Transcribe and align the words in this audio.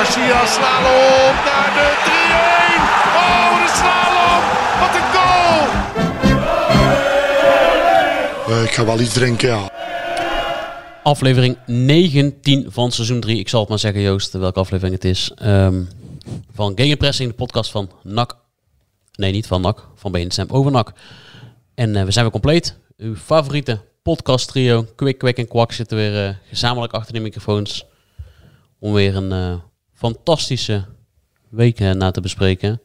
Garcia, 0.00 0.46
slalom 0.46 1.34
naar 1.44 1.70
de 1.76 1.88
3-1. 2.04 2.10
Oh, 3.16 3.50
de 3.60 3.68
slalom. 3.78 4.42
Wat 4.80 4.94
een 4.94 5.08
goal. 5.14 5.62
Eh, 8.56 8.62
ik 8.64 8.70
ga 8.70 8.84
wel 8.84 9.00
iets 9.00 9.12
drinken, 9.12 9.48
ja. 9.48 9.70
Aflevering 11.02 11.56
19 11.66 12.66
van 12.68 12.92
seizoen 12.92 13.20
3. 13.20 13.38
Ik 13.38 13.48
zal 13.48 13.60
het 13.60 13.68
maar 13.68 13.78
zeggen, 13.78 14.00
Joost, 14.00 14.32
welke 14.32 14.58
aflevering 14.60 14.94
het 14.94 15.04
is. 15.04 15.30
Ehm, 15.34 15.82
van 16.54 16.72
Gegenpressing, 16.74 17.30
de 17.30 17.36
podcast 17.36 17.70
van 17.70 17.90
NAC. 18.02 18.36
Nee, 19.14 19.32
niet 19.32 19.46
van 19.46 19.60
NAC, 19.60 19.88
van 19.94 20.12
BNSM 20.12 20.46
over 20.48 20.72
NAC. 20.72 20.92
En 21.74 21.96
eh, 21.96 22.04
we 22.04 22.10
zijn 22.10 22.24
weer 22.24 22.32
compleet. 22.32 22.76
Uw 22.96 23.16
favoriete 23.16 23.80
podcast 24.02 24.48
trio, 24.48 24.86
Kwik, 24.96 25.18
Kwik 25.18 25.38
en 25.38 25.48
Kwak, 25.48 25.72
zitten 25.72 25.96
weer 25.96 26.26
eh, 26.26 26.34
gezamenlijk 26.48 26.92
achter 26.92 27.14
de 27.14 27.20
microfoons. 27.20 27.86
Om 28.78 28.92
weer 28.92 29.16
een 29.16 29.32
eh, 29.32 29.54
fantastische 30.00 30.84
week 31.48 31.78
na 31.78 32.10
te 32.10 32.20
bespreken. 32.20 32.70
Is 32.72 32.78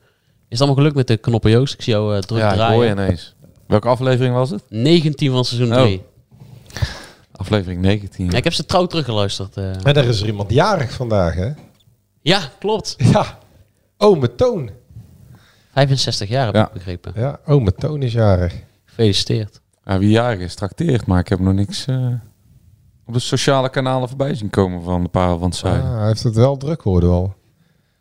het 0.50 0.60
allemaal 0.60 0.76
gelukt 0.78 0.96
met 0.96 1.08
de 1.08 1.18
knoppen, 1.18 1.52
Joost? 1.52 1.74
Ik 1.74 1.82
zie 1.82 1.94
jou 1.94 2.16
eh, 2.16 2.22
druk 2.22 2.40
Ja, 2.40 2.46
ik 2.54 2.58
hoor 2.60 2.68
draaien. 2.68 2.86
je 2.86 2.92
ineens. 3.04 3.36
Welke 3.68 3.88
aflevering 3.88 4.34
was 4.36 4.50
het? 4.50 4.64
19 4.70 5.32
van 5.32 5.46
seizoen 5.46 5.76
Oh. 5.78 5.82
3. 5.82 6.02
Aflevering 7.32 7.82
19. 7.82 8.26
Ja, 8.32 8.38
ik 8.38 8.44
heb 8.44 8.54
ze 8.54 8.66
trouw 8.66 8.86
teruggeluisterd. 8.86 9.58
eh. 9.58 9.70
En 9.70 9.84
er 9.96 10.06
is 10.06 10.22
er 10.22 10.28
iemand 10.28 10.52
jarig 10.52 10.92
vandaag, 10.92 11.34
hè? 11.36 11.52
Ja, 12.22 12.40
klopt. 12.60 12.96
Ja. 13.14 13.38
Ome 13.98 14.36
Toon. 14.36 14.70
65 15.74 16.30
jaar 16.30 16.46
heb 16.46 16.56
Ja. 16.56 16.68
ik 16.68 16.74
begrepen. 16.74 17.12
Ja, 17.16 17.40
ome 17.46 17.74
Toon 17.76 18.02
is 18.02 18.14
jarig. 18.14 18.54
Gefeliciteerd. 18.86 19.62
Ja, 19.86 20.00
wie 20.00 20.10
jarig 20.10 20.40
is, 20.40 20.56
trakteert. 20.56 21.06
Maar 21.06 21.20
ik 21.20 21.28
heb 21.30 21.40
nog 21.40 21.54
niks 21.54 21.86
eh, 21.86 22.08
op 23.06 23.14
de 23.14 23.20
sociale 23.20 23.70
kanalen 23.70 24.08
voorbij 24.08 24.36
zien 24.36 24.50
komen 24.50 24.84
van 24.84 25.04
de 25.04 25.10
parel 25.10 25.38
van 25.38 25.48
het 25.50 25.58
zuiden. 25.58 25.90
Ah, 25.92 25.98
hij 25.98 26.08
heeft 26.08 26.24
het 26.24 26.36
wel 26.36 26.58
druk, 26.58 26.82
hoorde 26.82 27.08
wel. 27.08 27.34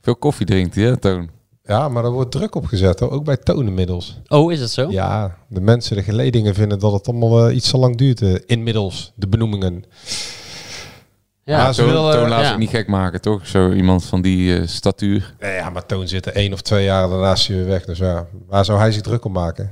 Veel 0.01 0.17
koffie 0.17 0.47
drinkt 0.47 0.75
hij, 0.75 0.85
hè, 0.85 0.97
Toon? 0.97 1.31
Ja, 1.63 1.89
maar 1.89 2.05
er 2.05 2.11
wordt 2.11 2.31
druk 2.33 2.55
op 2.55 2.67
gezet, 2.67 3.01
hoor. 3.01 3.11
ook 3.11 3.25
bij 3.25 3.37
Toon 3.37 3.67
inmiddels. 3.67 4.21
Oh, 4.29 4.53
is 4.53 4.61
het 4.61 4.71
zo? 4.71 4.91
Ja, 4.91 5.37
de 5.49 5.61
mensen, 5.61 5.97
de 5.97 6.03
geledingen 6.03 6.55
vinden 6.55 6.79
dat 6.79 6.93
het 6.93 7.09
allemaal 7.09 7.49
eh, 7.49 7.57
iets 7.57 7.71
te 7.71 7.79
lang 7.79 7.97
duurt. 7.97 8.23
eh, 8.23 8.35
inmiddels, 8.47 9.13
de 9.17 9.29
benoemingen. 9.29 9.85
Ja, 11.45 11.57
Maar 11.63 11.75
Toon, 11.75 11.87
willen- 11.87 12.13
Toon 12.13 12.29
laat 12.29 12.41
ja. 12.41 12.49
zich 12.49 12.59
niet 12.59 12.71
gek 12.71 12.89
maken, 12.89 13.21
toch? 13.21 13.47
Zo 13.47 13.73
iemand 13.73 14.05
van 14.05 14.23
die 14.23 14.57
eh, 14.59 14.67
statuur. 14.67 15.35
Nee, 15.41 15.55
ja, 15.55 15.71
maar 15.71 15.87
Toon 15.87 16.09
zit 16.09 16.27
er 16.27 16.33
één 16.35 16.53
of 16.53 16.61
twee 16.61 16.85
jaar 16.85 17.09
daarna 17.09 17.33
is 17.33 17.47
hij 17.47 17.57
weer 17.57 17.67
weg. 17.67 17.85
Dus 17.85 17.99
ja, 17.99 18.27
waar 18.49 18.65
zou 18.65 18.79
hij 18.79 18.93
zich 18.93 19.03
druk 19.03 19.25
om 19.25 19.33
maken? 19.33 19.71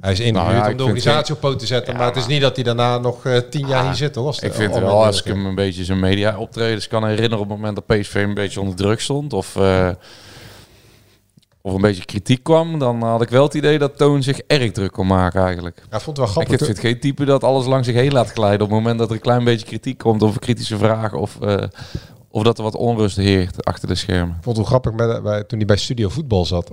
Hij 0.00 0.12
is 0.12 0.20
in 0.20 0.32
de 0.32 0.38
Nou 0.38 0.52
ja, 0.54 0.64
om 0.64 0.70
ik 0.70 0.76
de 0.78 0.82
organisatie 0.84 1.34
op 1.34 1.40
poot 1.40 1.58
te 1.58 1.66
zetten. 1.66 1.96
maar 1.96 2.06
het 2.06 2.16
is 2.16 2.26
niet 2.26 2.40
dat 2.40 2.54
hij 2.54 2.64
daarna 2.64 2.98
nog 2.98 3.24
eh, 3.26 3.36
tien 3.50 3.66
jaar 3.66 3.84
hier 3.84 3.94
zit, 3.94 4.14
hoor. 4.14 4.36
Ik 4.40 4.52
vind 4.52 4.74
al- 4.74 4.80
wel, 4.80 4.90
al- 4.90 5.04
als 5.04 5.18
ik 5.18 5.24
hem 5.24 5.46
een 5.46 5.54
beetje 5.54 5.84
zijn 5.84 5.98
media 6.00 6.38
optredens 6.38 6.88
kan 6.88 7.02
herinneren 7.06 7.38
op 7.38 7.48
het 7.48 7.58
moment 7.58 7.74
dat 7.76 7.86
PSV 7.86 8.14
een 8.14 8.34
beetje 8.34 8.60
onder 8.60 8.76
druk 8.76 9.00
stond 9.00 9.32
of, 9.32 9.56
eh, 9.56 9.88
of 11.60 11.74
een 11.74 11.80
beetje 11.80 12.04
kritiek 12.04 12.42
kwam, 12.42 12.78
dan 12.78 13.02
had 13.02 13.22
ik 13.22 13.28
wel 13.28 13.42
het 13.42 13.54
idee 13.54 13.78
dat 13.78 13.96
Toon 13.98 14.22
zich 14.22 14.38
erg 14.46 14.72
druk 14.72 14.92
kon 14.92 15.06
maken 15.06 15.42
eigenlijk. 15.42 15.82
Ja, 15.90 15.96
ik 15.96 16.02
vond 16.02 16.16
het 16.16 16.16
wel 16.16 16.42
Ik 16.42 16.48
grappig. 16.48 16.66
vind 16.66 16.78
geen 16.78 17.00
type 17.00 17.24
dat 17.24 17.44
alles 17.44 17.66
langs 17.66 17.86
zich 17.86 17.96
heen 17.96 18.12
laat 18.12 18.30
glijden 18.32 18.60
op 18.60 18.68
het 18.70 18.78
moment 18.78 18.98
dat 18.98 19.08
er 19.08 19.14
een 19.14 19.20
klein 19.20 19.44
beetje 19.44 19.66
kritiek 19.66 19.98
komt 19.98 20.22
of 20.22 20.38
kritische 20.38 20.78
vraag 20.78 21.12
of, 21.14 21.40
eh, 21.40 21.56
of 22.30 22.42
dat 22.42 22.58
er 22.58 22.64
wat 22.64 22.76
onrust 22.76 23.16
heert 23.16 23.64
achter 23.64 23.88
de 23.88 23.94
schermen. 23.94 24.36
Ik 24.36 24.42
vond 24.42 24.56
het 24.56 24.68
wel 24.68 24.78
grappig 24.80 24.94
bij, 24.94 25.22
bij, 25.22 25.44
toen 25.44 25.58
hij 25.58 25.66
bij 25.66 25.76
Studio 25.76 26.08
Voetbal 26.08 26.44
zat. 26.44 26.70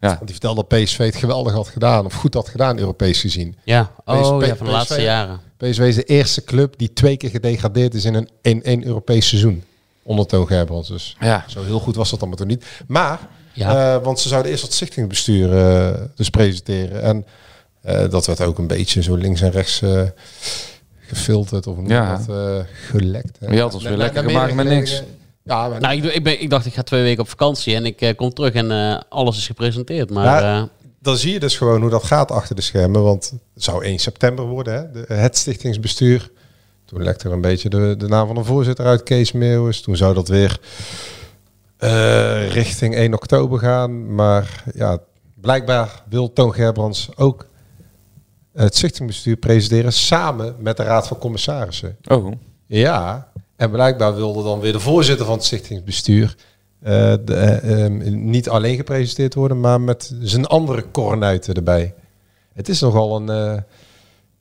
Ja. 0.00 0.08
Want 0.08 0.20
die 0.20 0.30
vertelde 0.30 0.64
dat 0.68 0.82
PSV 0.82 0.98
het 0.98 1.16
geweldig 1.16 1.52
had 1.52 1.68
gedaan. 1.68 2.04
Of 2.04 2.14
goed 2.14 2.34
had 2.34 2.48
gedaan, 2.48 2.78
Europees 2.78 3.20
gezien. 3.20 3.56
Ja, 3.64 3.90
oh 4.04 4.38
PSV 4.38 4.46
ja, 4.46 4.56
van 4.56 4.66
de 4.66 4.72
laatste 4.72 5.02
jaren. 5.02 5.40
PSV 5.56 5.78
is 5.80 5.94
de 5.94 6.04
eerste 6.04 6.44
club 6.44 6.74
die 6.78 6.92
twee 6.92 7.16
keer 7.16 7.30
gedegradeerd 7.30 7.94
is 7.94 8.04
in 8.04 8.14
een, 8.14 8.28
in 8.42 8.62
één 8.62 8.84
Europees 8.86 9.28
seizoen. 9.28 9.64
Onder 10.02 10.26
Toon 10.26 10.46
Gerbrands. 10.46 10.88
Dus 10.88 11.16
Ja, 11.20 11.44
zo 11.48 11.62
heel 11.64 11.78
goed 11.80 11.96
was 11.96 12.10
dat 12.10 12.18
allemaal 12.20 12.38
toen 12.38 12.46
niet. 12.46 12.64
Maar, 12.86 13.18
Ja. 13.52 13.94
eh, 13.96 14.02
want 14.02 14.18
ze 14.20 14.28
zouden 14.28 14.50
eerst 14.50 14.62
het 14.62 14.72
stichtingsbestuur 14.72 15.56
eh, 15.56 16.00
dus 16.14 16.30
presenteren. 16.30 17.02
En 17.02 17.26
eh, 17.80 18.10
dat 18.10 18.26
werd 18.26 18.40
ook 18.40 18.58
een 18.58 18.66
beetje 18.66 19.02
zo 19.02 19.14
links 19.14 19.40
en 19.40 19.50
rechts 19.50 19.82
eh, 19.82 20.02
gefilterd. 20.98 21.66
Of 21.66 21.74
hoe 21.74 21.82
noem 21.82 21.92
je 21.92 21.98
Ja. 21.98 22.16
dat? 22.26 22.36
eh, 22.36 22.64
gelekt. 22.88 23.36
hè. 23.40 23.46
Maar 23.46 23.56
je 23.56 23.62
had 23.62 23.74
ons 23.74 23.82
weer 23.84 23.96
lekker 23.96 24.22
gemaakt 24.22 24.54
met 24.54 24.66
niks. 24.68 25.02
Geledingen- 25.50 25.72
Ja, 25.80 25.80
maar 25.80 25.80
Nou, 25.96 26.06
ik, 26.08 26.14
ik, 26.14 26.24
ben, 26.24 26.42
ik 26.42 26.50
dacht 26.50 26.66
ik 26.66 26.74
ga 26.74 26.82
twee 26.82 27.02
weken 27.02 27.22
op 27.22 27.28
vakantie 27.28 27.74
en 27.74 27.84
ik 27.86 28.00
eh, 28.00 28.16
kom 28.16 28.34
terug 28.34 28.52
en 28.52 28.70
eh, 28.70 29.00
alles 29.08 29.36
is 29.36 29.46
gepresenteerd. 29.46 30.10
Maar 30.10 30.42
Ja. 30.42 30.56
eh, 30.60 30.64
dan 31.02 31.16
zie 31.16 31.32
je 31.32 31.40
dus 31.40 31.56
gewoon 31.56 31.80
hoe 31.80 31.90
dat 31.90 32.04
gaat 32.04 32.30
achter 32.30 32.54
de 32.56 32.62
schermen. 32.62 33.02
Want 33.02 33.32
het 33.54 33.62
zou 33.62 33.84
1 33.84 33.98
september 33.98 34.44
worden, 34.44 34.74
hè? 34.74 34.90
De, 34.90 35.14
het 35.14 35.36
stichtingsbestuur. 35.36 36.30
Toen 36.84 37.02
lekte 37.02 37.28
er 37.28 37.34
een 37.34 37.40
beetje 37.40 37.68
de, 37.68 37.94
de 37.98 38.08
naam 38.08 38.26
van 38.26 38.36
de 38.36 38.44
voorzitter 38.44 38.86
uit, 38.86 39.02
Kees 39.02 39.32
Meeuwis. 39.32 39.80
Toen 39.80 39.96
zou 39.96 40.14
dat 40.14 40.28
weer 40.28 40.58
eh, 41.76 42.50
richting 42.50 42.94
1 42.94 43.14
oktober 43.14 43.58
gaan. 43.58 44.14
Maar 44.14 44.64
ja, 44.74 44.98
blijkbaar 45.40 46.02
wil 46.08 46.32
Toon 46.32 46.54
Gerbrands 46.54 47.08
ook 47.16 47.46
het 48.52 48.76
stichtingsbestuur 48.76 49.36
presenteren 49.36 49.92
samen 49.92 50.54
met 50.58 50.76
de 50.76 50.82
Raad 50.82 51.06
van 51.06 51.18
Commissarissen. 51.18 51.96
oh, 52.08 52.32
Ja, 52.66 53.28
en 53.60 53.70
blijkbaar 53.70 54.14
wilde 54.14 54.42
dan 54.42 54.60
weer 54.60 54.72
de 54.72 54.80
voorzitter 54.80 55.26
van 55.26 55.34
het 55.34 55.44
stichtingsbestuur 55.44 56.34
eh, 56.80 57.14
de, 57.24 57.34
eh, 57.34 57.84
ehm, 57.84 58.28
niet 58.30 58.48
alleen 58.48 58.76
gepresenteerd 58.76 59.34
worden, 59.34 59.60
maar 59.60 59.80
met 59.80 60.14
zijn 60.20 60.46
andere 60.46 60.82
kornuiten 60.82 61.54
erbij. 61.54 61.94
Het 62.54 62.68
is 62.68 62.80
nogal 62.80 63.16
een, 63.16 63.28
eh, 63.28 63.62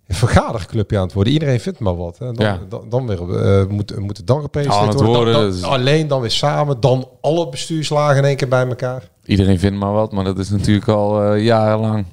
een 0.07 0.15
vergaderclubje 0.15 0.97
aan 0.97 1.03
het 1.03 1.13
worden. 1.13 1.33
Iedereen 1.33 1.59
vindt 1.59 1.79
maar 1.79 1.95
wat. 1.95 2.17
Hè. 2.17 2.31
Dan, 2.31 2.45
Ja. 2.45 2.59
dan, 2.69 2.85
dan 2.89 3.07
weer 3.07 3.19
eh, 3.45 3.65
moet, 3.67 3.99
moet 3.99 4.17
het 4.17 4.27
dan 4.27 4.41
gepresenteerd 4.41 4.93
worden. 4.93 5.13
Dan- 5.13 5.23
worden, 5.33 5.61
dan- 5.61 5.69
alleen 5.69 6.07
dan 6.07 6.21
weer 6.21 6.31
samen, 6.31 6.79
dan 6.79 7.07
alle 7.21 7.49
bestuurslagen 7.49 8.17
in 8.17 8.23
één 8.25 8.35
keer 8.35 8.47
bij 8.47 8.67
elkaar. 8.67 9.09
iedereen 9.25 9.59
vindt 9.59 9.77
maar 9.79 9.93
wat, 9.93 10.11
maar 10.11 10.23
dat 10.23 10.39
is 10.39 10.49
natuurlijk 10.49 10.87
al 10.87 11.23
eh, 11.23 11.43
jarenlang. 11.43 12.05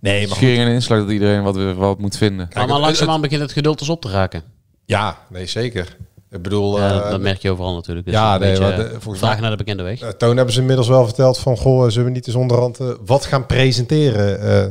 Nee, 0.00 0.26
Schering 0.28 0.58
en 0.68 0.72
inslag 0.74 0.98
dat 0.98 1.10
iedereen 1.10 1.42
wat, 1.42 1.74
wat 1.74 1.98
moet 1.98 2.16
vinden. 2.16 2.48
maar, 2.54 2.68
maar 2.68 2.80
langzaamaan 2.80 3.20
begint 3.20 3.40
het 3.40 3.52
geduld 3.52 3.78
dus 3.78 3.88
op 3.88 4.00
te 4.00 4.08
raken. 4.10 4.42
Ja, 4.84 5.18
nee, 5.28 5.46
zeker. 5.46 5.96
Ik 6.34 6.42
bedoel, 6.42 6.78
Ja, 6.78 7.02
eh, 7.04 7.10
dat 7.10 7.20
merk 7.20 7.42
je 7.42 7.50
overal 7.50 7.74
natuurlijk. 7.74 8.06
Dus 8.06 8.14
ja, 8.14 8.38
nee, 8.38 8.48
beetje, 8.48 8.62
maar 8.64 8.76
de- 8.76 8.82
eh, 8.82 8.90
volgens 8.90 9.18
vragen 9.18 9.42
naar 9.42 9.50
de 9.50 9.56
bekende 9.56 9.82
weg. 9.82 10.00
Eh, 10.00 10.08
Toon 10.08 10.36
hebben 10.36 10.54
ze 10.54 10.60
inmiddels 10.60 10.88
wel 10.88 11.04
verteld 11.04 11.38
van... 11.38 11.56
Goh, 11.56 11.88
zullen 11.88 12.04
we 12.08 12.14
niet 12.14 12.26
eens 12.26 12.36
onderhand 12.36 12.80
eh, 12.80 12.88
wat 13.04 13.24
gaan 13.24 13.46
presenteren 13.46 14.40
eh, 14.40 14.70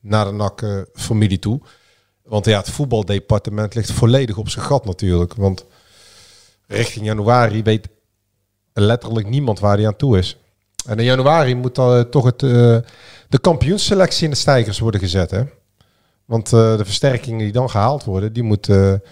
naar 0.00 0.24
de 0.24 0.32
NAC-familie 0.32 1.38
toe? 1.38 1.60
Want 2.22 2.44
ja, 2.44 2.58
het 2.58 2.70
voetbaldepartement 2.70 3.74
ligt 3.74 3.92
volledig 3.92 4.36
op 4.36 4.48
zijn 4.48 4.64
gat 4.64 4.84
natuurlijk. 4.84 5.34
Want 5.34 5.64
richting 6.66 7.06
januari 7.06 7.62
weet 7.62 7.88
letterlijk 8.72 9.28
niemand 9.28 9.60
waar 9.60 9.76
hij 9.76 9.86
aan 9.86 9.96
toe 9.96 10.18
is. 10.18 10.36
En 10.86 10.98
in 10.98 11.04
januari 11.04 11.54
moet 11.54 11.74
dan 11.74 11.94
eh, 11.96 12.00
toch 12.00 12.24
het, 12.24 12.42
eh, 12.42 12.48
de 13.28 13.38
kampioensselectie 13.40 14.24
in 14.24 14.30
de 14.30 14.36
stijgers 14.36 14.78
worden 14.78 15.00
gezet. 15.00 15.30
Hè? 15.30 15.42
Want 16.24 16.52
eh, 16.52 16.76
de 16.76 16.84
versterkingen 16.84 17.38
die 17.38 17.52
dan 17.52 17.70
gehaald 17.70 18.04
worden, 18.04 18.32
die 18.32 18.42
moeten 18.42 18.92
eh, 18.94 19.10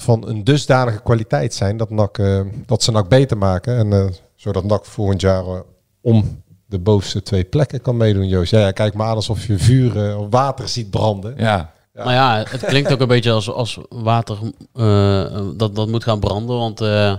van 0.00 0.28
een 0.28 0.44
dusdanige 0.44 1.00
kwaliteit 1.02 1.54
zijn 1.54 1.76
dat, 1.76 1.90
NAC, 1.90 2.18
eh, 2.18 2.40
dat 2.66 2.82
ze 2.82 2.90
NAC 2.90 3.08
beter 3.08 3.38
maken. 3.38 3.76
En 3.76 3.92
eh, 3.92 4.06
zodat 4.34 4.64
NAC 4.64 4.84
volgend 4.84 5.20
jaar 5.20 5.44
eh, 5.44 5.60
om 6.00 6.42
de 6.66 6.78
bovenste 6.78 7.22
twee 7.22 7.44
plekken 7.44 7.80
kan 7.80 7.96
meedoen, 7.96 8.28
Joost. 8.28 8.50
Ja, 8.50 8.58
ja, 8.60 8.70
kijk 8.70 8.94
maar 8.94 9.06
aan 9.08 9.14
alsof 9.14 9.46
je 9.46 9.58
vuur 9.58 10.16
of 10.18 10.26
water 10.30 10.68
ziet 10.68 10.90
branden. 10.90 11.34
Ja, 11.36 11.72
Nou 11.94 12.10
ja, 12.12 12.44
het 12.48 12.64
klinkt 12.64 12.92
ook 12.92 13.00
een 13.00 13.08
beetje 13.08 13.30
als, 13.32 13.50
als 13.50 13.78
water 13.88 14.38
eh, 14.74 15.40
dat, 15.56 15.74
dat 15.76 15.88
moet 15.88 16.04
gaan 16.04 16.20
branden. 16.20 16.56
Want 16.56 16.80
eh, 16.80 17.16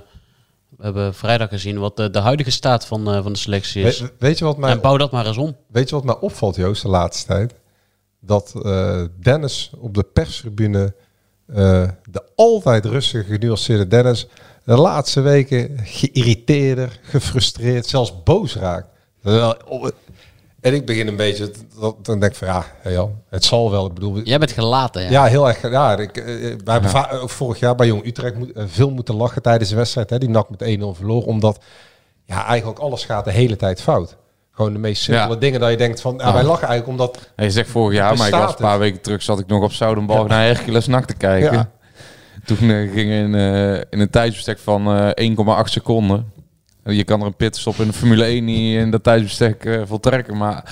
we 0.77 0.83
hebben 0.83 1.13
vrijdag 1.13 1.49
gezien 1.49 1.79
wat 1.79 1.97
de, 1.97 2.09
de 2.09 2.19
huidige 2.19 2.51
staat 2.51 2.85
van, 2.85 3.11
eh, 3.13 3.23
van 3.23 3.33
de 3.33 3.39
selectie 3.39 3.83
is. 3.83 3.99
We- 3.99 4.11
weet, 4.19 4.37
je 4.37 4.45
wat 4.45 4.57
mij, 4.57 4.71
En 4.71 4.81
bouw 4.81 4.97
dat 4.97 5.11
maar 5.11 5.25
eens 5.27 5.37
om. 5.37 5.55
weet 5.67 5.89
je 5.89 5.95
wat 5.95 6.03
mij 6.03 6.17
opvalt, 6.19 6.55
Joost, 6.55 6.81
de 6.81 6.87
laatste 6.87 7.27
tijd? 7.27 7.53
Dat 8.19 8.53
eh, 8.63 9.01
Dennis 9.19 9.71
op 9.79 9.93
de 9.93 10.03
perstribune, 10.03 10.93
eh, 11.55 11.89
de 12.11 12.23
altijd 12.35 12.85
rustige, 12.85 13.23
genuanceerde 13.33 13.87
Dennis, 13.87 14.27
de 14.63 14.75
laatste 14.77 15.21
weken 15.21 15.79
geïrriteerder, 15.83 16.99
gefrustreerd, 17.01 17.85
zelfs 17.85 18.23
boos 18.23 18.55
raakt. 18.55 18.87
Op- 19.67 19.93
En 20.61 20.73
ik 20.73 20.85
begin 20.85 21.07
een 21.07 21.15
beetje, 21.15 21.51
dat- 21.79 22.05
dan 22.05 22.19
denk 22.19 22.31
ik 22.31 22.37
van 22.37 22.47
ja, 22.47 22.65
hey 22.81 22.91
Jan, 22.91 23.21
het 23.29 23.43
zal 23.43 23.71
wel. 23.71 23.85
Ik 23.85 23.93
bedoel, 23.93 24.19
Jij 24.21 24.37
bent 24.39 24.51
gelaten, 24.51 25.01
ja. 25.01 25.09
Ja, 25.09 25.25
heel 25.25 25.47
erg. 25.47 25.61
Ja, 25.61 25.97
ik, 25.97 26.17
eh, 26.17 26.25
wij 26.63 26.73
hebben 26.73 26.89
va- 26.89 27.09
ook 27.11 27.29
vorig 27.29 27.59
jaar 27.59 27.75
bij 27.75 27.87
Jong 27.87 28.05
Utrecht 28.05 28.35
moet, 28.35 28.51
eh, 28.51 28.63
veel 28.67 28.89
moeten 28.89 29.15
lachen 29.15 29.41
tijdens 29.41 29.69
de 29.69 29.75
wedstrijd. 29.75 30.09
Hè, 30.09 30.17
die 30.17 30.29
NAC 30.29 30.49
met 30.49 30.61
1-0 30.61 30.93
verloor. 30.95 31.23
Omdat 31.25 31.59
ja, 32.25 32.45
eigenlijk 32.45 32.79
alles 32.79 33.05
gaat 33.05 33.25
de 33.25 33.31
hele 33.31 33.55
tijd 33.55 33.81
fout. 33.81 34.15
Gewoon 34.51 34.73
de 34.73 34.79
meest 34.79 35.01
simpele 35.03 35.33
Ja. 35.33 35.39
dingen 35.39 35.59
dat 35.59 35.69
je 35.69 35.77
denkt 35.77 36.01
van... 36.01 36.13
Ja, 36.17 36.23
Ah. 36.23 36.33
wij 36.33 36.43
lachen 36.43 36.67
eigenlijk 36.67 36.99
omdat... 36.99 37.31
Hij 37.35 37.49
zegt 37.49 37.69
vorig 37.69 37.97
jaar, 37.97 38.17
maar 38.17 38.27
ik 38.27 38.33
was 38.33 38.49
een 38.51 38.55
paar 38.55 38.79
weken 38.79 39.01
terug, 39.01 39.21
zat 39.21 39.39
ik 39.39 39.47
nog 39.47 39.63
op 39.63 39.71
Zoudenbalg 39.73 40.27
naar 40.27 40.43
Hercules 40.45 40.87
NAC 40.87 41.05
te 41.05 41.13
kijken. 41.15 41.69
Toen 42.45 42.57
eh, 42.57 42.91
ging 42.93 43.11
in, 43.11 43.35
eh, 43.35 43.73
in 43.75 43.99
een 43.99 44.09
tijdsbestek 44.09 44.59
van 44.59 44.87
eh 44.97 45.29
1,8 45.29 45.71
seconden. 45.71 46.31
Je 46.83 47.03
kan 47.03 47.19
er 47.19 47.25
een 47.25 47.35
pitstop 47.35 47.75
in 47.75 47.87
de 47.87 47.93
Formule 47.93 48.23
1 48.25 48.45
niet 48.45 48.75
in 48.77 48.91
dat 48.91 49.03
tijdsbestek 49.03 49.65
eh, 49.65 49.81
voltrekken. 49.85 50.37
Maar 50.37 50.63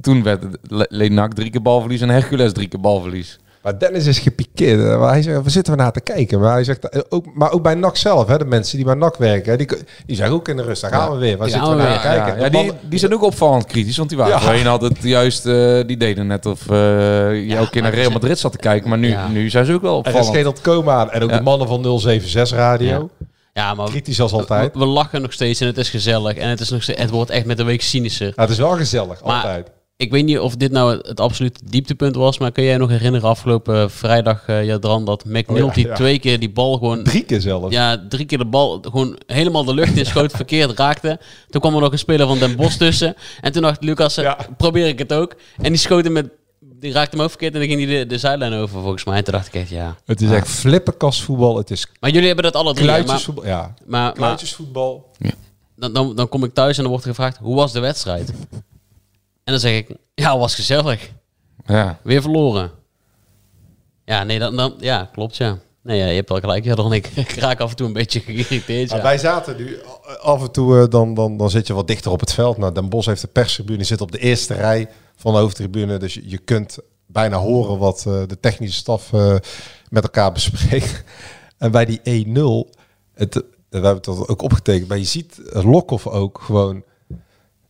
toen 0.00 0.22
werd 0.22 0.42
het 0.42 0.56
Le- 0.62 0.86
leed 0.88 1.12
NAC 1.12 1.34
drie 1.34 1.50
keer 1.50 1.62
balverlies 1.62 2.00
en 2.00 2.08
Hercules 2.08 2.52
drie 2.52 2.68
keer 2.68 2.80
balverlies. 2.80 3.38
Maar 3.62 3.78
Dennis 3.78 4.06
is 4.06 4.18
gepikeerd. 4.18 4.98
Maar 4.98 5.08
hij 5.08 5.22
zegt, 5.22 5.36
waar 5.42 5.50
zitten 5.50 5.72
we 5.76 5.82
naar 5.82 5.92
te 5.92 6.00
kijken? 6.00 6.40
Maar 6.40 6.52
hij 6.52 6.64
zegt, 6.64 6.88
eh, 6.88 7.00
ook, 7.08 7.24
maar 7.34 7.52
ook 7.52 7.62
bij 7.62 7.74
NAC 7.74 7.96
zelf, 7.96 8.26
hè, 8.26 8.38
de 8.38 8.44
mensen 8.44 8.76
die 8.76 8.86
bij 8.86 8.94
NAC 8.94 9.16
werken, 9.16 9.58
die, 9.58 9.68
die 10.06 10.16
zeggen 10.16 10.34
ook 10.34 10.48
in 10.48 10.56
de 10.56 10.62
rust, 10.62 10.82
daar 10.82 10.90
gaan 10.92 11.10
we 11.12 11.16
weer. 11.18 11.36
Waar 11.36 11.48
zitten 11.48 11.70
we 11.70 11.76
gaan 11.76 11.84
naar 11.84 11.96
we 11.96 12.00
te 12.00 12.06
kijken? 12.22 12.40
Ja, 12.40 12.48
die, 12.48 12.72
die 12.88 12.98
zijn 12.98 13.14
ook 13.14 13.22
opvallend 13.22 13.66
kritisch, 13.66 13.96
want 13.96 14.08
die 14.08 14.18
waren 14.18 14.32
Ja. 14.34 14.40
voorheen 14.40 14.66
altijd 14.66 15.02
juist, 15.02 15.46
eh, 15.46 15.80
die 15.86 15.96
deden 15.96 16.26
net 16.26 16.46
of 16.46 16.60
eh 16.70 16.76
je 17.48 17.54
naar 17.54 17.82
maar 17.82 17.94
Real 17.94 18.10
Madrid 18.10 18.38
zat 18.38 18.52
te 18.52 18.58
kijken. 18.58 18.88
Maar 18.88 18.98
nu, 18.98 19.08
Ja. 19.08 19.28
nu 19.28 19.50
zijn 19.50 19.64
ze 19.64 19.72
ook 19.72 19.82
wel 19.82 19.98
Er 19.98 20.06
is 20.06 20.12
opvallend. 20.12 20.36
geen 20.36 20.46
ontkomen 20.46 20.94
aan. 20.94 21.10
En 21.10 21.22
ook 21.22 21.30
Ja. 21.30 21.36
de 21.36 21.42
mannen 21.42 21.68
van 21.68 21.82
076 22.00 22.56
Radio. 22.58 23.10
Ja, 23.54 23.74
maar 23.74 23.86
Kritisch 23.88 24.20
als 24.20 24.32
altijd. 24.32 24.72
we, 24.72 24.78
we 24.78 24.86
lachen 24.86 25.22
nog 25.22 25.32
steeds 25.32 25.60
en 25.60 25.66
het 25.66 25.78
is 25.78 25.90
gezellig. 25.90 26.36
En 26.36 26.48
het, 26.48 26.60
is 26.60 26.70
nog 26.70 26.82
steeds, 26.82 27.00
het 27.00 27.10
wordt 27.10 27.30
echt 27.30 27.46
met 27.46 27.56
de 27.56 27.64
week 27.64 27.82
cynischer. 27.82 28.26
Ja, 28.36 28.42
het 28.42 28.50
is 28.50 28.58
wel 28.58 28.70
gezellig, 28.76 29.24
Maar- 29.24 29.34
altijd. 29.34 29.70
Ik 30.02 30.10
weet 30.10 30.24
niet 30.24 30.38
of 30.38 30.56
dit 30.56 30.72
nou 30.72 30.96
het, 30.96 31.06
het 31.06 31.20
absolute 31.20 31.60
dieptepunt 31.64 32.14
was, 32.16 32.38
maar 32.38 32.52
kun 32.52 32.64
jij 32.64 32.76
nog 32.76 32.88
herinneren 32.88 33.28
afgelopen 33.28 33.90
vrijdag, 33.90 34.46
eh 34.46 34.64
Jadran, 34.64 35.04
dat 35.04 35.24
McNulty 35.24 35.78
Oh 35.78 35.84
ja, 35.84 35.88
ja. 35.88 35.94
twee 35.94 36.18
keer 36.18 36.38
die 36.40 36.50
bal 36.50 36.72
gewoon... 36.72 37.02
Drie 37.02 37.22
keer 37.24 37.40
zelfs. 37.40 37.74
Ja, 37.74 38.06
drie 38.08 38.26
keer 38.26 38.38
de 38.38 38.44
bal 38.46 38.78
gewoon 38.82 39.18
helemaal 39.26 39.64
de 39.64 39.74
lucht 39.74 39.96
in 39.96 40.06
schoot, 40.06 40.32
verkeerd 40.42 40.78
raakte. 40.78 41.20
Toen 41.50 41.60
kwam 41.60 41.74
er 41.74 41.80
nog 41.80 41.92
een 41.92 41.98
speler 41.98 42.26
van 42.26 42.38
Den 42.38 42.56
Bosch 42.56 42.76
tussen. 42.76 43.14
En 43.40 43.52
toen 43.52 43.62
dacht 43.62 43.84
Lucas, 43.84 44.16
eh, 44.16 44.24
Ja. 44.24 44.38
probeer 44.56 44.86
ik 44.86 44.98
het 44.98 45.12
ook. 45.12 45.34
En 45.56 45.68
die 45.72 45.76
schoot 45.80 46.04
hem 46.04 46.12
met... 46.12 46.28
Die 46.60 46.92
raakte 46.92 47.16
hem 47.16 47.24
ook 47.24 47.30
verkeerd 47.30 47.52
en 47.54 47.58
dan 47.60 47.68
ging 47.68 47.84
hij 47.88 47.98
de, 47.98 48.06
de 48.06 48.18
zijlijn 48.18 48.52
over 48.52 48.80
volgens 48.80 49.04
mij. 49.04 49.16
En 49.16 49.24
toen 49.24 49.32
dacht 49.34 49.46
ik 49.46 49.54
echt, 49.54 49.68
ja. 49.70 49.96
Het 50.06 50.20
is 50.20 50.30
echt 50.30 50.48
flippenkastvoetbal. 50.48 51.56
Het 51.56 51.70
is 51.70 51.86
Maar 52.00 52.10
jullie 52.10 52.26
hebben 52.26 52.44
dat 52.44 52.54
alle 52.56 52.72
drie. 52.74 52.86
kluitjesvoetbal. 52.86 53.46
Ja, 53.46 53.58
maar, 53.60 54.00
maar 54.02 54.12
kluitjesvoetbal. 54.12 55.10
dan, 55.76 55.92
dan, 55.92 56.14
dan 56.16 56.28
kom 56.28 56.44
ik 56.44 56.54
thuis 56.54 56.76
en 56.76 56.82
dan 56.82 56.90
wordt 56.92 57.06
er 57.06 57.14
gevraagd, 57.14 57.36
hoe 57.36 57.54
was 57.56 57.72
de 57.72 57.80
wedstrijd? 57.80 58.32
En 59.44 59.52
dan 59.52 59.60
zeg 59.60 59.76
ik, 59.76 59.96
ja, 60.14 60.38
was 60.38 60.54
gezellig. 60.54 61.10
Ja. 61.66 61.98
Weer 62.02 62.22
verloren. 62.22 62.70
Ja, 64.04 64.24
nee, 64.24 64.38
dan, 64.38 64.56
dan, 64.56 64.74
ja, 64.78 65.08
klopt, 65.12 65.36
ja. 65.36 65.58
Nee, 65.82 65.98
ja, 65.98 66.06
je 66.06 66.14
hebt 66.14 66.28
wel 66.28 66.40
gelijk. 66.40 66.64
Ja, 66.64 66.74
dan 66.74 66.92
ik, 66.92 67.06
ik 67.26 67.30
raak 67.30 67.60
af 67.60 67.70
en 67.70 67.76
toe 67.76 67.86
een 67.86 67.92
beetje 67.92 68.20
geïrriteerd. 68.20 68.90
Ja. 68.90 69.02
wij 69.02 69.18
zaten 69.18 69.56
nu 69.56 69.80
af 70.20 70.42
en 70.42 70.50
toe, 70.50 70.80
eh, 70.80 70.88
dan, 70.88 71.14
dan, 71.14 71.36
dan 71.36 71.50
zit 71.50 71.66
je 71.66 71.74
wat 71.74 71.86
dichter 71.86 72.10
op 72.10 72.20
het 72.20 72.32
veld. 72.32 72.56
Nou, 72.56 72.74
Den 72.74 72.88
Bosch 72.88 73.08
heeft 73.08 73.20
de 73.20 73.26
perstribune, 73.26 73.84
zit 73.84 74.00
op 74.00 74.12
de 74.12 74.18
eerste 74.18 74.54
rij 74.54 74.88
van 75.16 75.32
de 75.32 75.38
hoofdtribune. 75.38 75.98
Dus 75.98 76.14
je, 76.14 76.28
je 76.28 76.38
kunt 76.38 76.78
bijna 77.06 77.36
horen 77.36 77.78
wat 77.78 78.04
eh, 78.06 78.22
de 78.26 78.40
technische 78.40 78.78
staf 78.78 79.12
eh, 79.12 79.36
met 79.88 80.02
elkaar 80.02 80.32
bespreekt. 80.38 81.04
En 81.58 81.70
bij 81.70 81.84
die 81.84 82.26
1-0, 82.26 82.78
het, 83.14 83.34
we 83.34 83.44
hebben 83.68 83.94
het 83.94 84.08
ook 84.08 84.42
opgetekend, 84.42 84.88
maar 84.88 84.98
je 84.98 85.04
ziet 85.04 85.40
Lokhoff 85.52 86.06
ook 86.06 86.40
gewoon 86.44 86.84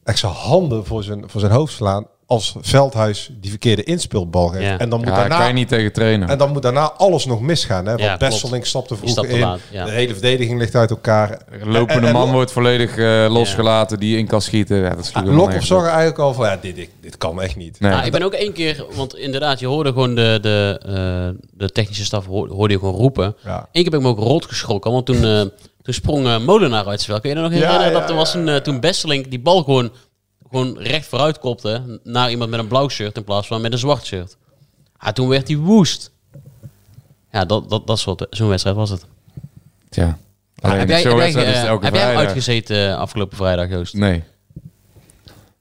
echt 0.05 0.19
zijn 0.19 0.33
handen 0.33 0.87
voor 0.87 1.03
zijn, 1.03 1.25
voor 1.27 1.41
zijn 1.41 1.53
hoofd 1.53 1.73
slaan 1.75 2.07
als 2.27 2.55
Veldhuis 2.61 3.31
die 3.41 3.51
verkeerde 3.51 3.83
inspeelbal 3.85 4.49
geeft. 4.49 4.63
Ja. 4.65 4.79
En 4.79 4.89
dan 4.89 4.99
moet 4.99 5.09
Ja, 5.09 5.15
daar 5.15 5.21
daarna 5.21 5.39
kan 5.39 5.47
je 5.47 5.53
niet 5.53 5.69
tegen 5.69 5.93
trainen. 5.93 6.29
en 6.29 6.39
dan 6.39 6.53
moet 6.53 6.63
daarna 6.63 6.93
alles 6.93 7.25
nog 7.27 7.41
misgaan. 7.41 7.85
Hè? 7.87 7.91
Want 7.97 8.21
Ja, 8.21 8.31
stapte 8.63 8.97
vroeg 8.97 9.11
stapte 9.11 9.33
in. 9.33 9.41
laat, 9.41 9.59
ja. 9.71 9.85
De 9.85 9.91
hele 9.91 10.13
verdediging 10.13 10.59
ligt 10.59 10.75
uit 10.75 10.91
elkaar. 10.91 11.39
Een 11.51 11.69
lopende 11.73 12.01
En- 12.01 12.07
en- 12.07 12.13
man 12.13 12.33
wordt 12.33 12.53
volledig 12.53 12.97
eh, 12.97 13.27
losgelaten 13.29 13.99
die 13.99 14.19
in 14.19 14.27
kan 14.27 14.43
schieten. 14.43 14.77
Ja, 14.77 14.89
dat 14.89 14.99
is 14.99 15.13
Ah, 15.13 15.25
Lokhoff 15.35 15.67
zag 15.67 15.81
er 15.83 15.87
eigenlijk 15.89 16.19
al 16.19 16.35
van, 16.35 16.47
ja, 16.47 16.57
dit, 16.61 16.75
dit, 16.77 16.91
dit 17.01 17.17
kan 17.19 17.43
echt 17.43 17.57
niet. 17.57 17.81
Nee. 17.81 17.93
Ah, 17.93 18.07
ik 18.07 18.13
ben 18.13 18.23
ook 18.23 18.33
één 18.33 18.53
keer, 18.53 18.87
want 18.95 19.17
inderdaad, 19.17 19.61
je 19.61 19.67
hoorde 19.67 19.93
gewoon 19.93 20.15
de, 20.15 20.39
de, 20.43 20.81
eh, 20.87 21.43
de 21.51 21.71
technische 21.73 22.05
staf 22.05 22.27
hoorde, 22.27 22.73
je 22.73 22.79
gewoon 22.79 22.95
roepen. 22.95 23.37
Ja. 23.45 23.69
Eén 23.73 23.83
keer 23.83 23.91
ben 23.91 24.01
ik 24.01 24.05
me 24.07 24.11
ook 24.13 24.19
rot 24.19 24.45
geschrokken, 24.47 24.93
want 24.93 25.07
toen, 25.07 25.25
eh, 25.25 25.43
toen 25.83 25.95
sprong 25.95 26.27
eh, 26.27 26.39
Molenaar 26.39 26.87
uit. 26.87 27.05
Kun 27.05 27.19
je 27.23 27.29
je 27.29 27.35
nog 27.35 27.45
Ja, 27.45 27.51
herinneren 27.51 27.93
ja, 27.93 27.99
dat 28.01 28.11
er 28.11 28.17
was 28.17 28.35
een, 28.35 28.49
eh, 28.49 28.57
toen 28.57 28.81
Besseling 28.81 29.29
die 29.29 29.41
bal 29.41 29.63
gewoon, 29.63 29.93
gewoon 30.51 30.79
recht 30.79 31.07
vooruit 31.07 31.39
kopte 31.39 32.01
naar 32.05 32.31
iemand 32.31 32.51
met 32.51 32.61
een 32.61 32.67
blauw 32.69 32.89
shirt 32.89 33.17
in 33.17 33.25
plaats 33.25 33.47
van 33.47 33.61
met 33.61 33.73
een 33.73 33.79
zwart 33.79 34.05
shirt. 34.05 34.37
Ah, 34.97 35.13
toen 35.13 35.29
werd 35.29 35.49
hij 35.49 35.57
woest. 35.57 36.11
Ja, 37.33 37.45
dat, 37.45 37.71
dat, 37.71 37.87
dat 37.87 37.99
soort, 37.99 38.27
zo'n 38.31 38.49
wedstrijd 38.49 38.77
was 38.77 38.91
het. 38.91 39.07
Tja. 39.89 40.19
Alleen 40.61 40.79
heb 40.79 40.89
jij, 40.89 40.97
heb 40.97 41.07
jij, 41.07 41.17
wedstrijd 41.17 41.49
is 41.49 41.57
het 41.57 41.67
eh, 41.67 41.71
heb 41.71 41.81
jij 41.81 41.91
hem 41.91 41.93
vrijdag. 41.93 42.17
uitgezeten 42.17 42.97
afgelopen 42.99 43.37
vrijdag, 43.37 43.69
Joost? 43.69 43.95
Nee. 43.95 44.23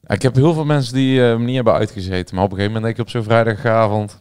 Ja, 0.01 0.13
Ik 0.13 0.21
heb 0.21 0.35
heel 0.35 0.53
veel 0.53 0.65
mensen 0.65 0.93
die 0.93 1.21
eh, 1.21 1.27
hem 1.27 1.45
niet 1.45 1.55
hebben 1.55 1.73
uitgezeten. 1.73 2.35
Maar 2.35 2.43
op 2.43 2.51
een 2.51 2.57
gegeven 2.57 2.81
moment 2.81 2.83
denk 2.83 3.07
ik 3.07 3.15
op 3.15 3.21
zo'n 3.21 3.31
vrijdagavond... 3.31 4.19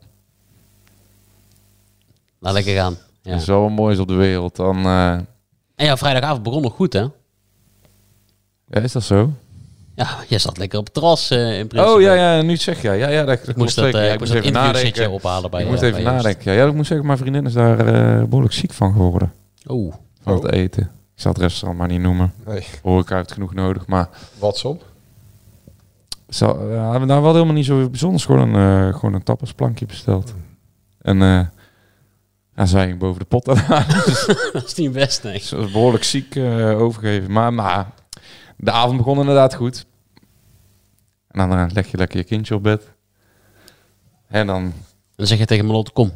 Laat 2.39 2.53
lekker 2.53 2.75
gaan. 2.75 2.99
Ja. 3.23 3.33
Ja. 3.33 3.39
Zo 3.39 3.69
mooi 3.69 3.95
is 3.95 4.01
op 4.01 4.09
de 4.09 4.15
wereld. 4.15 4.57
Dan, 4.57 4.85
eh, 4.85 5.19
En 5.81 5.87
ja, 5.87 5.97
vrijdagavond 5.97 6.43
begon 6.43 6.63
nog 6.63 6.75
goed, 6.75 6.93
hè? 6.93 7.01
ja, 8.69 8.81
is 8.81 8.93
dat 8.93 9.03
zo? 9.03 9.33
Ja, 9.95 10.09
jij 10.29 10.39
zat 10.39 10.59
lekker 10.59 10.79
op 10.79 10.85
het 10.85 10.95
terras 10.95 11.31
eh, 11.31 11.59
in 11.59 11.67
principe. 11.67 11.95
Oh 11.95 12.01
ja, 12.01 12.15
ja, 12.15 12.43
nu 12.43 12.57
zeg 12.57 12.83
je. 12.83 12.91
Ja, 12.91 13.09
ja, 13.09 13.25
dat, 13.25 13.39
dat 13.39 13.49
Ik 13.49 13.57
moest 13.57 13.77
dat, 13.77 13.95
eh, 13.95 14.07
Ja, 14.07 14.13
ik 14.13 14.19
moest 14.19 14.33
dat 14.33 14.45
interviewsetje 14.45 15.11
ophalen 15.11 15.51
bij 15.51 15.61
Ik 15.61 15.67
eh, 15.67 15.71
moest 15.73 15.83
bij 15.83 15.91
even 15.91 16.13
nadenken. 16.13 16.53
Ja, 16.53 16.59
ja, 16.59 16.69
ik 16.69 16.75
moet 16.75 16.87
zeggen, 16.87 17.07
mijn 17.07 17.19
vriendin 17.19 17.47
is 17.47 17.53
daar 17.53 17.79
eh, 17.79 18.25
behoorlijk 18.25 18.55
ziek 18.55 18.73
van 18.73 18.93
geworden. 18.93 19.33
Oeh. 19.69 19.95
Van 20.23 20.35
het 20.35 20.53
eten. 20.53 20.83
Ik 20.83 21.21
zal 21.27 21.33
het 21.33 21.41
restaurant 21.41 21.79
maar 21.79 21.89
niet 21.89 22.01
noemen. 22.01 22.33
Nee. 22.47 22.65
Horeca 22.83 23.17
heeft 23.17 23.33
genoeg 23.33 23.55
nodig. 23.55 23.87
Maar 23.87 24.09
Wat 24.39 24.65
op? 24.65 24.85
ja, 26.27 26.91
hebben 26.91 27.09
daar 27.09 27.23
wel 27.23 27.33
helemaal 27.33 27.55
niet 27.55 27.65
zo 27.65 27.89
bijzonders. 27.89 28.25
Gewoon 28.25 28.55
een, 28.55 28.89
eh, 28.89 28.95
gewoon 28.95 29.15
een 29.15 29.23
tapasplankje 29.23 29.87
besteld. 29.87 30.35
En 31.03 31.51
ja, 32.61 32.67
zij 32.67 32.87
ging 32.87 32.99
boven 32.99 33.19
de 33.21 33.25
pot. 33.27 33.45
Dat 34.53 34.65
is 34.67 34.75
niet 34.75 34.93
best, 34.93 35.23
nee. 35.23 35.39
Ze 35.39 35.57
was 35.57 35.71
behoorlijk 35.73 36.05
ziek 36.05 36.37
eh, 36.37 36.81
overgegeven. 36.81 37.33
Maar, 37.33 37.55
maar 37.55 37.91
de 38.57 38.71
avond 38.71 38.97
begon 38.97 39.19
inderdaad 39.19 39.55
goed. 39.55 39.87
En 41.29 41.49
dan 41.49 41.59
eh, 41.59 41.67
leg 41.73 41.91
je 41.91 41.97
lekker 41.97 42.19
je 42.19 42.25
kindje 42.25 42.55
op 42.55 42.63
bed. 42.63 42.93
En 44.27 44.47
dan... 44.47 44.63
En 44.63 44.73
dan 45.17 45.27
zeg 45.27 45.39
je 45.39 45.45
tegen 45.45 45.67
Malot, 45.67 45.93
kom. 45.93 46.13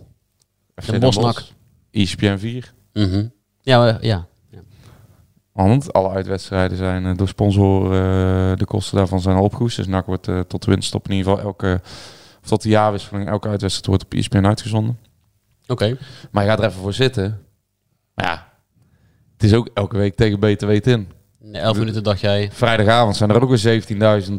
FC 0.82 0.98
Bosnak. 0.98 1.42
ESPN 1.90 2.36
4. 2.36 2.74
Mhm. 2.92 3.26
Ja, 3.60 3.78
maar- 3.78 4.04
ja. 4.04 4.26
Want 5.52 5.92
alle 5.92 6.08
uitwedstrijden 6.08 6.76
zijn 6.76 7.06
eh, 7.06 7.16
door 7.16 7.28
sponsoren, 7.28 8.58
de 8.58 8.64
kosten 8.64 8.96
daarvan 8.96 9.20
zijn 9.20 9.36
al 9.36 9.42
opgehoest. 9.42 9.76
Dus 9.76 9.86
NAC 9.86 10.06
wordt 10.06 10.28
tot 10.48 10.64
de 10.64 10.70
winst 10.70 10.94
op 10.94 11.08
in 11.08 11.16
ieder 11.16 11.30
geval 11.32 11.46
elke, 11.46 11.80
of 12.42 12.48
tot 12.48 12.62
de 12.62 12.68
jaarwisseling, 12.68 13.28
elke 13.28 13.48
uitwedstrijd 13.48 13.86
wordt 13.86 14.04
op 14.04 14.14
ESPN 14.14 14.46
uitgezonden. 14.46 14.98
Oké. 15.66 15.98
Maar 16.30 16.42
je 16.44 16.48
gaat 16.50 16.58
er 16.58 16.64
even 16.64 16.80
voor 16.80 16.92
zitten. 16.92 17.46
Maar 18.14 18.26
ja, 18.26 18.52
het 19.32 19.42
is 19.42 19.54
ook 19.54 19.68
elke 19.74 19.96
week 19.96 20.14
tegen 20.14 20.40
beter 20.40 20.68
weten 20.68 20.92
in. 20.92 21.08
In 21.48 21.54
elf 21.54 21.78
minuten 21.78 22.02
dacht 22.02 22.20
jij, 22.20 22.50
Vrijdagavond 22.52 23.16
zijn 23.16 23.30
er 23.30 23.42
ook 23.42 23.48
weer 23.60 23.82
17.000 24.28 24.32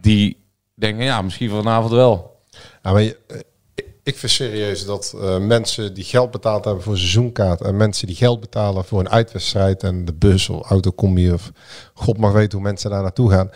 die 0.00 0.44
denken, 0.74 1.04
ja, 1.04 1.22
misschien 1.22 1.50
vanavond 1.50 1.92
wel. 1.92 2.40
Ja, 2.82 2.92
maar 2.92 3.02
je- 3.02 3.18
eh, 3.26 3.36
ik- 3.74 3.86
ik 4.02 4.16
vind 4.16 4.32
serieus 4.32 4.84
dat 4.84 5.14
eh, 5.20 5.38
mensen 5.38 5.94
die 5.94 6.04
geld 6.04 6.30
betaald 6.30 6.64
hebben 6.64 6.82
voor 6.82 6.92
een 6.92 6.98
seizoenkaart 6.98 7.60
en 7.60 7.76
mensen 7.76 8.06
die 8.06 8.16
geld 8.16 8.40
betalen 8.40 8.84
voor 8.84 9.00
een 9.00 9.08
uitwedstrijd 9.10 9.82
en 9.82 10.04
de 10.04 10.12
bus 10.14 10.48
of 10.48 10.70
autocombi 10.70 11.32
of 11.32 11.50
god 11.94 12.18
mag 12.18 12.32
weten 12.32 12.58
hoe 12.58 12.66
mensen 12.66 12.90
daar 12.90 13.02
naartoe 13.02 13.30
gaan. 13.30 13.50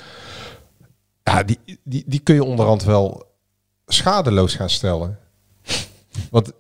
Ja, 1.23 1.43
die, 1.43 1.59
die, 1.85 2.05
die 2.07 2.21
kun 2.21 2.35
je 2.35 2.45
onderhand 2.45 2.85
wel 2.85 3.25
schadeloos 3.87 4.55
gaan 4.55 4.71
stellen. 4.71 5.19
Want 6.31 6.53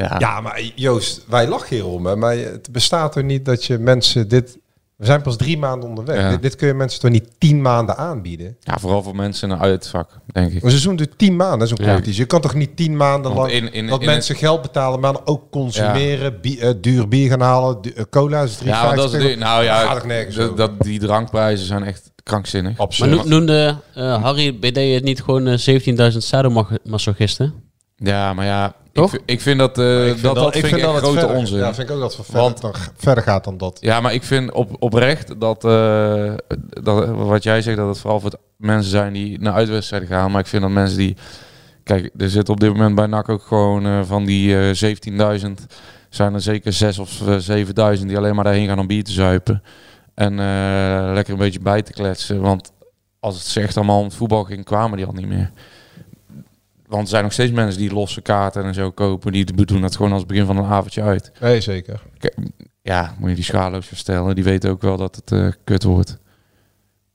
Ja, 0.00 0.16
ja, 0.18 0.40
maar 0.40 0.62
Joost, 0.74 1.24
wij 1.28 1.48
lachen 1.48 1.76
hierom, 1.76 2.06
hè, 2.06 2.16
maar 2.16 2.36
het 2.36 2.68
bestaat 2.72 3.16
er 3.16 3.24
niet 3.24 3.44
dat 3.44 3.64
je 3.64 3.78
mensen 3.78 4.28
dit. 4.28 4.58
We 4.96 5.06
zijn 5.06 5.22
pas 5.22 5.36
drie 5.36 5.58
maanden 5.58 5.88
onderweg. 5.88 6.16
Ja. 6.20 6.30
Dit, 6.30 6.42
dit 6.42 6.56
kun 6.56 6.66
je 6.68 6.74
mensen 6.74 7.00
toch 7.00 7.10
niet 7.10 7.28
tien 7.38 7.62
maanden 7.62 7.96
aanbieden? 7.96 8.56
ja, 8.60 8.78
vooral 8.78 9.02
voor 9.02 9.16
mensen 9.16 9.48
in 9.48 9.54
een 9.54 9.60
uitvak, 9.60 10.10
denk 10.26 10.52
ik. 10.52 10.62
Een 10.62 10.70
seizoen 10.70 10.96
duurt 10.96 11.18
tien 11.18 11.36
maanden, 11.36 11.68
zo'n 11.68 11.78
Ja. 11.82 12.00
Je 12.04 12.24
kan 12.24 12.40
toch 12.40 12.54
niet 12.54 12.76
tien 12.76 12.96
maanden 12.96 13.32
lang 13.34 13.50
in- 13.50 13.72
in- 13.72 13.86
dat 13.86 14.00
in 14.00 14.06
mensen 14.06 14.36
geld 14.36 14.62
betalen, 14.62 15.00
maar 15.00 15.12
dan 15.12 15.22
ook 15.24 15.50
consumeren, 15.50 16.42
eh, 16.42 16.70
duur 16.80 17.08
bier 17.08 17.28
gaan 17.30 17.40
halen, 17.40 17.82
du- 17.82 17.90
eh, 17.90 18.04
cola 18.10 18.42
is 18.42 18.56
3,50. 18.56 18.66
Ja, 18.66 18.86
maar 18.86 18.96
dat 18.96 19.14
is 19.14 19.22
de, 19.22 19.36
nou 19.36 19.64
ja, 19.64 19.94
het 19.94 20.04
nergens 20.04 20.56
dat, 20.56 20.70
die 20.78 20.98
drankprijzen 21.00 21.66
zijn 21.66 21.84
echt 21.84 22.10
krankzinnig. 22.22 22.76
maar 22.76 22.86
Absoluut. 22.86 23.14
noem- 23.18 23.28
noemde 23.28 23.76
eh, 23.94 24.22
Harry 24.22 24.58
BD 24.58 24.76
het 24.94 25.04
niet 25.04 25.22
gewoon 25.22 25.46
eh, 25.46 25.58
17.000 25.58 26.22
sadomasochisten? 26.22 27.54
Ja, 28.02 28.34
maar 28.34 28.44
ja, 28.44 28.66
ik, 28.66 28.92
Toch? 28.92 29.10
vind- 29.10 29.22
ik 29.26 29.40
vind 29.40 29.58
dat, 29.58 29.78
eh, 29.78 30.08
Ik 30.08 30.22
dat, 30.22 30.34
dat, 30.34 30.52
vind 30.52 30.64
ik 30.66 30.72
echt 30.78 30.86
het 30.92 30.96
grote 30.96 31.18
verder, 31.18 31.36
onzin. 31.36 31.58
Ja, 31.58 31.74
vind 31.74 31.88
ik 31.88 31.94
ook 31.94 32.00
dat 32.00 32.16
het 32.16 32.24
verder, 32.26 32.42
Want- 32.42 32.60
dan, 32.60 32.74
verder 32.96 33.24
gaat 33.24 33.44
dan 33.44 33.56
dat. 33.58 33.78
Ja, 33.80 34.00
maar 34.00 34.14
ik 34.14 34.22
vind 34.22 34.52
op, 34.52 34.76
oprecht 34.78 35.40
dat, 35.40 35.64
eh, 35.64 36.32
dat 36.82 37.08
wat 37.08 37.42
jij 37.42 37.62
zegt, 37.62 37.76
dat 37.76 37.88
het 37.88 37.98
vooral 37.98 38.20
voor 38.20 38.30
het 38.30 38.40
mensen 38.56 38.90
zijn 38.90 39.12
die 39.12 39.40
naar 39.40 39.52
uitwedstrijden 39.52 40.08
gaan. 40.08 40.30
Maar 40.30 40.40
ik 40.40 40.46
vind 40.46 40.62
dat 40.62 40.70
mensen 40.70 40.98
die... 40.98 41.16
Kijk, 41.84 42.10
er 42.16 42.30
zit 42.30 42.48
op 42.48 42.60
dit 42.60 42.72
moment 42.72 42.94
bij 42.94 43.06
NAC 43.06 43.28
ook 43.28 43.42
gewoon 43.42 43.86
eh, 43.86 44.00
van 44.04 44.24
die 44.24 44.56
eh 44.58 44.74
17.000... 44.74 45.66
zijn 46.10 46.34
er 46.34 46.40
zeker 46.40 46.72
6 46.72 46.98
of 46.98 47.26
eh, 47.28 47.38
7.000 47.98 48.06
die 48.06 48.16
alleen 48.16 48.34
maar 48.34 48.44
daarheen 48.44 48.66
gaan 48.68 48.78
om 48.78 48.86
bier 48.86 49.04
te 49.04 49.12
zuipen. 49.12 49.62
En 50.14 50.32
eh, 50.40 51.10
lekker 51.14 51.32
een 51.32 51.38
beetje 51.38 51.60
bij 51.60 51.82
te 51.82 51.92
kletsen. 51.92 52.40
Want 52.40 52.72
als 53.20 53.34
het 53.34 53.44
ze 53.46 53.60
echt 53.60 53.76
allemaal 53.76 53.98
om 53.98 54.04
het 54.04 54.14
voetbal 54.14 54.44
ging, 54.44 54.64
kwamen 54.64 54.96
die 54.96 55.06
al 55.06 55.12
niet 55.12 55.28
meer. 55.28 55.50
Want 56.90 57.02
er 57.02 57.08
zijn 57.08 57.22
nog 57.22 57.32
steeds 57.32 57.52
mensen 57.52 57.80
die 57.80 57.92
losse 57.92 58.20
kaarten 58.20 58.64
en 58.64 58.74
zo 58.74 58.90
kopen. 58.90 59.32
Die 59.32 59.64
doen 59.64 59.80
dat 59.80 59.96
gewoon 59.96 60.12
als 60.12 60.26
begin 60.26 60.46
van 60.46 60.56
een 60.56 60.64
avondje 60.64 61.02
uit. 61.02 61.32
Nee, 61.40 61.60
zeker. 61.60 62.02
Ja, 62.82 63.14
moet 63.18 63.28
je 63.28 63.34
die 63.34 63.44
schalo's 63.44 63.86
verstellen. 63.86 64.34
Die 64.34 64.44
weten 64.44 64.70
ook 64.70 64.82
wel 64.82 64.96
dat 64.96 65.16
het 65.16 65.32
eh, 65.32 65.48
kut 65.64 65.82
wordt. 65.82 66.18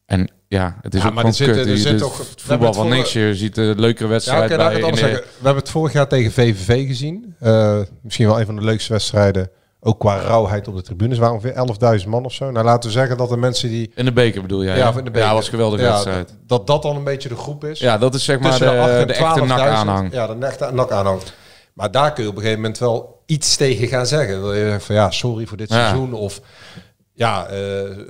En 0.05 0.29
ja, 0.47 0.77
het 0.81 0.93
is 0.93 1.01
Ja, 1.01 1.07
ook 1.07 1.13
maar 1.13 1.19
gewoon 1.23 1.35
zit- 1.35 1.51
kut. 1.51 1.65
er 1.67 1.77
zit 1.77 1.97
toch- 1.97 2.17
we 2.17 2.23
voetbal 2.37 2.67
het 2.67 2.75
van 2.77 2.89
niks. 2.89 3.13
Je 3.13 3.35
ziet 3.35 3.55
de 3.55 3.73
leukere 3.77 4.03
Ja, 4.05 4.09
wedstrijd 4.09 4.57
bij. 4.57 4.69
de- 4.73 4.97
zeggen. 4.97 5.19
We 5.19 5.25
hebben 5.33 5.55
het 5.63 5.69
vorig 5.69 5.93
jaar 5.93 6.07
tegen 6.07 6.31
VVV 6.31 6.87
gezien. 6.87 7.35
Eh, 7.39 7.79
misschien 8.01 8.27
wel 8.27 8.39
een 8.39 8.45
van 8.45 8.55
de 8.55 8.61
leukste 8.63 8.91
wedstrijden. 8.93 9.49
Ook 9.87 9.99
qua 9.99 10.17
rauwheid 10.19 10.67
op 10.67 10.75
de 10.75 10.81
tribunes. 10.81 11.17
waren 11.17 11.35
ongeveer 11.35 11.99
11.000 12.03 12.07
man 12.07 12.25
of 12.25 12.33
zo. 12.33 12.51
Nou, 12.51 12.65
laten 12.65 12.89
we 12.89 12.95
zeggen 12.95 13.17
dat 13.17 13.29
de 13.29 13.37
mensen 13.37 13.69
die... 13.69 13.91
In 13.95 14.05
de 14.05 14.11
beker 14.13 14.41
bedoel 14.41 14.63
jij? 14.63 14.77
Ja, 14.77 14.87
in 14.89 14.95
de 14.95 15.11
beker. 15.11 15.27
Ja, 15.27 15.33
was 15.33 15.49
geweldige 15.49 15.83
Ja, 15.83 15.89
wedstrijd. 15.89 16.35
Dat, 16.47 16.67
dat 16.67 16.81
dan 16.81 16.95
een 16.95 17.03
beetje 17.03 17.29
de 17.29 17.35
groep 17.35 17.63
is. 17.63 17.79
Ja, 17.79 17.97
dat 17.97 18.13
is 18.15 18.23
zeg 18.23 18.39
maar 18.39 18.51
de, 18.51 18.57
Tussen 18.57 18.79
acht 18.79 18.89
en 18.89 19.07
de 19.07 19.13
echte 19.13 19.39
12.000. 19.41 19.45
nak-aanhang. 19.47 20.13
Ja, 20.13 20.27
de 20.27 20.45
echte 20.45 20.69
nak-aanhang. 20.73 21.21
Maar 21.73 21.91
daar 21.91 22.13
kun 22.13 22.23
je 22.23 22.29
op 22.29 22.35
een 22.35 22.41
gegeven 22.41 22.61
moment 22.61 22.79
wel 22.79 23.21
iets 23.25 23.55
tegen 23.55 23.87
gaan 23.87 24.05
zeggen. 24.05 24.41
Dat 24.41 24.53
je 24.53 24.75
van 24.79 24.95
ja, 24.95 25.11
sorry 25.11 25.45
voor 25.45 25.57
dit 25.57 25.69
Ja. 25.69 25.75
seizoen. 25.75 26.13
Of 26.13 26.41
ja, 27.17 27.45
eh, 27.47 27.59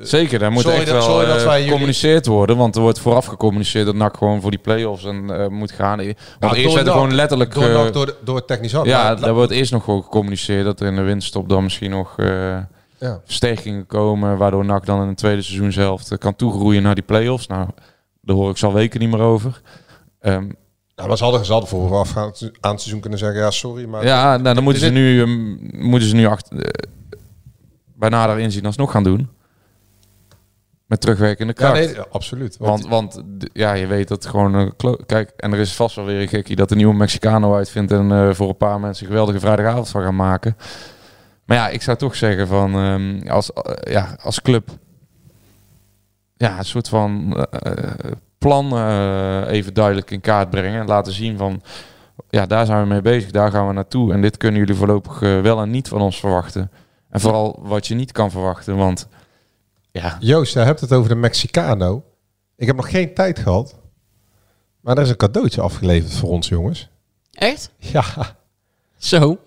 Zeker, 0.02 0.40
daar 0.40 0.52
moet 0.52 0.62
Sorry 0.62 0.78
echt 0.78 0.88
dat- 0.88 1.06
wel 1.06 1.18
dat 1.26 1.28
eh, 1.38 1.44
jullie- 1.46 1.64
gecommuniceerd 1.64 2.26
worden. 2.26 2.58
Want 2.58 2.76
er 2.76 2.82
wordt 2.82 3.00
vooraf 3.00 3.26
gecommuniceerd 3.26 3.86
dat 3.86 3.96
NAC 3.96 4.18
gewoon 4.18 4.42
voor 4.42 4.52
die 4.52 4.60
play-offs 4.60 5.06
en, 5.06 5.30
eh, 5.40 5.48
moet 5.48 5.72
gaan. 5.72 5.98
Want 5.98 6.16
Ja, 6.40 6.54
eerst 6.54 6.74
werd 6.76 6.88
er 6.88 6.94
gewoon 6.94 7.14
letterlijk... 7.16 7.54
door, 7.54 7.70
NAC, 7.70 8.16
door, 8.24 8.46
technisch 8.46 8.74
hart. 8.74 8.88
ja, 8.88 9.16
daar 9.16 9.34
wordt 9.34 9.52
eerst 9.52 9.72
nog 9.72 9.84
gewoon 9.84 10.04
gecommuniceerd 10.04 10.66
dat 10.66 10.80
er 10.80 10.88
in 10.88 10.96
de 10.96 11.02
winststop 11.02 11.50
dan 11.50 11.64
misschien 11.64 11.90
nog 11.92 12.14
ja. 13.00 13.22
versterkingen 13.26 13.86
komen. 13.86 14.38
Waardoor 14.38 14.66
NAC 14.66 14.86
dan 14.86 15.02
in 15.02 15.08
het 15.08 15.18
tweede 15.18 15.42
seizoen 15.42 15.72
zelf 15.72 16.08
kan 16.18 16.36
toegroeien 16.36 16.84
naar 16.84 16.96
die 16.96 17.04
play-offs. 17.04 17.48
Nou, 17.48 17.68
daar 18.22 18.36
hoor 18.36 18.50
ik 18.50 18.64
al 18.64 18.74
weken 18.74 19.00
niet 19.00 19.10
meer 19.12 19.20
over. 19.22 19.62
Ehm, 20.20 20.48
Nou, 20.96 21.08
maar 21.08 21.18
ze 21.18 21.24
hadden, 21.24 21.46
ze 21.46 21.52
hadden 21.52 21.70
vooraf 21.70 22.18
aan 22.18 22.28
het 22.28 22.52
seizoen 22.62 23.00
kunnen 23.00 23.20
zeggen, 23.20 23.40
ja, 23.40 23.52
sorry, 23.52 23.86
maar... 23.86 24.06
ja, 24.06 24.38
nou, 24.38 24.56
dan 24.56 24.64
moeten 24.64 24.82
ze 24.82 24.90
nu, 24.90 25.22
ehm, 25.22 25.56
moeten 25.90 26.10
ze 26.10 26.16
nu 26.16 26.26
achter, 26.26 26.58
bij 27.96 28.10
nader 28.10 28.40
inzien 28.40 28.66
alsnog 28.66 28.92
gaan 28.92 29.04
doen. 29.04 29.30
Met 30.86 31.02
terugwerkende 31.02 31.54
Ja, 31.58 31.60
kracht. 31.66 31.86
nee, 31.86 31.96
ja, 31.96 32.06
absoluut. 32.12 32.58
Want, 32.58 32.88
Want, 32.88 33.22
ja, 33.54 33.74
je 33.74 33.88
weet 33.88 34.08
dat 34.08 34.26
gewoon... 34.26 34.54
een 34.54 34.76
klo- 34.76 34.98
Kijk, 35.06 35.30
en 35.38 35.54
er 35.54 35.60
is 35.60 35.74
vast 35.76 35.96
wel 35.96 36.06
weer 36.06 36.22
een 36.22 36.28
gekkie 36.28 36.56
dat 36.56 36.70
de 36.70 36.76
nieuwe 36.76 36.94
Mexicano 36.94 37.56
uitvindt... 37.56 37.92
en 37.92 38.12
eh, 38.12 38.34
voor 38.34 38.50
een 38.50 38.58
paar 38.58 38.80
mensen 38.80 39.04
een 39.06 39.12
geweldige 39.12 39.40
vrijdagavond 39.40 39.90
van 39.90 40.04
gaan 40.04 40.16
maken. 40.16 40.58
Maar 41.46 41.58
ja, 41.58 41.68
ik 41.70 41.82
zou 41.82 41.98
toch 41.98 42.16
zeggen 42.16 42.48
van... 42.48 42.74
ehm, 42.76 43.28
als, 43.28 43.54
eh, 43.54 43.92
ja, 43.94 44.18
als 44.22 44.42
club... 44.42 44.70
Ja, 46.38 46.58
een 46.58 46.66
soort 46.66 46.90
van 46.90 47.36
eh, 47.52 47.72
eh, 47.72 48.12
plan 48.38 48.72
eh, 48.72 49.42
even 49.48 49.74
duidelijk 49.74 50.12
in 50.12 50.22
kaart 50.22 50.50
brengen. 50.50 50.80
En 50.82 50.88
laten 50.88 51.14
zien 51.14 51.38
van... 51.38 51.62
Ja, 52.30 52.46
daar 52.46 52.66
zijn 52.66 52.82
we 52.82 52.88
mee 52.88 53.02
bezig. 53.02 53.32
Daar 53.32 53.52
gaan 53.52 53.68
we 53.68 53.74
naartoe. 53.74 54.14
En 54.14 54.22
dit 54.22 54.38
kunnen 54.38 54.60
jullie 54.60 54.76
voorlopig 54.76 55.22
eh, 55.22 55.42
wel 55.42 55.62
en 55.62 55.70
niet 55.70 55.88
van 55.88 56.02
ons 56.02 56.20
verwachten. 56.20 56.72
En 57.16 57.22
vooral 57.22 57.60
wat 57.62 57.88
je 57.88 57.96
niet 57.96 58.12
kan 58.12 58.32
verwachten. 58.32 58.76
Want 58.76 59.08
ja, 59.92 60.18
Joost, 60.20 60.54
jij 60.54 60.64
hebt 60.64 60.82
het 60.82 60.92
over 60.94 61.10
de 61.10 61.16
Mexicano. 61.16 62.04
Ik 62.56 62.68
heb 62.68 62.76
nog 62.76 62.90
geen 62.90 63.14
tijd 63.14 63.40
gehad. 63.40 63.76
Maar 64.80 64.98
er 64.98 65.04
is 65.04 65.10
een 65.10 65.16
cadeautje 65.16 65.62
afgeleverd 65.62 66.14
voor 66.14 66.30
ons, 66.30 66.48
jongens. 66.48 66.90
Echt? 67.32 67.72
Ja, 67.78 68.36
Zo. 68.98 69.38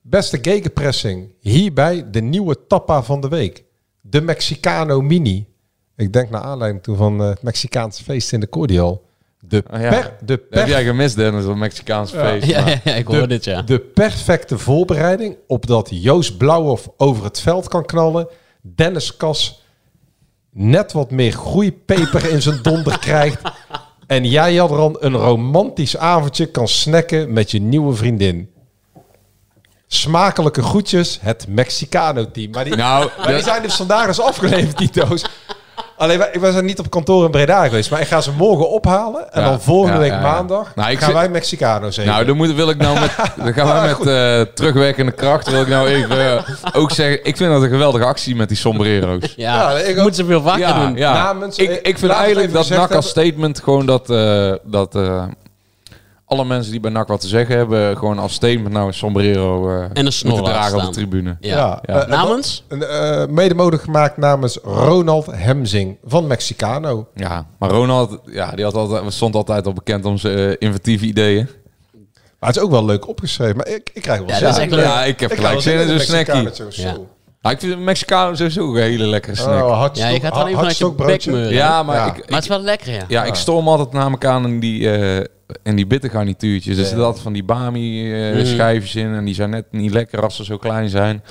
beste 0.00 0.38
gegenpressing. 0.42 1.34
Hierbij 1.40 2.10
de 2.10 2.20
nieuwe 2.20 2.66
tappa 2.66 3.02
van 3.02 3.20
de 3.20 3.28
week. 3.28 3.64
De 4.00 4.20
Mexicano 4.20 5.00
Mini. 5.00 5.48
Ik 5.96 6.12
denk 6.12 6.30
naar 6.30 6.42
aanleiding 6.42 6.82
toen 6.82 6.96
van 6.96 7.20
eh, 7.20 7.28
het 7.28 7.42
Mexicaanse 7.42 8.04
feest 8.04 8.32
in 8.32 8.40
de 8.40 8.48
Cordial. 8.48 9.04
De, 9.42 9.64
Ah, 9.70 9.80
ja. 9.80 9.88
per, 9.88 10.02
de, 10.02 10.24
dat 10.26 10.28
heb 10.28 10.48
per- 10.50 10.68
jij 10.68 10.84
gemist, 10.84 11.16
Dennis, 11.16 11.44
op 11.44 11.56
Mexicaans 11.56 12.10
feest. 12.10 12.46
Ja, 12.46 12.60
maar- 12.60 12.70
ja, 12.70 12.80
ja, 12.90 12.94
ik 12.94 13.06
hoor 13.06 13.20
de, 13.20 13.26
dit, 13.26 13.44
ja. 13.44 13.62
de 13.62 13.78
perfecte 13.80 14.58
voorbereiding 14.58 15.36
op 15.46 15.66
dat 15.66 15.88
Joost 15.92 16.36
Blauwhof 16.38 16.88
over 16.96 17.24
het 17.24 17.40
veld 17.40 17.68
kan 17.68 17.84
knallen. 17.86 18.28
Dennis 18.62 19.16
Kas 19.16 19.62
net 20.52 20.92
wat 20.92 21.10
meer 21.10 21.32
groeipeper 21.32 22.30
in 22.30 22.42
zijn 22.42 22.58
donder 22.62 22.98
krijgt. 23.08 23.40
En 24.06 24.24
jij, 24.24 24.52
Jadran, 24.52 24.96
een 25.00 25.16
romantisch 25.16 25.96
avondje 25.96 26.46
kan 26.46 26.68
snacken 26.68 27.32
met 27.32 27.50
je 27.50 27.60
nieuwe 27.60 27.94
vriendin. 27.94 28.50
Smakelijke 29.86 30.62
groetjes, 30.62 31.18
het 31.22 31.46
Mexicano-team. 31.48 32.50
Maar 32.50 32.64
die, 32.64 32.74
Nou, 32.76 33.10
maar 33.18 33.32
die 33.32 33.42
zijn 33.42 33.62
dus 33.62 33.74
vandaag 33.74 34.06
eens 34.06 34.20
afgeleverd, 34.20 34.78
die 34.78 34.90
doos. 34.92 35.24
Alleen, 36.00 36.18
wij, 36.18 36.30
wij 36.40 36.50
zijn 36.52 36.64
niet 36.64 36.78
op 36.78 36.90
kantoor 36.90 37.24
in 37.24 37.30
Breda 37.30 37.64
geweest. 37.64 37.90
Maar 37.90 38.00
ik 38.00 38.06
ga 38.06 38.20
ze 38.20 38.30
morgen 38.32 38.70
ophalen. 38.70 39.32
En 39.32 39.42
Ja, 39.42 39.48
dan 39.48 39.60
volgende 39.60 39.92
ja, 39.94 40.00
week 40.00 40.10
ja, 40.10 40.20
maandag 40.20 40.72
Nou, 40.74 40.90
ik 40.90 40.98
gaan 40.98 41.08
zit- 41.08 41.18
wij 41.18 41.28
Mexicano's 41.28 41.96
eten. 41.96 42.10
Nou, 42.12 42.24
dan 42.24 42.36
moet, 42.36 42.54
wil 42.54 42.70
ik 42.70 42.76
nou 42.76 43.00
met, 43.00 43.10
dan 43.44 43.52
gaan 43.52 43.66
wij 43.66 43.88
met 43.98 44.06
eh, 44.06 44.52
terugwerkende 44.54 45.12
kracht. 45.12 45.50
Wil 45.50 45.60
ik 45.60 45.68
nou 45.68 45.88
even 45.88 46.34
eh, 46.34 46.42
ook 46.72 46.90
zeggen. 46.90 47.24
Ik 47.24 47.36
vind 47.36 47.52
dat 47.52 47.62
een 47.62 47.68
geweldige 47.68 48.04
actie 48.04 48.36
met 48.36 48.48
die 48.48 48.56
sombrero's. 48.56 49.32
Ja, 49.36 49.70
Ja, 49.70 49.78
ik 49.78 49.96
moeten 49.96 50.14
ze 50.14 50.24
veel 50.24 50.42
vaker 50.42 50.60
Ja, 50.60 50.84
doen. 50.86 50.96
ja. 50.96 51.12
Namens- 51.12 51.56
ik, 51.56 51.70
ik 51.82 51.98
vind 51.98 52.12
eigenlijk 52.12 52.52
dat 52.52 52.68
NAC 52.68 52.94
als 52.94 53.08
statement 53.08 53.60
gewoon 53.62 53.86
dat, 53.86 54.10
eh, 54.10 54.52
dat 54.64 54.94
eh, 54.94 55.22
alle 56.30 56.44
mensen 56.44 56.70
die 56.72 56.80
bij 56.80 56.90
NAC 56.90 57.08
wat 57.08 57.20
te 57.20 57.28
zeggen 57.28 57.56
hebben, 57.56 57.96
gewoon 57.96 58.18
als 58.18 58.32
statement 58.34 58.72
nou 58.74 58.86
een 58.86 58.94
sombrero 58.94 59.70
eh 59.78 59.84
En 59.92 60.06
een 60.06 60.12
snor 60.12 60.32
moeten 60.32 60.52
dragen 60.52 60.78
op 60.78 60.84
de 60.84 60.90
tribune. 60.90 61.36
Ja. 61.40 61.56
Ja. 61.56 62.02
Eh, 62.02 62.08
Namens? 62.08 62.64
Een, 62.68 62.82
eh, 62.82 63.26
mede 63.26 63.54
mogelijk 63.54 63.82
gemaakt 63.82 64.16
namens 64.16 64.58
Ronald 64.62 65.26
Hemzing 65.30 65.96
van 66.04 66.26
Mexicano. 66.26 67.06
Ja, 67.14 67.46
maar 67.58 67.70
Ronald, 67.70 68.18
ja, 68.24 68.50
die 68.50 68.64
had 68.64 68.74
altijd, 68.74 69.12
stond 69.12 69.34
altijd 69.34 69.66
al 69.66 69.72
bekend 69.72 70.04
om 70.04 70.18
zijn 70.18 70.58
inventieve 70.58 71.04
ideeën. 71.04 71.48
Maar 72.38 72.48
het 72.48 72.58
is 72.58 72.62
ook 72.64 72.70
wel 72.70 72.84
leuk 72.84 73.08
opgeschreven. 73.08 73.56
Maar 73.56 73.68
ik, 73.68 73.90
ik 73.94 74.02
krijg 74.02 74.18
wel 74.20 74.28
Ja, 74.28 74.34
zin 74.34 74.44
dat 74.46 74.56
is 74.56 74.62
in. 74.62 74.62
echt 74.64 74.74
leuk. 74.74 74.84
Ja, 74.84 75.04
ik 75.04 75.20
heb 75.20 75.30
Ik 75.30 75.36
gelijk 75.36 75.60
zin 75.60 75.78
in 75.80 75.86
zo'n 75.86 75.94
een 75.94 76.00
snackie. 76.00 76.48
Ja. 76.82 76.96
Nou, 77.42 77.54
ik 77.54 77.60
vind 77.60 77.72
een 77.72 77.84
Mexicano 77.84 78.34
sowieso 78.34 78.74
een 78.74 78.82
hele 78.82 79.06
lekkere 79.06 79.36
snack. 79.36 79.64
Oh, 79.64 79.86
Ja, 79.92 80.08
je 80.08 80.20
gaat 80.20 80.32
alleen 80.32 80.54
vanuit 80.54 80.78
je 80.78 80.92
bek. 80.92 81.20
Ja, 81.50 81.82
maar 81.82 81.96
Ja. 81.96 82.06
ik, 82.06 82.14
Maar 82.16 82.24
het 82.34 82.42
is 82.42 82.48
wel 82.48 82.60
lekker, 82.60 82.92
ja. 82.92 83.04
Ja, 83.08 83.24
ik 83.24 83.34
storm 83.34 83.68
altijd 83.68 83.92
namelijk 83.92 84.24
aan 84.24 84.46
in 84.46 84.60
die, 84.60 84.88
in 85.62 85.76
die 85.76 85.86
bittergarnituurtjes. 85.86 86.78
Er 86.78 86.84
zitten 86.84 87.04
altijd 87.04 87.22
van 87.22 87.32
die 87.32 87.44
bami 87.44 88.12
eh, 88.12 88.34
Mhm. 88.36 88.44
schijfjes 88.46 88.94
in. 88.94 89.14
En 89.14 89.24
die 89.24 89.34
zijn 89.34 89.50
net 89.50 89.64
niet 89.70 89.92
lekker 89.92 90.22
als 90.22 90.36
ze 90.36 90.44
zo 90.44 90.56
klein 90.56 90.88
zijn. 90.88 91.22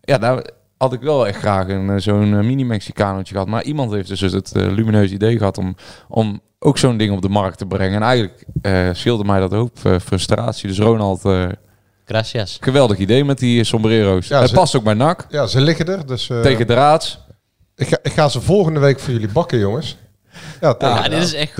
Ja, 0.00 0.18
daar 0.18 0.44
had 0.78 0.92
ik 0.92 1.00
wel 1.00 1.26
echt 1.26 1.38
graag 1.38 1.68
een, 1.68 1.90
eh, 1.90 1.96
zo'n 1.98 2.38
eh, 2.38 2.44
mini-Mexicanootje 2.44 3.32
gehad. 3.32 3.48
Maar 3.48 3.62
iemand 3.62 3.92
heeft 3.92 4.08
dus 4.08 4.20
het 4.32 4.52
eh, 4.52 4.62
lumineuze 4.72 5.14
idee 5.14 5.38
gehad 5.38 5.58
om, 5.58 5.76
om 6.08 6.40
ook 6.58 6.78
zo'n 6.78 6.96
ding 6.96 7.12
op 7.12 7.22
de 7.22 7.28
markt 7.28 7.58
te 7.58 7.66
brengen. 7.66 7.94
En 7.96 8.02
eigenlijk 8.02 8.44
eh 8.62 8.88
scheelde 8.92 9.24
mij 9.24 9.40
dat 9.40 9.52
ook 9.54 9.70
eh, 9.82 9.94
frustratie. 9.98 10.68
Dus 10.68 10.78
Ronald, 10.78 11.24
eh, 11.24 11.44
Gracias. 12.04 12.58
geweldig 12.60 12.98
idee 12.98 13.24
met 13.24 13.38
die 13.38 13.64
sombrero's. 13.64 14.28
Ja, 14.28 14.40
het 14.40 14.48
ze- 14.48 14.54
past 14.54 14.76
ook 14.76 14.84
bij 14.84 14.94
NAC. 14.94 15.26
Ja, 15.28 15.46
ze 15.46 15.60
liggen 15.60 15.86
er. 15.86 16.06
Dus, 16.06 16.30
eh, 16.30 16.40
tegen 16.40 16.66
draads. 16.66 17.18
ik, 17.76 17.86
ga, 17.88 17.98
ik 18.02 18.12
ga 18.12 18.28
ze 18.28 18.40
volgende 18.40 18.80
week 18.80 19.00
voor 19.00 19.12
jullie 19.12 19.28
bakken, 19.32 19.58
jongens. 19.58 19.96
Ja, 20.60 20.74
draad. 20.74 21.10
dit 21.10 21.22
is 21.22 21.34
echt 21.34 21.58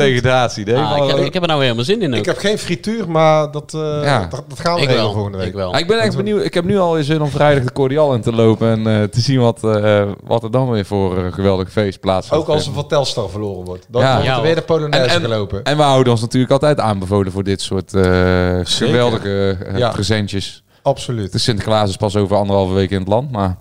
idee. 0.56 0.76
Ah, 0.76 1.04
ik, 1.04 1.10
heb, 1.16 1.18
ik 1.26 1.32
heb 1.32 1.42
er 1.42 1.48
nou 1.48 1.62
helemaal 1.62 1.84
zin 1.84 2.02
in 2.02 2.12
ook. 2.12 2.18
Ik 2.18 2.24
heb 2.26 2.38
geen 2.38 2.58
frituur, 2.58 3.10
maar 3.10 3.50
dat, 3.50 3.74
eh, 3.74 3.80
Ja. 4.02 4.26
dat, 4.30 4.44
dat 4.48 4.60
gaan 4.60 4.74
we 4.74 4.80
Ik 4.80 4.88
regelen 4.88 5.12
volgende 5.12 5.38
week. 5.38 5.46
Ik 5.46 5.54
wel. 5.54 5.76
Ik 5.76 5.86
ben 5.86 5.98
echt 6.00 6.16
benieuwd. 6.16 6.44
Ik 6.44 6.54
heb 6.54 6.64
nu 6.64 6.78
al 6.78 7.02
zin 7.02 7.22
om 7.22 7.28
vrijdag 7.28 7.64
de 7.64 7.72
Cordial 7.72 8.14
in 8.14 8.20
te 8.20 8.32
lopen 8.32 8.68
en 8.70 9.00
eh, 9.00 9.08
te 9.08 9.20
zien 9.20 9.40
wat, 9.40 9.64
eh, 9.64 10.02
wat 10.24 10.42
er 10.42 10.50
dan 10.50 10.70
weer 10.70 10.84
voor 10.84 11.18
een 11.18 11.32
geweldig 11.32 11.72
feest 11.72 12.00
plaatsvindt. 12.00 12.44
Ook 12.44 12.54
als 12.54 12.66
er 12.66 12.72
van 12.72 12.88
Telstar 12.88 13.28
verloren 13.30 13.64
wordt. 13.64 13.86
Dan 13.90 14.02
Ja. 14.02 14.14
wordt 14.14 14.28
er 14.28 14.42
weer 14.42 14.54
de 14.54 14.62
Polonaise 14.62 15.08
En- 15.08 15.14
en- 15.14 15.20
gelopen. 15.30 15.64
En 15.64 15.76
we 15.76 15.82
houden 15.82 16.12
ons 16.12 16.20
natuurlijk 16.20 16.52
altijd 16.52 16.80
aanbevolen 16.80 17.32
voor 17.32 17.44
dit 17.44 17.62
soort 17.62 17.94
eh, 17.94 18.58
geweldige 18.62 19.58
Ja. 19.76 19.90
presentjes. 19.90 20.62
Absoluut. 20.82 21.32
De 21.32 21.38
Sinterklaas 21.38 21.88
is 21.88 21.96
pas 21.96 22.16
over 22.16 22.36
anderhalve 22.36 22.74
week 22.74 22.90
in 22.90 22.98
het 22.98 23.08
land, 23.08 23.30
maar 23.30 23.56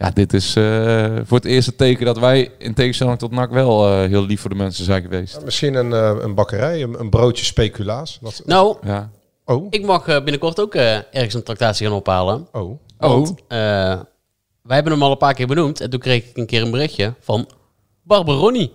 ja, 0.00 0.10
dit 0.10 0.32
is 0.32 0.56
eh, 0.56 1.16
voor 1.24 1.36
het 1.36 1.46
eerste 1.46 1.76
teken 1.76 2.06
dat 2.06 2.18
wij 2.18 2.50
in 2.58 2.74
tegenstelling 2.74 3.18
tot 3.18 3.30
NAC 3.30 3.50
wel 3.50 3.86
eh, 3.88 4.08
heel 4.08 4.24
lief 4.26 4.40
voor 4.40 4.50
de 4.50 4.56
mensen 4.56 4.84
zijn 4.84 5.02
geweest. 5.02 5.44
Misschien 5.44 5.74
een, 5.74 5.92
eh, 5.92 6.16
een 6.22 6.34
bakkerij, 6.34 6.82
een, 6.82 7.00
een 7.00 7.10
broodje 7.10 7.44
speculaas. 7.44 8.18
Dat, 8.22 8.42
Nou, 8.46 8.76
Ja. 8.82 9.10
oh, 9.44 9.66
ik 9.70 9.84
mag 9.84 10.04
binnenkort 10.04 10.60
ook 10.60 10.74
eh, 10.74 10.94
ergens 10.96 11.34
een 11.34 11.42
tractatie 11.42 11.86
gaan 11.86 11.96
ophalen. 11.96 12.46
oh. 12.52 12.78
Oh, 12.98 13.26
Eh, 13.48 14.00
wij 14.62 14.74
hebben 14.74 14.92
hem 14.92 15.02
al 15.02 15.10
een 15.10 15.16
paar 15.16 15.34
keer 15.34 15.46
benoemd. 15.46 15.80
En 15.80 15.90
toen 15.90 16.00
kreeg 16.00 16.28
ik 16.28 16.36
een 16.36 16.46
keer 16.46 16.62
een 16.62 16.70
berichtje 16.70 17.14
van 17.20 17.48
Barbaroni. 18.02 18.72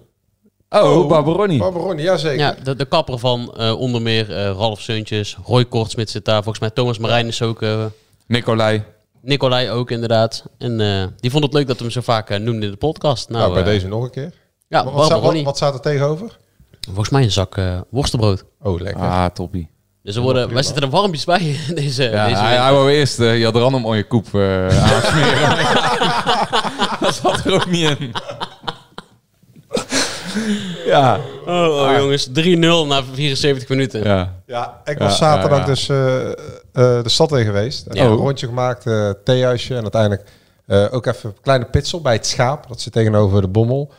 oh, 0.70 1.08
Barbaroni. 1.08 1.58
Barbaroni, 1.58 2.02
jazeker. 2.02 2.38
Ja, 2.40 2.56
de, 2.64 2.76
de 2.76 2.86
kapper 2.86 3.20
van 3.20 3.54
eh, 3.58 3.80
onder 3.80 4.02
meer 4.02 4.30
eh, 4.32 4.44
Ralf 4.58 4.82
Seuntjes, 4.82 5.38
Roy 5.46 5.66
Kortsmit 5.66 6.10
zit 6.10 6.26
daar. 6.26 6.36
Volgens 6.44 6.60
mij 6.60 6.70
Thomas 6.70 6.98
Marijn 6.98 7.28
is 7.28 7.42
ook... 7.42 7.62
eh, 7.62 7.86
Nicolai. 8.28 8.84
Nicolai 9.26 9.70
ook 9.70 9.92
inderdaad. 9.92 10.44
En 10.58 10.82
eh, 10.82 11.08
die 11.20 11.32
vond 11.32 11.44
het 11.44 11.54
leuk 11.54 11.68
dat 11.68 11.78
we 11.78 11.84
hem 11.84 11.92
zo 11.92 12.02
vaak 12.02 12.30
eh, 12.30 12.40
noemden 12.40 12.64
in 12.64 12.72
de 12.72 12.78
podcast. 12.78 13.30
Nou, 13.30 13.42
Nou, 13.42 13.54
bij 13.54 13.62
eh, 13.64 13.68
deze 13.68 13.88
nog 13.88 14.04
een 14.04 14.10
keer. 14.10 14.34
Ja, 14.68 14.84
wat, 14.84 15.10
wat, 15.10 15.22
wat, 15.22 15.42
wat 15.42 15.56
staat 15.56 15.74
er 15.74 15.80
tegenover? 15.82 16.38
Volgens 16.86 17.10
mij 17.10 17.24
een 17.24 17.32
zak 17.32 17.58
eh, 17.58 17.80
worstenbrood. 17.90 18.44
Oh, 18.62 18.82
lekker. 18.82 19.04
Ah, 19.04 19.26
toppie. 19.26 19.70
Dus 20.04 20.16
er 20.16 20.22
worden, 20.22 20.54
wij 20.54 20.64
zitten 20.64 20.84
er 20.84 20.90
warmpjes 20.90 21.24
bij 21.26 21.40
deze, 21.76 22.04
Ja, 22.04 22.28
deze 22.28 22.40
hij, 22.42 22.58
hij 22.58 22.72
wou 22.72 22.92
eerst 22.92 23.20
uh, 23.20 23.40
Jadranum 23.40 23.86
on 23.86 23.98
je 23.98 24.08
koep 24.08 24.36
eh, 24.36 24.94
aansmeren. 24.94 25.58
dat 27.02 27.16
zat 27.16 27.46
er 27.46 27.54
ook 27.54 27.66
niet 27.66 28.00
in. 28.00 28.12
Ja, 30.86 31.20
Oh, 31.46 31.90
oh, 31.90 31.98
jongens, 31.98 32.30
3-0 32.30 32.34
na 32.88 33.04
74 33.04 33.70
minuten. 33.70 34.04
ja. 34.04 34.34
Ja, 34.46 34.82
ik 34.86 34.98
Ja, 35.00 35.04
was 35.06 35.18
zaterdag 35.18 35.58
ja, 35.60 35.64
ja. 35.66 35.70
dus 35.70 35.90
eh, 35.90 36.28
eh, 36.30 37.04
de 37.04 37.10
stad 37.10 37.32
in 37.32 37.46
geweest. 37.46 37.86
En 37.86 37.96
Ja. 37.96 38.06
Een 38.06 38.16
rondje 38.16 38.48
gemaakt, 38.48 38.86
eh 38.86 39.10
theehuisje. 39.24 39.76
En 39.76 39.82
uiteindelijk 39.82 40.24
eh, 40.66 40.86
ook 40.92 41.06
even 41.06 41.30
een 41.30 41.42
kleine 41.42 41.66
pitsel 41.66 42.02
bij 42.02 42.14
het 42.14 42.26
Schaap. 42.26 42.68
Dat 42.68 42.82
zit 42.82 42.94
tegenover 42.94 43.42
de 43.42 43.48
Bommel. 43.48 43.92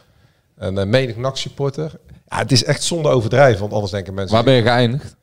Een 0.58 0.74
uh, 0.78 0.84
menig 0.84 1.16
NAC 1.16 1.36
supporter. 1.36 1.90
Ja, 2.28 2.38
het 2.38 2.52
is 2.52 2.64
echt 2.64 2.82
zonder 2.82 3.12
overdrijven, 3.12 3.60
want 3.60 3.72
anders 3.72 3.92
denken 3.92 4.14
mensen... 4.14 4.34
Waar 4.34 4.44
ben 4.44 4.54
je 4.54 4.62
geëindigd? 4.62 5.16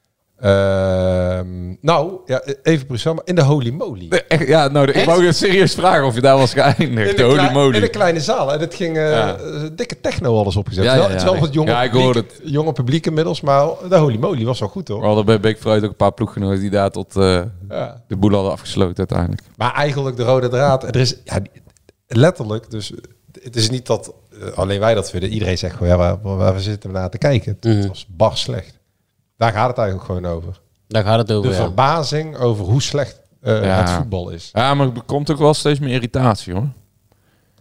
Ehm, 0.43 1.75
nou, 1.81 2.19
ja, 2.25 2.41
even 2.63 2.85
precies, 2.85 3.11
in 3.23 3.35
de 3.35 3.41
Holy 3.43 3.69
Moly. 3.71 4.07
Echt, 4.27 4.47
ja, 4.47 4.67
nou, 4.67 4.91
ik 4.91 5.05
wou 5.05 5.23
je 5.23 5.31
serieus 5.33 5.73
vragen 5.73 6.05
of 6.05 6.15
je 6.15 6.21
daar 6.21 6.37
was 6.37 6.53
geëindigd. 6.53 7.09
In 7.09 7.15
De 7.15 7.23
holy 7.23 7.51
moly. 7.51 7.75
In 7.75 7.81
de 7.81 7.87
kleine 7.89 8.19
zaal. 8.19 8.53
En 8.53 8.59
het 8.59 8.73
ging 8.75 8.97
eh, 8.97 9.09
Ja. 9.11 9.37
dikke 9.75 9.99
techno 10.01 10.37
alles 10.37 10.55
opgezet. 10.55 10.83
Ja, 10.83 10.95
ja, 10.95 11.07
het 11.07 11.15
is 11.15 11.23
wel 11.23 11.37
wat 11.39 11.53
jonge, 11.53 11.69
Ja, 11.71 11.83
ik 11.83 11.91
publiek, 11.91 12.31
jonge 12.43 12.71
publiek 12.71 13.05
inmiddels, 13.05 13.41
maar 13.41 13.67
de 13.89 13.95
Holy 13.95 14.17
Moly 14.17 14.45
was 14.45 14.59
wel 14.59 14.69
goed 14.69 14.87
hoor. 14.87 14.99
We 14.99 15.05
hadden 15.05 15.25
bij 15.25 15.39
Big 15.39 15.57
Fruit 15.59 15.83
ook 15.83 15.89
een 15.89 15.95
paar 15.95 16.13
ploeggenoten 16.13 16.59
die 16.59 16.69
daar 16.69 16.89
tot 16.91 17.15
eh, 17.15 17.41
de 18.07 18.15
boel 18.17 18.31
hadden 18.33 18.51
afgesloten 18.51 18.97
uiteindelijk. 18.97 19.41
Maar 19.57 19.73
eigenlijk 19.73 20.17
de 20.17 20.23
rode 20.23 20.49
draad, 20.49 20.83
er 20.83 20.95
is 20.95 21.15
ja, 21.23 21.39
letterlijk, 22.07 22.71
dus 22.71 22.91
het 23.41 23.55
is 23.55 23.69
niet 23.69 23.85
dat 23.85 24.13
eh, 24.41 24.57
alleen 24.57 24.79
wij 24.79 24.93
dat 24.93 25.09
vinden. 25.09 25.29
Iedereen 25.29 25.57
zegt 25.57 25.73
gewoon, 25.75 25.87
ja, 25.89 25.97
waar, 25.97 26.17
waar, 26.21 26.37
waar 26.37 26.59
zitten 26.59 26.91
we 26.91 26.97
naar 26.97 27.09
te 27.09 27.17
kijken? 27.17 27.51
Het, 27.59 27.63
Mhm. 27.63 27.77
het 27.77 27.87
was 27.87 28.05
bar 28.09 28.37
slecht. 28.37 28.81
Daar 29.43 29.51
gaat 29.53 29.67
het 29.67 29.77
eigenlijk 29.77 30.07
gewoon 30.07 30.25
over. 30.25 30.59
Daar 30.87 31.03
gaat 31.03 31.17
het 31.17 31.31
over, 31.31 31.49
De 31.49 31.55
ja. 31.55 31.61
verbazing 31.63 32.37
over 32.37 32.65
hoe 32.65 32.81
slecht 32.81 33.21
eh, 33.41 33.63
Ja. 33.63 33.79
het 33.79 33.89
voetbal 33.89 34.29
is. 34.29 34.49
Ja, 34.53 34.73
maar 34.73 34.85
er 34.87 35.01
komt 35.05 35.31
ook 35.31 35.37
wel 35.37 35.53
steeds 35.53 35.79
meer 35.79 35.89
irritatie 35.93 36.53
hoor. 36.53 36.67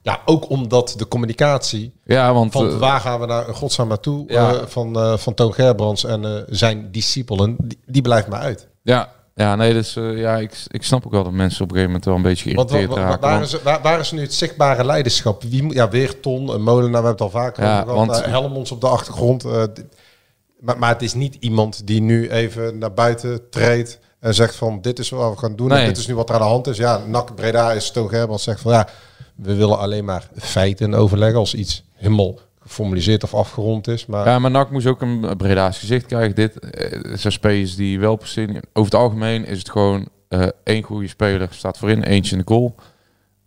Ja, 0.03 0.21
ook 0.25 0.49
omdat 0.51 0.95
de 0.97 1.09
communicatie 1.09 1.93
Ja, 2.05 2.33
want 2.33 2.53
van 2.53 2.69
eh, 2.69 2.77
waar 2.77 3.01
gaan 3.01 3.21
we 3.21 3.27
naar 3.27 3.45
godsnaam 3.45 3.89
naartoe 3.89 4.25
Ja. 4.27 4.53
eh, 4.53 4.61
van, 4.67 4.97
eh, 4.97 5.17
van 5.17 5.35
Toon 5.35 5.55
Gerbrands 5.55 6.05
en 6.05 6.25
eh, 6.25 6.43
zijn 6.49 6.89
discipelen, 6.93 7.57
die, 7.59 7.79
die 7.87 8.03
blijft 8.03 8.29
maar 8.29 8.41
uit. 8.41 8.69
ja, 8.83 9.09
ja, 9.35 9.57
nee, 9.57 9.73
dus 9.73 9.95
ja, 9.95 10.37
ik, 10.37 10.65
ik 10.67 10.83
snap 10.83 11.07
ook 11.07 11.12
wel 11.12 11.23
dat 11.25 11.33
mensen 11.33 11.62
op 11.62 11.71
een 11.71 11.77
gegeven 11.77 11.87
moment 11.93 12.05
wel 12.05 12.15
een 12.15 12.23
beetje 12.23 12.55
Want 12.55 12.71
geïrriteerd 12.71 13.01
wa- 13.03 13.09
raken. 13.09 13.21
waar, 13.29 13.39
want- 13.41 13.53
is, 13.53 13.62
waar, 13.62 13.83
waar 13.83 14.01
is 14.01 14.11
nu 14.12 14.21
het 14.21 14.35
zichtbare 14.35 14.85
leiderschap? 14.85 15.43
Wie 15.43 15.62
moet, 15.62 15.75
ja, 15.75 15.89
weer 15.89 16.21
Ton, 16.21 16.49
een 16.49 16.62
Molenaar, 16.62 17.03
we 17.03 17.07
hebben 17.09 17.11
het 17.12 17.21
al 17.21 17.31
vaker 17.31 17.65
Ja, 17.65 17.81
over 17.81 17.93
gehad. 17.93 18.07
want- 18.09 18.25
Helmonds 18.25 18.71
op 18.73 18.81
de 18.81 18.87
achtergrond. 18.89 19.45
Eh, 20.62 20.66
maar, 20.66 20.78
maar 20.78 20.92
het 20.92 21.02
is 21.02 21.14
niet 21.14 21.37
iemand 21.40 21.87
die 21.87 22.00
nu 22.00 22.31
even 22.31 22.78
naar 22.78 22.92
buiten 22.92 23.50
treedt 23.50 23.99
en 24.21 24.35
zegt 24.35 24.54
van 24.54 24.81
dit 24.81 24.99
is 24.99 25.09
wat 25.09 25.33
we 25.33 25.38
gaan 25.38 25.57
doen 25.57 25.73
en 25.73 25.87
dit 25.87 25.97
is 25.97 26.07
nu 26.07 26.14
wat 26.14 26.28
er 26.28 26.35
aan 26.35 26.40
de 26.40 26.47
hand 26.47 26.66
is. 26.66 26.76
Ja, 26.76 27.00
NAC 27.07 27.35
Breda 27.35 27.73
is 27.73 27.90
Toon 27.90 28.09
Gerbrands 28.09 28.45
zegt 28.45 28.61
van 28.61 28.73
ja, 28.73 28.88
we 29.35 29.54
willen 29.54 29.78
alleen 29.78 30.04
maar 30.04 30.28
feiten 30.37 30.95
overleggen 30.95 31.38
als 31.38 31.54
iets 31.54 31.85
helemaal 31.92 32.38
geformaliseerd 32.61 33.25
of 33.25 33.35
afgerond 33.35 33.88
is. 33.88 34.07
Maar 34.07 34.26
Ja, 34.26 34.38
maar 34.38 34.50
NAC 34.50 34.71
moest 34.71 34.87
ook 34.87 35.02
een 35.02 35.37
Breda's 35.37 35.78
gezicht 35.78 36.07
krijgen. 36.07 36.35
Dit 36.35 36.59
eh, 36.59 37.00
zijn 37.14 37.33
spelers 37.33 37.76
die 37.76 38.00
wel 38.00 38.16
presteren. 38.16 38.62
Over 38.73 38.92
het 38.92 39.00
algemeen 39.00 39.47
is 39.47 39.59
het 39.59 39.71
gewoon 39.71 40.09
eh, 40.33 40.47
één 40.64 40.83
goede 40.83 41.09
speler 41.09 41.49
staat 41.50 41.78
voorin, 41.78 42.02
eentje 42.02 42.37
in 42.37 42.42
de 42.47 42.52
goal. 42.52 42.75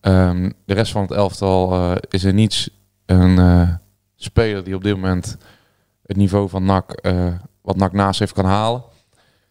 Ehm, 0.02 0.52
de 0.66 0.74
rest 0.74 0.92
van 0.92 1.02
het 1.02 1.12
elftal 1.12 1.72
eh, 1.72 1.96
is 2.10 2.24
er 2.24 2.34
niets 2.34 2.70
een 3.06 3.40
eh, 3.40 3.70
speler 4.16 4.64
die 4.64 4.76
op 4.76 4.84
dit 4.84 4.96
moment 4.96 5.38
het 6.06 6.18
niveau 6.18 6.50
van 6.50 6.66
NAC, 6.66 6.92
eh, 6.92 7.28
wat 7.62 7.76
NAC 7.76 7.94
naast 7.94 8.20
heeft 8.20 8.34
kan 8.34 8.46
halen. 8.46 8.84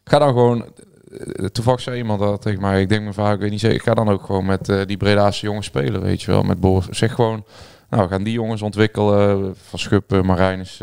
Ga 0.04 0.18
dan 0.18 0.28
gewoon, 0.28 0.64
eh, 0.64 1.46
toevallig 1.46 1.80
zei 1.80 1.96
iemand 1.96 2.20
dat 2.20 2.42
tegen 2.42 2.60
mij, 2.60 2.80
ik 2.80 2.88
denk 2.88 3.04
me 3.04 3.12
vaak, 3.12 3.34
ik 3.34 3.40
weet 3.40 3.50
niet 3.50 3.60
zeker, 3.60 3.76
ik 3.76 3.82
ga 3.82 3.94
dan 3.94 4.08
ook 4.08 4.24
gewoon 4.24 4.46
met 4.46 4.68
eh, 4.68 4.80
die 4.86 4.96
Bredaanse 4.96 5.46
jongens 5.46 5.66
spelen, 5.66 6.02
weet 6.02 6.22
je 6.22 6.30
wel, 6.30 6.42
met 6.42 6.60
Boris. 6.60 6.98
Zeg 6.98 7.14
gewoon, 7.14 7.44
nou, 7.90 8.02
we 8.02 8.08
gaan 8.08 8.22
die 8.22 8.32
jongens 8.32 8.62
ontwikkelen, 8.62 9.54
van 9.56 9.78
Schuppen, 9.78 10.26
Marijnus. 10.26 10.82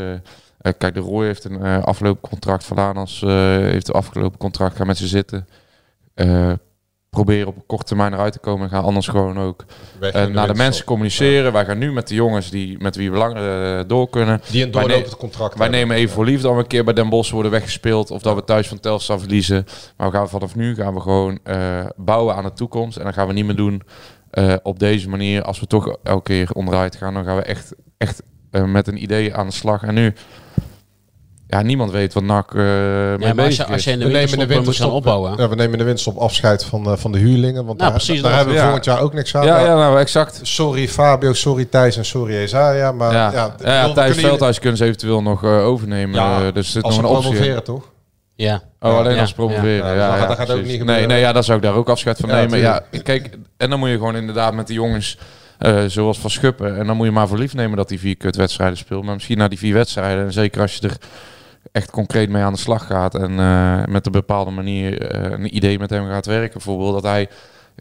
kijk, 0.78 0.94
de 0.94 1.00
Roy 1.00 1.26
heeft 1.26 1.44
een 1.44 1.62
eh 1.62 1.84
afgelopen 1.84 2.30
contract, 2.30 2.64
Valanas 2.64 3.22
eh 3.22 3.30
heeft 3.48 3.88
een 3.88 3.94
afgelopen 3.94 4.38
contract, 4.38 4.76
ga 4.76 4.84
met 4.84 4.98
ze 4.98 5.08
zitten. 5.08 5.48
Proberen 7.16 7.48
op 7.48 7.68
korte 7.68 7.86
termijn 7.86 8.14
eruit 8.14 8.34
te 8.34 8.40
komen 8.40 8.64
en 8.64 8.70
gaan 8.70 8.84
anders 8.84 9.08
gewoon 9.08 9.40
ook 9.40 9.66
eh, 10.00 10.26
naar 10.26 10.48
de 10.48 10.54
mensen 10.54 10.86
communiceren. 10.86 11.54
Wij 11.54 11.66
gaan 11.66 11.78
nu 11.78 11.92
met 11.92 12.08
de 12.08 12.16
jongens 12.16 12.50
die, 12.50 12.78
met 12.80 12.96
wie 12.96 13.12
we 13.12 13.18
langer 13.18 13.78
eh, 13.78 13.84
door 13.88 14.10
kunnen. 14.10 14.42
die 14.52 14.64
een 14.64 14.72
doorlopend 14.72 15.18
contract 15.18 15.58
Wij 15.58 15.68
nemen 15.68 15.96
even 15.96 16.14
voor 16.14 16.26
lief 16.26 16.42
dat 16.42 16.54
we 16.54 16.60
een 16.60 16.68
keer 16.68 16.84
bij 16.84 16.94
Den 16.94 17.10
Bosch 17.10 17.32
worden 17.32 17.52
weggespeeld. 17.52 18.12
Of 18.12 18.22
dat 18.22 18.36
we 18.36 18.44
thuis 18.44 18.68
van 18.68 18.80
Telstar 18.80 19.20
verliezen. 19.20 19.66
Maar 19.98 20.12
we 20.12 20.18
gaan 20.18 20.30
vanaf 20.30 20.56
nu 20.56 20.76
gaan 20.76 20.94
we 20.94 21.00
gewoon 21.00 21.40
eh, 21.44 21.86
bouwen 21.96 22.36
aan 22.36 22.44
de 22.44 22.54
toekomst. 22.54 22.98
En 22.98 23.04
dan 23.04 23.14
gaan 23.14 23.28
we 23.28 23.34
niet 23.34 23.46
meer 23.46 23.56
doen 23.56 23.82
op 24.64 24.80
deze 24.80 25.10
manier. 25.10 25.44
Als 25.44 25.60
we 25.60 25.68
toch 25.68 25.98
elke 26.04 26.24
keer 26.24 26.52
onderuit 26.52 26.96
gaan, 26.96 27.14
dan 27.14 27.24
gaan 27.24 27.36
we 27.36 27.44
echt, 27.44 27.74
echt 27.98 28.24
met 28.52 28.88
een 28.88 29.04
idee 29.04 29.36
aan 29.36 29.48
de 29.48 29.54
slag. 29.54 29.84
En 29.84 29.94
nu, 29.94 30.14
ja, 31.52 31.62
niemand 31.62 31.92
weet 31.92 32.14
wat 32.14 32.24
NAC 32.24 32.54
eh 32.54 32.62
mee 32.62 32.66
Ja, 33.20 33.34
maar 33.34 33.46
als 33.46 33.56
je, 33.56 33.66
als 33.66 33.76
is. 33.76 33.84
je 33.84 33.92
in 33.92 34.00
de 34.00 34.06
We 34.06 34.12
nemen 34.12 34.30
winterstop 34.30 34.30
de 34.30 34.38
moet 34.38 34.48
gaan 34.48 34.56
winterstop 34.56 34.92
opbouwen. 34.92 35.38
Ja, 35.38 35.50
we 35.50 35.56
nemen 35.56 35.78
de 35.78 35.84
winst 35.84 36.08
op 36.08 36.18
afscheid 36.18 36.64
van, 36.66 36.86
eh, 36.86 36.98
van 36.98 37.12
de 37.12 37.18
huurlingen. 37.18 37.66
Want 37.66 37.78
Nou, 37.80 37.92
daar, 37.92 37.92
precies 37.92 38.22
daar 38.22 38.36
hebben 38.36 38.54
we 38.54 38.60
Ja. 38.60 38.64
volgend 38.66 38.86
jaar 38.86 39.02
ook 39.02 39.14
niks 39.14 39.36
aan. 39.36 39.46
ja, 39.46 39.54
Nou, 39.56 39.66
ja, 39.68 39.76
nou 39.76 40.00
exact. 40.00 40.40
Sorry 40.44 40.88
Fabio, 40.88 41.34
sorry 41.34 41.66
Thijs 41.66 41.98
en 41.98 42.06
sorry 42.06 42.44
Isaiah. 42.44 42.96
Maar 42.98 43.12
Ja, 43.14 43.32
ja, 43.32 43.56
ja, 43.64 43.94
Thijs 43.94 44.12
kunnen 44.12 44.30
Veldhuis 44.30 44.60
kunnen 44.60 44.78
ze 44.78 44.84
eventueel 44.86 45.22
nog 45.22 45.44
eh, 45.44 45.66
overnemen. 45.66 46.16
Ja, 46.16 46.46
Eh, 46.46 46.54
dus 46.54 46.72
zit 46.72 46.84
Als 46.84 46.94
nog 47.00 47.02
we 47.04 47.10
een 47.10 47.16
optie 47.16 47.32
promoveren 47.32 47.64
toch? 47.64 47.90
Ja. 48.36 48.62
Oh, 48.80 48.98
alleen 48.98 49.16
Ja, 49.16 49.22
als 49.22 49.34
promoveren. 49.34 49.72
ja. 49.86 49.94
Ja, 49.94 49.94
Ja, 49.94 50.18
ja, 50.18 50.26
dat 50.28 50.38
gaat 50.38 50.50
ook 50.52 50.58
niet 50.58 50.66
Nee, 50.68 50.78
gebeuren. 50.78 51.08
nee, 51.08 51.20
ja, 51.20 51.32
daar 51.34 51.44
zou 51.44 51.58
ik 51.58 51.64
daar 51.64 51.74
ook 51.76 51.90
afscheid 51.90 52.18
van 52.20 52.30
Ja, 52.30 52.36
nemen. 52.36 52.60
Ja, 52.60 52.84
kijk, 53.04 53.30
en 53.58 53.70
dan 53.70 53.80
moet 53.80 53.90
je 53.90 53.96
gewoon 53.98 54.16
inderdaad 54.16 54.54
met 54.54 54.68
die 54.68 54.76
jongens, 54.76 55.18
eh, 55.58 55.84
zoals 55.88 56.20
Van 56.20 56.30
Schuppen, 56.30 56.78
en 56.78 56.88
dan 56.88 56.96
moet 56.96 57.06
je 57.06 57.12
maar 57.12 57.28
voor 57.28 57.38
lief 57.38 57.54
nemen 57.54 57.78
dat 57.78 57.90
die 57.90 58.00
vier 58.00 58.18
kutwedstrijden 58.18 58.78
speelt. 58.78 59.04
Maar 59.04 59.14
misschien 59.14 59.38
na 59.38 59.48
die 59.48 59.58
vier 59.58 59.74
wedstrijden, 59.74 60.26
en 60.26 60.34
zeker 60.34 60.62
als 60.62 60.76
je 60.76 60.88
er 60.88 60.98
echt 61.72 61.92
concreet 61.92 62.30
mee 62.30 62.44
aan 62.44 62.54
de 62.54 62.60
slag 62.60 62.86
gaat 62.86 63.16
en 63.16 63.40
eh, 63.40 63.86
met 63.86 64.06
een 64.06 64.12
bepaalde 64.12 64.52
manier 64.52 65.02
eh, 65.02 65.32
een 65.32 65.56
idee 65.56 65.80
met 65.80 65.90
hem 65.90 66.08
gaat 66.08 66.26
werken, 66.26 66.54
bijvoorbeeld 66.54 66.94
dat 66.94 67.12
hij 67.12 67.30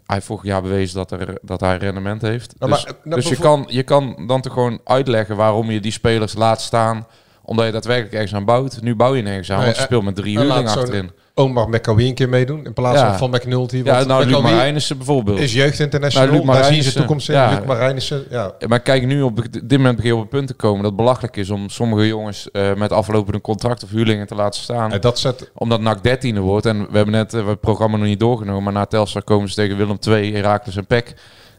hij 0.05 0.21
vorig 0.21 0.43
jaar 0.43 0.61
bewezen 0.61 0.95
dat, 0.95 1.11
er, 1.11 1.37
dat 1.41 1.59
hij 1.59 1.77
rendement 1.77 2.21
heeft. 2.21 2.55
Nou, 2.59 2.71
dus 2.71 2.83
maar, 2.83 2.93
nou, 3.03 3.15
dus 3.21 3.29
je, 3.29 3.35
kan, 3.35 3.65
je 3.67 3.83
kan 3.83 4.23
dan 4.27 4.41
toch 4.41 4.53
gewoon 4.53 4.79
uitleggen 4.83 5.35
waarom 5.35 5.71
je 5.71 5.79
die 5.79 5.91
spelers 5.91 6.33
laat 6.33 6.61
staan. 6.61 7.07
Omdat 7.43 7.65
je 7.65 7.71
daadwerkelijk 7.71 8.13
ergens 8.13 8.33
aan 8.33 8.45
bouwt. 8.45 8.81
Nu 8.81 8.95
bouw 8.95 9.15
je 9.15 9.21
nergens 9.21 9.51
aan, 9.51 9.57
Nee, 9.57 9.65
want 9.65 9.77
je 9.77 9.83
speelt 9.83 10.03
met 10.03 10.15
drie 10.15 10.39
huurlingen 10.39 10.71
achterin. 10.71 11.11
Omar 11.33 11.69
McCawie 11.69 12.07
een 12.07 12.13
keer 12.13 12.29
meedoen 12.29 12.65
in 12.65 12.73
plaats 12.73 12.99
Ja. 12.99 13.09
van 13.17 13.29
van 13.29 13.29
McNulty. 13.39 13.77
Ja, 13.77 13.83
want 13.83 14.07
nou, 14.07 14.23
Luc 14.25 14.31
McAwee 14.33 14.51
Marijnissen 14.53 14.97
bijvoorbeeld. 14.97 15.39
is 15.39 15.53
jeugd 15.53 15.79
international. 15.79 16.33
Nou, 16.33 16.45
Daar 16.45 16.63
zien 16.63 16.83
ze 16.83 16.93
toekomst 16.93 17.29
in. 17.29 17.35
ja. 17.35 17.49
Luc 17.55 17.65
Marijnissen, 17.65 18.23
ja. 18.29 18.53
Maar 18.67 18.79
kijk, 18.79 19.05
nu 19.05 19.21
op 19.21 19.41
dit 19.51 19.71
moment 19.77 19.95
begin 19.95 20.09
je 20.11 20.15
op 20.15 20.21
het 20.21 20.29
punt 20.29 20.47
te 20.47 20.53
komen 20.53 20.77
dat 20.77 20.85
het 20.91 20.95
belachelijk 20.95 21.37
is 21.37 21.49
om 21.49 21.69
sommige 21.69 22.07
jongens 22.07 22.51
eh, 22.51 22.73
met 22.73 22.91
aflopende 22.91 23.41
contract 23.41 23.83
of 23.83 23.89
huurlingen 23.89 24.27
te 24.27 24.35
laten 24.35 24.61
staan. 24.61 24.91
En 24.91 25.01
dat 25.01 25.19
zet, 25.19 25.51
Omdat 25.53 25.81
NAC 25.81 25.97
13e 25.97 26.39
wordt. 26.39 26.65
En 26.65 26.79
we 26.89 26.95
hebben 26.95 27.13
net 27.13 27.33
eh, 27.33 27.47
het 27.47 27.59
programma 27.59 27.97
nog 27.97 28.05
niet 28.07 28.19
doorgenomen. 28.19 28.63
Maar 28.63 28.73
na 28.73 28.85
Telstar 28.85 29.23
komen 29.23 29.49
ze 29.49 29.55
tegen 29.55 29.77
Willem 29.77 29.97
II, 30.07 30.33
Heracles 30.35 30.75
en 30.75 30.85
PEC. 30.85 31.13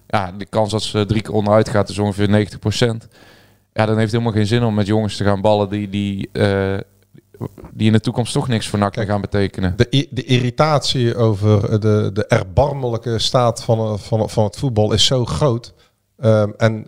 Ja, 0.07 0.33
de 0.39 0.47
kans 0.47 0.71
dat 0.71 0.83
ze 0.83 1.07
drie 1.07 1.23
keer 1.23 1.33
onderuit 1.35 1.69
gaat 1.69 1.89
is 1.89 1.99
ongeveer 1.99 2.29
90%. 2.29 3.09
Ja, 3.73 3.87
dan 3.87 3.99
heeft 3.99 4.13
het 4.13 4.21
helemaal 4.21 4.33
geen 4.33 4.47
zin 4.47 4.65
om 4.65 4.75
met 4.75 4.87
jongens 4.87 5.17
te 5.17 5.25
gaan 5.25 5.41
ballen 5.41 5.69
die, 5.69 5.89
die, 5.89 6.29
eh, 6.33 6.75
die 7.73 7.87
in 7.87 7.93
de 7.93 8.01
toekomst 8.01 8.33
toch 8.33 8.49
niks 8.49 8.69
voor 8.69 8.79
NAC 8.79 8.95
gaan 8.95 9.21
betekenen. 9.21 9.77
de, 9.77 10.09
de 10.11 10.25
irritatie 10.25 11.17
over 11.17 11.81
de, 11.81 12.11
de 12.13 12.27
erbarmelijke 12.27 13.19
staat 13.19 13.65
van, 13.65 13.79
eh, 13.79 13.99
van, 13.99 14.31
van 14.31 14.45
het 14.45 14.57
voetbal 14.57 14.93
is 14.93 15.05
zo 15.05 15.25
groot. 15.25 15.75
Ehm, 16.19 16.51
en 16.57 16.87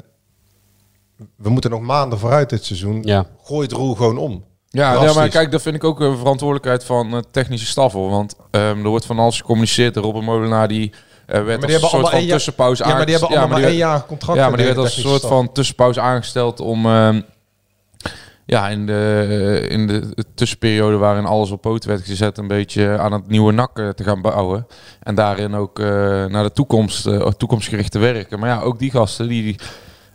we 1.37 1.50
moeten 1.50 1.70
nog 1.70 1.80
maanden 1.80 2.18
vooruit 2.18 2.50
dit 2.50 2.64
seizoen. 2.64 3.02
Ja. 3.02 3.26
Gooi 3.42 3.62
het 3.62 3.72
roer 3.72 3.96
gewoon 3.96 4.18
om. 4.18 4.44
Ja, 4.68 5.12
maar 5.14 5.28
kijk, 5.28 5.50
dat 5.50 5.62
vind 5.62 5.74
ik 5.74 5.85
ook 5.85 6.00
een 6.00 6.16
verantwoordelijkheid 6.16 6.85
van 6.85 7.11
de 7.11 7.24
technische 7.30 7.66
staf. 7.66 7.92
Hoor. 7.92 8.11
Want 8.11 8.37
ehm, 8.50 8.78
er 8.78 8.88
wordt 8.88 9.07
van 9.07 9.18
alles 9.18 9.37
gecommuniceerd. 9.37 9.94
De 9.94 10.00
Robin 10.00 10.24
Molenaar 10.24 10.68
die 10.68 10.92
eh, 11.26 11.44
werd 11.44 11.66
die 11.66 11.74
als 11.74 11.83
een 11.83 11.88
soort 11.88 12.11
van 12.11 12.26
tussenpauze 12.26 12.85
Ja, 12.85 12.94
maar 12.94 13.07
die 13.07 13.14
hebben 13.14 13.37
aangesteld. 13.37 13.40
allemaal 13.40 13.48
Ja, 13.48 13.52
maar 13.52 13.61
maar 13.61 13.68
één 13.68 13.98
jaar 13.98 14.07
contract. 14.07 14.38
Ja, 14.38 14.48
maar 14.48 14.57
die 14.57 14.66
werd 14.66 14.78
als 14.78 14.96
een 14.96 15.02
soort 15.02 15.18
staf. 15.18 15.30
van 15.30 15.52
tussenpauze 15.52 16.00
aangesteld 16.00 16.61
om 16.61 16.87
ehm, 16.87 17.20
ja, 18.46 18.68
in, 18.68 18.87
de, 18.87 19.66
in 19.68 19.87
de 19.87 20.24
tussenperiode 20.35 20.96
waarin 20.96 21.24
alles 21.24 21.50
op 21.50 21.61
poot 21.61 21.85
werd 21.85 22.04
gezet, 22.04 22.38
een 22.38 22.48
beetje 22.48 22.98
aan 22.98 23.12
het 23.12 23.28
nieuwe 23.28 23.52
NAC 23.52 23.78
eh, 23.78 23.88
te 23.88 24.04
gaan 24.04 24.22
bouwen. 24.22 24.66
En 25.02 25.14
daarin 25.14 25.54
ook 25.54 25.78
eh, 25.78 25.87
naar 26.24 26.42
de 26.42 26.52
toekomst, 26.52 27.07
eh, 27.07 27.26
toekomstgericht 27.26 27.90
te 27.90 27.98
werken. 27.98 28.38
Maar 28.38 28.48
ja, 28.48 28.61
ook 28.61 28.78
die 28.78 28.90
gasten 28.90 29.28
die, 29.28 29.42
die 29.42 29.59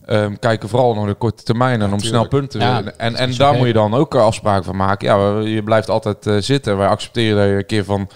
ehm, 0.06 0.36
kijken 0.40 0.70
vooral 0.70 0.94
naar 0.94 1.08
de 1.08 1.14
korte 1.14 1.44
termijn 1.44 1.82
en 1.82 1.94
om 1.94 2.00
snel 2.00 2.28
punten 2.28 2.60
te 2.60 2.66
Ja. 2.66 2.84
En, 2.98 3.16
en 3.16 3.36
daar 3.36 3.54
moet 3.54 3.68
je 3.68 3.74
dan 3.74 3.94
ook 3.94 4.16
afspraken 4.16 4.64
van 4.64 4.76
maken. 4.76 5.08
Ja, 5.08 5.40
je 5.40 5.64
blijft 5.64 5.90
altijd 5.90 6.44
zitten. 6.46 6.78
Wij 6.78 6.88
accepteren 6.88 7.38
dat 7.38 7.48
je 7.48 7.56
een 7.56 7.66
keer 7.66 7.84
van 7.84 8.10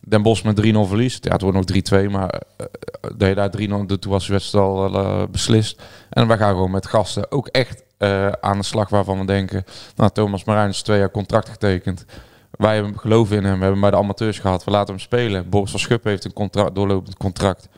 Den 0.00 0.22
Bosch 0.22 0.44
met 0.44 0.66
3-0 0.66 0.78
verliest. 0.88 1.24
Ja, 1.24 1.32
het 1.32 1.42
wordt 1.42 1.56
nog 1.56 2.02
3-2, 2.04 2.10
maar 2.10 2.40
dat 3.16 3.28
je 3.28 3.34
daar 3.34 3.52
3-0 3.58 3.86
de 3.86 3.98
toen 3.98 4.12
was 4.12 4.26
de 4.26 4.32
wedstrijd 4.32 4.64
al 4.64 5.28
beslist. 5.30 5.82
En 6.10 6.26
wij 6.26 6.36
gaan 6.36 6.50
gewoon 6.50 6.70
met 6.70 6.86
gasten 6.86 7.30
ook 7.32 7.46
echt 7.46 7.82
eh, 8.02 8.28
aan 8.40 8.58
de 8.58 8.64
slag 8.64 8.88
waarvan 8.88 9.18
we 9.18 9.26
denken... 9.26 9.64
Nou, 9.96 10.10
Thomas 10.10 10.44
Marijn 10.44 10.68
is 10.68 10.82
twee 10.82 10.98
jaar 10.98 11.10
contract 11.10 11.48
getekend. 11.48 12.04
Wij 12.50 12.74
hebben 12.74 12.98
geloven 12.98 13.36
in 13.36 13.44
hem. 13.44 13.58
We 13.58 13.64
hebben 13.64 13.70
hem 13.70 13.80
bij 13.80 13.90
de 13.90 13.96
amateurs 13.96 14.38
gehad. 14.38 14.64
We 14.64 14.70
laten 14.70 14.94
hem 14.94 15.02
spelen. 15.02 15.48
Boris 15.48 15.70
van 15.70 15.80
Schuppen 15.80 16.10
heeft 16.10 16.24
een 16.24 16.32
contract, 16.32 16.74
doorlopend 16.74 17.16
contract. 17.16 17.68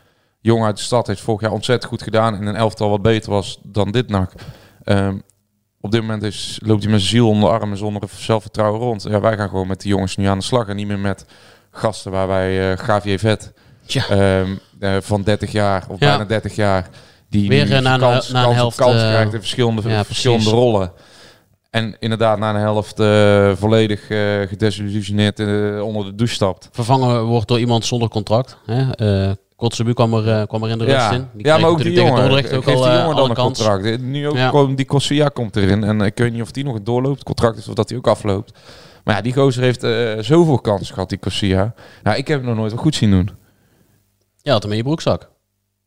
Jong 0.41 0.63
uit 0.63 0.77
de 0.77 0.83
stad 0.83 1.07
heeft 1.07 1.21
vorig 1.21 1.41
jaar 1.41 1.51
ontzettend 1.51 1.91
goed 1.91 2.01
gedaan. 2.01 2.35
In 2.35 2.45
een 2.45 2.55
elftal 2.55 2.89
wat 2.89 3.01
beter 3.01 3.31
was 3.31 3.59
dan 3.63 3.91
dit 3.91 4.09
NAC. 4.09 4.31
Ehm, 4.83 5.17
op 5.81 5.91
dit 5.91 6.01
moment 6.01 6.23
is, 6.23 6.59
loopt 6.63 6.83
hij 6.83 6.91
met 6.91 7.01
zijn 7.01 7.11
ziel 7.11 7.27
onder 7.29 7.49
de 7.49 7.55
armen 7.55 7.77
zonder 7.77 8.09
zelfvertrouwen 8.15 8.79
rond. 8.79 9.03
Ja, 9.03 9.19
wij 9.19 9.37
gaan 9.37 9.49
gewoon 9.49 9.67
met 9.67 9.81
die 9.81 9.89
jongens 9.91 10.15
nu 10.15 10.25
aan 10.25 10.37
de 10.37 10.43
slag 10.43 10.67
en 10.67 10.75
niet 10.75 10.87
meer 10.87 10.99
met 10.99 11.25
gasten 11.71 12.11
waar 12.11 12.27
wij 12.27 12.71
uh, 12.71 12.77
Gavier 12.77 13.19
Vet 13.19 13.53
ehm, 13.87 14.55
eh, 14.79 14.95
van 14.99 15.21
30 15.23 15.51
jaar 15.51 15.85
of 15.87 15.99
Ja. 15.99 16.07
bijna 16.07 16.25
30 16.25 16.55
jaar 16.55 16.89
die 17.29 17.49
Weer, 17.49 17.71
eh, 17.73 17.81
na 17.81 17.93
een- 17.93 17.99
kans, 17.99 18.29
na 18.31 18.43
een 18.45 18.53
helft, 18.53 18.77
kans 18.77 18.93
eh, 18.93 18.99
krijgt 19.09 19.33
in 19.33 19.39
verschillende, 19.39 19.89
ja, 19.89 20.05
verschillende 20.05 20.49
rollen. 20.49 20.91
En 21.69 21.95
inderdaad 21.99 22.39
na 22.39 22.49
een 22.49 22.55
helft 22.61 22.99
eh, 22.99 23.51
volledig 23.55 24.09
eh 24.09 24.41
gedesillusioneerd 24.47 25.39
onder 25.81 26.05
de 26.05 26.15
douche 26.15 26.33
stapt. 26.33 26.69
Vervangen 26.71 27.23
wordt 27.23 27.47
door 27.47 27.59
iemand 27.59 27.85
zonder 27.85 28.09
contract. 28.09 28.57
Hè? 28.65 28.91
Eh 29.27 29.31
Kotzebu 29.55 29.93
kwam 29.93 30.13
er, 30.13 30.47
kwam 30.47 30.63
er 30.63 30.69
in 30.69 30.77
de 30.77 30.83
rust 30.83 30.95
Ja, 30.97 31.11
in. 31.11 31.27
Die 31.33 31.45
ja 31.45 31.57
maar 31.57 31.69
ook 31.69 31.81
die 31.81 31.91
jongen. 31.91 32.31
Ook 32.31 32.37
Geeft 32.37 32.51
al 32.53 32.61
die 32.61 32.91
jongen 32.99 33.15
dan 33.15 33.29
een 33.29 33.35
kans. 33.35 33.57
contract. 33.63 34.01
Nu 34.01 34.27
ook 34.27 34.35
Ja. 34.35 34.65
die 34.75 34.85
Corsia 34.85 35.27
komt 35.27 35.55
erin. 35.55 35.83
En 35.83 36.01
ik 36.01 36.17
weet 36.17 36.33
niet 36.33 36.41
of 36.41 36.51
die 36.51 36.63
nog 36.63 36.81
doorloopt, 36.81 37.15
het 37.15 37.23
contract 37.23 37.57
is, 37.57 37.67
of 37.67 37.73
dat 37.73 37.89
hij 37.89 37.97
ook 37.97 38.07
afloopt. 38.07 38.59
Maar 39.03 39.15
ja, 39.15 39.21
die 39.21 39.33
gozer 39.33 39.63
heeft 39.63 39.81
zoveel 40.25 40.59
kans 40.59 40.91
gehad, 40.91 41.09
die 41.09 41.19
Corsia. 41.19 41.73
Nou, 42.03 42.17
ik 42.17 42.27
heb 42.27 42.37
hem 42.39 42.47
nog 42.47 42.57
nooit 42.57 42.71
wel 42.71 42.81
goed 42.81 42.95
zien 42.95 43.11
doen. 43.11 43.29
Ja, 44.41 44.51
had 44.51 44.61
hem 44.63 44.71
in 44.71 44.77
je 44.77 44.83
broekzak. 44.83 45.29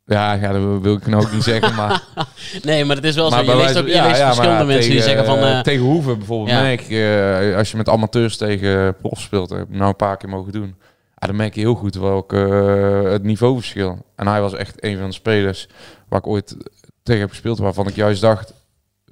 Ja, 0.09 0.33
ja 0.33 0.53
dat 0.53 0.81
wil 0.83 0.95
ik 0.95 1.07
nou 1.07 1.23
ook 1.23 1.33
niet 1.33 1.43
zeggen, 1.43 1.75
maar... 1.75 2.03
Nee, 2.63 2.85
maar 2.85 2.97
het 2.97 3.05
is 3.05 3.15
wel 3.15 3.31
zo. 3.31 3.37
maar 3.37 3.45
Je 3.45 3.51
bij 3.51 3.61
leest, 3.61 3.79
ook, 3.79 3.87
je 3.87 3.93
leest 3.93 4.05
maar 4.05 4.35
verschillende 4.35 4.65
mensen 4.65 4.91
die 4.91 5.03
zeggen 5.03 5.25
van... 5.25 5.39
eh, 5.39 5.59
eh, 5.59 5.63
tegen 5.63 5.85
Hoeven 5.85 6.19
bijvoorbeeld 6.19 6.51
ja. 6.51 6.63
merk 6.63 6.81
je, 6.81 7.39
eh, 7.51 7.57
als 7.57 7.71
je 7.71 7.77
met 7.77 7.89
amateurs 7.89 8.37
tegen 8.37 8.97
prof 8.97 9.21
speelt, 9.21 9.51
heb 9.51 9.61
ik 9.61 9.69
nou 9.71 9.89
een 9.89 9.97
paar 9.97 10.17
keer 10.17 10.29
mogen 10.29 10.53
doen. 10.53 10.77
Ja, 11.19 11.27
dan 11.27 11.37
merk 11.37 11.55
je 11.55 11.61
heel 11.61 11.75
goed 11.75 11.95
welk 11.95 12.33
eh, 12.33 13.03
het 13.03 13.23
niveauverschil. 13.23 14.05
En 14.17 14.27
hij 14.27 14.41
was 14.41 14.55
echt 14.55 14.85
een 14.85 14.99
van 14.99 15.07
de 15.07 15.15
spelers 15.15 15.69
waar 16.09 16.19
ik 16.19 16.27
ooit 16.27 16.57
tegen 17.03 17.21
heb 17.21 17.31
gespeeld, 17.31 17.59
waarvan 17.59 17.87
ik 17.89 17.95
juist 17.95 18.21
dacht, 18.21 18.53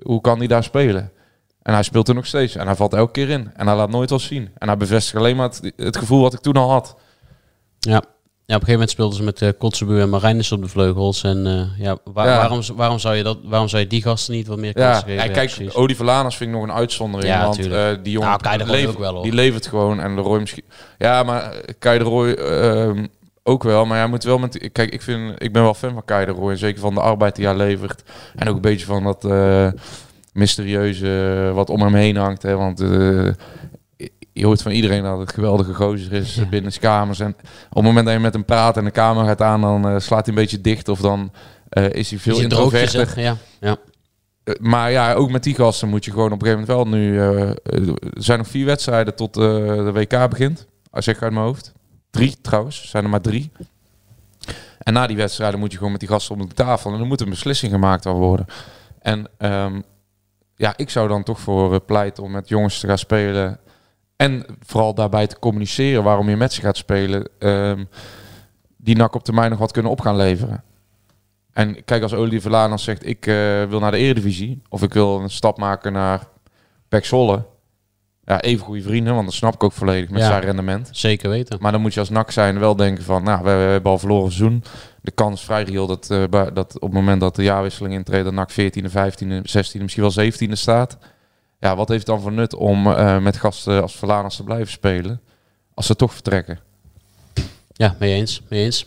hoe 0.02 0.20
kan 0.20 0.38
hij 0.38 0.46
daar 0.46 0.64
spelen? 0.64 1.12
En 1.62 1.72
hij 1.72 1.82
speelt 1.82 2.09
er 2.09 2.14
nog 2.14 2.26
steeds. 2.26 2.56
En 2.56 2.66
hij 2.66 2.76
valt 2.76 2.94
elke 2.94 3.12
keer 3.12 3.28
in. 3.28 3.50
En 3.56 3.66
hij 3.66 3.76
laat 3.76 3.90
nooit 3.90 4.11
wat 4.11 4.20
zien. 4.20 4.50
En 4.59 4.66
hij 4.68 4.76
bevestigt 4.76 5.16
alleen 5.16 5.37
maar 5.37 5.48
het, 5.48 5.72
het 5.76 5.96
gevoel 5.96 6.20
wat 6.20 6.32
ik 6.32 6.40
toen 6.40 6.54
al 6.56 6.70
had. 6.70 6.96
ja. 7.78 8.02
Ja, 8.48 8.54
op 8.54 8.61
een 8.61 8.66
gegeven 8.66 8.72
moment 8.72 8.90
speelden 8.90 9.16
ze 9.16 9.22
met 9.22 9.42
eh 9.42 9.59
Kotzebu 9.59 10.00
en 10.00 10.09
Marijnis 10.11 10.52
op 10.52 10.62
de 10.62 10.68
vleugels. 10.68 11.22
En 11.22 11.46
eh, 11.46 11.85
ja, 11.85 11.96
waar- 12.04 12.26
Ja. 12.26 12.37
Waarom, 12.37 12.61
waarom, 12.76 12.98
zou 12.98 13.14
je 13.16 13.22
dat, 13.22 13.38
waarom 13.44 13.68
zou 13.68 13.82
je 13.82 13.88
die 13.88 14.02
gasten 14.02 14.35
niet 14.35 14.46
wat 14.46 14.59
meer 14.59 14.78
Ja, 14.78 14.90
kansen 14.90 15.09
geven? 15.09 15.22
en 15.24 15.32
kijk. 15.32 15.70
Oliver 15.72 16.04
Lanas 16.04 16.37
vind 16.37 16.50
ik 16.50 16.56
nog 16.56 16.64
een 16.64 16.72
uitzondering. 16.72 17.32
Ja, 17.32 17.42
want 17.44 17.59
eh, 17.70 17.87
die 18.02 18.12
jongen 18.12 18.38
Nou, 18.42 18.64
levert- 18.64 18.88
ook 18.94 18.98
wel, 18.98 19.14
hoor. 19.14 19.22
die 19.22 19.32
levert 19.32 19.66
gewoon. 19.66 20.00
En 20.00 20.14
de 20.16 20.20
Roy 20.20 20.40
misschien... 20.40 20.64
Ja, 20.98 21.22
maar 21.22 21.54
Kai 21.78 21.98
de 21.98 22.04
Roy 22.04 22.30
ehm, 22.30 23.06
ook 23.42 23.62
wel. 23.62 23.85
Maar 23.87 23.98
hij 23.98 24.06
moet 24.06 24.24
wel 24.24 24.38
met... 24.38 24.68
Kijk, 24.72 24.92
ik, 24.92 25.02
vind, 25.02 25.42
ik 25.42 25.52
ben 25.52 25.62
wel 25.62 25.74
fan 25.74 25.92
van 25.92 26.04
Kai 26.04 26.24
de 26.26 26.32
Roy. 26.32 26.56
Zeker 26.56 26.80
van 26.80 26.94
de 26.94 27.00
arbeid 27.00 27.37
die 27.37 27.46
hij 27.46 27.56
levert. 27.56 28.02
En 28.37 28.48
ook 28.48 28.54
een 28.54 28.61
beetje 28.61 28.87
van 28.87 29.04
dat 29.04 29.24
eh, 29.24 29.68
mysterieuze 30.32 31.50
wat 31.54 31.70
om 31.70 31.80
hem 31.82 31.94
heen 31.94 32.16
hangt. 32.16 32.42
Hè, 32.42 32.56
want 32.56 32.80
eh, 32.80 33.28
je 34.38 34.46
hoort 34.46 34.62
van 34.62 34.72
iedereen 34.72 35.03
dat 35.03 35.18
het 35.18 35.33
geweldige 35.33 35.75
gozer 35.75 36.12
is 36.12 36.35
Ja. 36.35 36.46
binnen 36.46 36.72
de 36.72 36.79
kamers. 36.79 37.20
En 37.20 37.37
op 37.68 37.75
het 37.75 37.83
moment 37.85 38.05
dat 38.07 38.14
je 38.14 38.20
met 38.20 38.33
hem 38.33 38.44
praat 38.44 38.77
en 38.77 38.85
de 38.85 38.90
kamer 38.90 39.25
gaat 39.25 39.42
aan, 39.42 39.61
dan 39.61 39.88
eh, 39.88 39.99
slaat 39.99 40.27
hij 40.27 40.35
een 40.35 40.40
beetje 40.40 40.61
dicht. 40.61 40.88
Of 40.88 41.01
dan 41.01 41.33
eh, 41.68 41.90
is 41.90 42.11
hij 42.11 42.18
veel 42.18 42.40
introverter. 42.40 43.20
Ja, 43.20 43.37
ja. 43.61 43.77
Eh, 44.44 44.55
Maar 44.61 44.90
ja, 44.90 45.12
ook 45.14 45.31
met 45.31 45.42
die 45.42 45.55
gasten 45.55 45.88
moet 45.88 46.05
je 46.05 46.11
gewoon 46.11 46.33
op 46.33 46.42
een 46.42 46.49
gegeven 46.49 46.75
moment 46.75 46.90
wel 46.92 47.01
nu... 47.01 47.18
er 47.62 48.22
zijn 48.22 48.38
nog 48.38 48.49
vier 48.49 48.66
wedstrijden 48.66 49.14
tot 49.14 49.35
de 49.35 49.90
WK 49.92 50.29
begint. 50.31 50.66
Als 50.90 51.07
ik 51.09 51.22
uit 51.22 51.33
mijn 51.33 51.44
hoofd. 51.44 51.72
Drie 52.11 52.37
trouwens, 52.40 52.90
zijn 52.90 53.05
er 53.05 53.11
maar 53.11 53.20
drie. 53.20 53.51
En 54.79 54.92
na 54.92 55.07
die 55.07 55.16
wedstrijden 55.16 55.59
moet 55.61 55.70
je 55.70 55.77
gewoon 55.77 55.92
met 55.92 56.01
die 56.01 56.11
gasten 56.11 56.40
op 56.40 56.49
de 56.49 56.55
tafel. 56.55 56.92
En 56.92 57.01
er 57.01 57.07
moet 57.07 57.20
een 57.20 57.31
beslissing 57.31 57.72
gemaakt 57.72 58.05
worden. 58.05 58.46
En 58.99 59.27
ehm, 59.38 59.81
ja, 60.57 60.72
ik 60.77 60.90
zou 60.90 61.09
dan 61.09 61.22
toch 61.22 61.40
voor 61.40 61.81
pleiten 61.81 62.22
om 62.22 62.31
met 62.31 62.49
jongens 62.49 62.81
te 62.81 62.87
gaan 62.87 62.99
spelen. 62.99 63.59
En 64.16 64.44
vooral 64.66 64.94
daarbij 64.94 65.26
te 65.26 65.38
communiceren 65.38 66.02
waarom 66.02 66.29
je 66.29 66.37
met 66.37 66.52
ze 66.52 66.61
gaat 66.61 66.76
spelen. 66.76 67.29
ehm, 67.38 67.85
die 68.76 68.96
nak 68.96 69.14
op 69.14 69.24
termijn 69.24 69.50
nog 69.50 69.59
wat 69.59 69.72
kunnen 69.72 69.90
op 69.92 70.00
gaan 70.00 70.16
leveren. 70.16 70.62
En 71.52 71.85
kijk, 71.85 72.02
als 72.02 72.14
Oliver 72.14 72.50
Lanas 72.50 72.85
zegt, 72.85 73.07
ik 73.07 73.26
eh, 73.26 73.35
wil 73.64 73.79
naar 73.81 73.90
de 73.90 73.96
Eredivisie. 73.96 74.62
Of 74.68 74.83
ik 74.83 74.92
wil 74.92 75.20
een 75.20 75.31
stap 75.31 75.59
maken 75.59 75.92
naar 75.92 76.20
Pek 76.88 77.05
Zwolle. 77.05 77.44
Ja, 78.24 78.40
even 78.40 78.64
goede 78.64 78.83
vrienden, 78.83 79.14
want 79.14 79.26
dat 79.26 79.35
snap 79.35 79.55
ik 79.55 79.64
ook 79.64 79.72
volledig 79.72 80.11
met 80.11 80.20
Ja. 80.20 80.26
zijn 80.26 80.40
rendement. 80.42 80.88
Zeker 80.92 81.29
weten. 81.31 81.59
Maar 81.61 81.72
dan 81.72 81.81
moet 81.81 81.94
je 81.94 82.00
als 82.00 82.09
NAC 82.11 82.31
zijn 82.31 82.59
wel 82.59 82.76
denken 82.76 83.05
van, 83.05 83.22
nou, 83.22 83.38
we, 83.44 83.50
we 83.50 83.57
hebben 83.57 83.90
al 83.92 83.98
verloren 83.98 84.33
seizoen. 84.33 84.64
De 85.02 85.11
kans 85.11 85.44
vrij 85.44 85.62
reëel 85.62 85.87
dat, 85.87 86.11
eh, 86.11 86.24
dat 86.31 86.74
op 86.74 86.81
het 86.83 86.92
moment 86.92 87.20
dat 87.20 87.37
de 87.37 87.42
jaarwisseling 87.42 87.94
intreedt, 87.94 88.24
dat 88.24 88.33
NAC 88.35 88.50
14e, 88.50 88.90
15e, 88.90 89.42
16e, 89.44 89.83
misschien 89.83 90.02
wel 90.02 90.11
17e 90.12 90.52
staat. 90.52 90.98
Ja, 91.59 91.77
wat 91.77 91.88
heeft 91.88 92.07
het 92.07 92.14
dan 92.16 92.21
voor 92.21 92.33
nut 92.33 92.55
om 92.55 92.87
eh, 92.87 93.19
met 93.19 93.37
gasten 93.37 93.83
als 93.83 93.97
Verlanas 93.97 94.37
te 94.37 94.42
blijven 94.45 94.69
spelen, 94.69 95.21
als 95.75 95.87
ze 95.87 95.97
toch 95.97 96.12
vertrekken? 96.12 96.59
Ja, 97.73 97.97
mee 97.99 98.14
eens. 98.14 98.42
Mee 98.49 98.64
eens. 98.64 98.87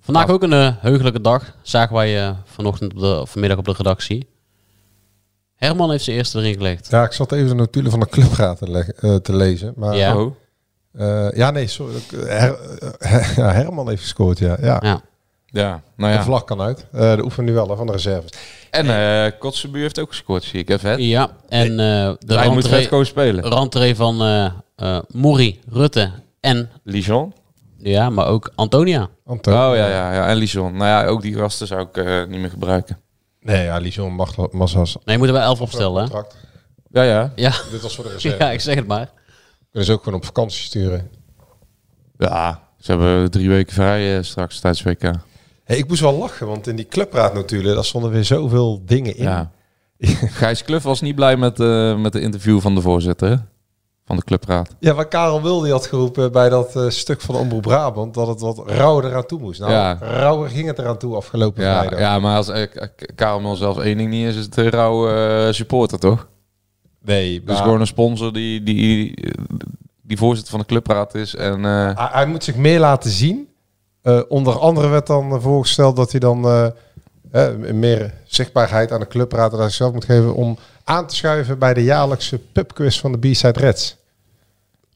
Vandaag 0.00 0.28
ook 0.28 0.42
een 0.42 0.52
eh, 0.52 0.74
heugelijke 0.78 1.20
dag. 1.20 1.56
Zagen 1.62 1.94
wij 1.94 2.24
eh, 2.26 2.30
vanochtend 2.44 2.92
op 2.94 3.00
de, 3.00 3.20
of 3.20 3.30
vanmiddag 3.30 3.58
op 3.58 3.64
de 3.64 3.72
redactie. 3.76 4.28
Herman 5.56 5.90
heeft 5.90 6.04
zijn 6.04 6.16
eerste 6.16 6.38
erin 6.38 6.54
gelegd. 6.54 6.88
Ja, 6.90 7.04
ik 7.04 7.12
zat 7.12 7.32
even 7.32 7.48
de 7.48 7.54
notulen 7.54 7.90
van 7.90 8.00
de 8.00 8.08
clubraad 8.08 8.58
te, 8.58 8.94
eh, 9.00 9.14
te 9.14 9.36
lezen. 9.36 9.72
Maar, 9.76 9.96
Ja. 9.96 10.16
Oh, 10.16 10.34
eh, 10.92 11.30
ja, 11.32 11.50
nee, 11.50 11.66
sorry. 11.66 11.94
Her- 12.16 12.58
ja, 13.36 13.52
Herman 13.52 13.88
heeft 13.88 14.02
gescoord, 14.02 14.38
ja. 14.38 14.56
ja. 14.60 14.78
Ja. 14.82 15.00
ja, 15.46 15.82
nou 15.96 16.12
De 16.12 16.18
ja. 16.18 16.24
vlag 16.24 16.44
kan 16.44 16.60
uit. 16.60 16.86
Eh 16.92 17.16
de 17.16 17.24
oefen 17.24 17.44
nu 17.44 17.52
wel 17.52 17.68
hè, 17.68 17.76
van 17.76 17.86
de 17.86 17.92
reserves. 17.92 18.30
En 18.76 19.24
eh 19.26 19.32
Kotzebuur 19.38 19.82
heeft 19.82 19.98
ook 20.00 20.08
gescoord, 20.08 20.44
zie 20.44 20.60
ik. 20.60 20.70
Even, 20.70 20.90
hè? 20.90 20.96
Ja, 20.96 21.30
en 21.48 21.70
eh, 21.70 21.76
de 21.76 22.16
Dus 22.26 22.36
hij 22.36 22.48
moet 22.48 22.64
Redco 22.66 23.04
spelen. 23.04 23.44
rentree 23.48 23.96
van 23.96 24.22
eh 24.22 24.44
eh 24.76 24.98
Mori, 25.10 25.60
Rutte 25.70 26.10
en, 26.40 26.70
Lijon? 26.84 27.32
ja, 27.78 28.10
maar 28.10 28.26
ook 28.26 28.52
Antonia. 28.54 29.08
Anton. 29.26 29.52
Oh 29.52 29.58
ja, 29.76 29.88
ja, 29.88 30.12
ja. 30.12 30.26
En 30.28 30.36
Lijon. 30.36 30.76
Nou 30.76 30.88
ja, 30.88 31.06
ook 31.06 31.22
die 31.22 31.34
gasten 31.34 31.66
zou 31.66 31.86
ik 31.92 32.28
niet 32.28 32.40
meer 32.40 32.50
gebruiken. 32.50 32.98
Nee, 33.40 33.64
ja, 33.64 33.76
Lijon 33.78 34.12
mag 34.12 34.52
Massas. 34.52 34.96
Nee, 35.04 35.14
je 35.14 35.18
moet 35.18 35.26
er 35.26 35.34
wel 35.34 35.42
elf 35.42 35.60
opstellen, 35.60 36.08
hè? 36.10 36.18
Ja, 36.90 37.02
ja. 37.02 37.32
Ja. 37.36 37.52
Dit 37.70 37.82
was 37.82 37.94
voor 37.94 38.04
de 38.04 38.10
reserve. 38.14 38.38
ja, 38.44 38.50
ik 38.50 38.60
zeg 38.60 38.74
het 38.74 38.86
maar. 38.86 39.10
Kunnen 39.70 39.86
ze 39.88 39.92
ook 39.92 40.02
gewoon 40.02 40.18
op 40.18 40.24
vakantie 40.24 40.62
sturen. 40.64 41.10
Ja, 42.18 42.60
ze 42.78 42.90
hebben 42.90 43.30
drie 43.30 43.48
weken 43.48 43.74
vrij 43.74 44.22
straks 44.22 44.60
tijdens 44.60 44.82
WK. 44.82 45.10
Hey, 45.66 45.76
ik 45.76 45.88
moest 45.88 46.00
wel 46.00 46.18
lachen, 46.18 46.46
want 46.46 46.66
in 46.66 46.76
die 46.76 46.86
clubraad 46.88 47.34
notulen, 47.34 47.74
daar 47.74 47.84
stonden 47.84 48.10
weer 48.10 48.24
zoveel 48.24 48.82
dingen 48.84 49.16
in. 49.16 49.24
Ja. 49.24 49.50
Gijs 50.40 50.64
Kluf 50.64 50.82
was 50.82 51.00
niet 51.00 51.14
blij 51.14 51.36
met, 51.36 51.60
eh, 51.60 51.96
met 51.98 52.12
de 52.12 52.20
interview 52.20 52.60
van 52.60 52.74
de 52.74 52.80
voorzitter 52.80 53.28
hè? 53.30 53.36
van 54.04 54.16
de 54.16 54.24
clubraad. 54.24 54.74
Ja, 54.80 54.94
waar 54.94 55.08
Karel 55.08 55.42
Wilde 55.42 55.70
had 55.70 55.86
geroepen 55.86 56.32
bij 56.32 56.48
dat 56.48 56.76
eh, 56.76 56.88
stuk 56.88 57.20
van 57.20 57.34
Omroep 57.34 57.62
Brabant, 57.62 58.14
dat 58.14 58.26
het 58.26 58.40
wat 58.40 58.62
rauwer 58.66 59.04
eraan 59.04 59.26
toe 59.26 59.40
moest. 59.40 59.60
Nou, 59.60 59.72
Ja. 59.72 59.98
rauwer 60.00 60.50
ging 60.50 60.66
het 60.66 60.78
eraan 60.78 60.98
toe 60.98 61.16
afgelopen 61.16 61.62
Ja, 61.62 61.78
vrijdag. 61.78 61.98
ja, 61.98 62.18
maar 62.18 62.36
als 62.36 62.48
eh, 62.48 62.66
Karel 63.14 63.40
Mul 63.40 63.56
zelf 63.56 63.78
één 63.78 63.96
ding 63.98 64.10
niet 64.10 64.26
is, 64.26 64.36
is 64.36 64.44
het 64.44 64.56
een 64.56 64.70
rauwe 64.70 65.48
supporter, 65.52 65.98
toch? 65.98 66.28
Nee, 67.02 67.38
Dus 67.44 67.54
maar 67.54 67.64
gewoon 67.64 67.80
een 67.80 67.86
sponsor 67.86 68.32
die, 68.32 68.62
die, 68.62 69.14
die 70.02 70.16
voorzitter 70.18 70.50
van 70.50 70.60
de 70.60 70.66
clubraad 70.66 71.14
is. 71.14 71.34
En 71.34 71.62
hij, 71.62 71.94
hij 71.96 72.26
moet 72.26 72.44
zich 72.44 72.56
meer 72.56 72.80
laten 72.80 73.10
zien. 73.10 73.45
Eh, 74.06 74.20
onder 74.28 74.58
andere 74.58 74.88
werd 74.88 75.06
dan 75.06 75.32
eh, 75.32 75.40
voorgesteld 75.40 75.96
dat 75.96 76.10
hij 76.10 76.20
dan 76.20 76.48
eh, 77.30 77.48
meer 77.72 78.14
zichtbaarheid 78.24 78.92
aan 78.92 79.00
de 79.00 79.06
clubraad 79.06 79.52
en 79.52 79.58
aan 79.58 79.64
zichzelf 79.64 79.92
moet 79.92 80.04
geven 80.04 80.34
om 80.34 80.58
aan 80.84 81.06
te 81.06 81.14
schuiven 81.14 81.58
bij 81.58 81.74
de 81.74 81.82
jaarlijkse 81.84 82.38
pubquiz 82.38 83.00
van 83.00 83.12
de 83.12 83.18
B-Side 83.18 83.60
Reds. 83.60 83.96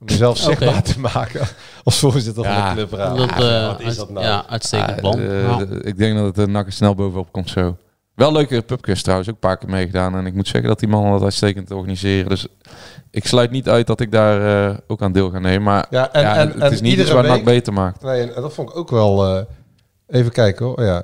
Om 0.01 0.07
jezelf 0.09 0.37
zichtbaar 0.39 0.83
te 0.83 1.01
maken 1.01 1.41
als 1.85 1.99
voorzitter 1.99 2.45
Ja. 2.45 2.67
van 2.67 2.77
de 2.77 2.87
clubraad. 2.89 3.17
Dat, 3.17 3.31
eh, 3.31 3.67
wat 3.67 3.81
is 3.81 3.97
dat 3.97 4.11
nou? 4.11 4.27
Ja, 4.27 4.45
uitstekend 4.49 5.01
plan. 5.01 5.21
Ja. 5.21 5.67
Ik 5.83 5.99
denk 5.99 6.17
dat 6.17 6.25
het 6.25 6.35
de 6.35 6.47
nakken 6.47 6.73
snel 6.73 6.95
bovenop 6.95 7.33
komt 7.33 7.51
zo. 7.51 7.77
Wel 8.21 8.33
leuke 8.33 8.63
pubquiz 8.63 9.01
trouwens, 9.03 9.29
ook 9.29 9.35
een 9.35 9.41
paar 9.41 9.57
keer 9.59 9.69
meegedaan. 9.69 10.15
En 10.15 10.27
ik 10.27 10.35
moet 10.35 10.47
zeggen 10.49 10.69
dat 10.69 10.79
die 10.79 10.89
mannen 10.89 11.13
dat 11.13 11.23
uitstekend 11.23 11.71
organiseren. 11.71 12.29
Dus 12.29 12.47
ik 13.11 13.27
sluit 13.27 13.51
niet 13.51 13.69
uit 13.69 13.87
dat 13.87 14.01
ik 14.01 14.13
daar 14.13 14.69
eh, 14.71 14.77
ook 14.87 15.03
aan 15.03 15.13
deel 15.13 15.31
ga 15.31 15.39
nemen. 15.39 15.63
Maar 15.63 15.87
Ja, 15.91 16.13
en, 16.13 16.23
ja, 16.23 16.37
en, 16.37 16.61
het 16.61 16.73
is 16.73 16.81
niet 16.81 16.99
iets 16.99 17.11
waar 17.11 17.23
week- 17.23 17.31
NAC 17.33 17.45
beter 17.45 17.73
maakt. 17.73 18.03
Nee, 18.03 18.33
en 18.33 18.43
dat 18.43 18.55
vond 18.55 18.69
ik 18.71 18.77
ook 18.77 18.91
wel. 18.91 19.27
eh, 19.37 19.45
even 20.07 20.33
kijken 20.33 20.67
hoor. 20.67 20.83
Ja. 20.83 21.03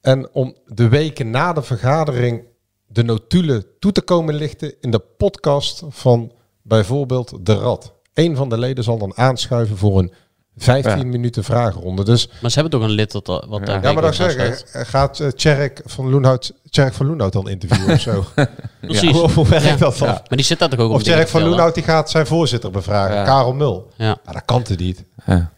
En 0.00 0.28
om 0.32 0.56
de 0.66 0.88
weken 0.88 1.30
na 1.30 1.52
de 1.52 1.62
vergadering 1.62 2.42
de 2.86 3.02
notulen 3.04 3.64
toe 3.78 3.92
te 3.92 4.02
komen 4.02 4.34
lichten 4.34 4.74
in 4.80 4.90
de 4.90 4.98
podcast 4.98 5.82
van 5.88 6.32
bijvoorbeeld 6.62 7.46
De 7.46 7.54
Rad. 7.54 7.94
Een 8.14 8.36
van 8.36 8.48
de 8.48 8.58
leden 8.58 8.84
zal 8.84 8.98
dan 8.98 9.16
aanschuiven 9.16 9.76
voor 9.76 9.98
een 9.98 10.12
15 10.56 10.98
Ja. 10.98 11.04
minuten 11.04 11.44
vragenronde. 11.44 12.04
Dus 12.04 12.28
Maar 12.40 12.50
ze 12.50 12.60
hebben 12.60 12.80
toch 12.80 12.88
een 12.88 12.94
lid 12.94 13.12
dat, 13.12 13.26
wat 13.26 13.66
daar 13.66 13.76
Ja, 13.76 13.88
ja, 13.88 13.92
maar 13.92 14.02
dan 14.02 14.14
zeg 14.14 14.36
ik, 14.36 14.64
eh, 14.72 14.82
gaat 14.86 15.20
eh, 15.20 15.28
Tjerk 15.28 15.80
van 15.84 16.10
Loenhout, 16.10 16.52
Tjerk 16.70 16.94
van 16.94 17.06
Loenhout 17.06 17.32
dan 17.32 17.48
interviewen 17.48 17.94
of 17.94 18.00
zo? 18.00 18.24
Precies. 18.80 19.10
Hoe, 19.10 19.30
hoe 19.30 19.48
werkt 19.48 19.64
Ja. 19.64 19.76
dat 19.76 19.98
dan? 19.98 20.08
Maar 20.08 20.22
die 20.28 20.42
zit 20.42 20.58
daar 20.58 20.68
toch 20.68 20.78
ook 20.78 20.88
om 20.90 20.94
Of 20.94 21.02
Tjerk 21.02 21.28
van? 21.28 21.42
Loenhout 21.42 21.74
die 21.74 21.82
gaat 21.84 22.10
zijn 22.10 22.26
voorzitter 22.26 22.70
bevragen, 22.70 23.14
Ja. 23.16 23.24
Karel 23.24 23.52
Mul. 23.54 23.90
Ja. 23.96 24.16
Maar 24.24 24.34
dat 24.34 24.44
kan 24.44 24.62
het 24.68 24.78
niet. 24.78 25.04
Ja. 25.26 25.50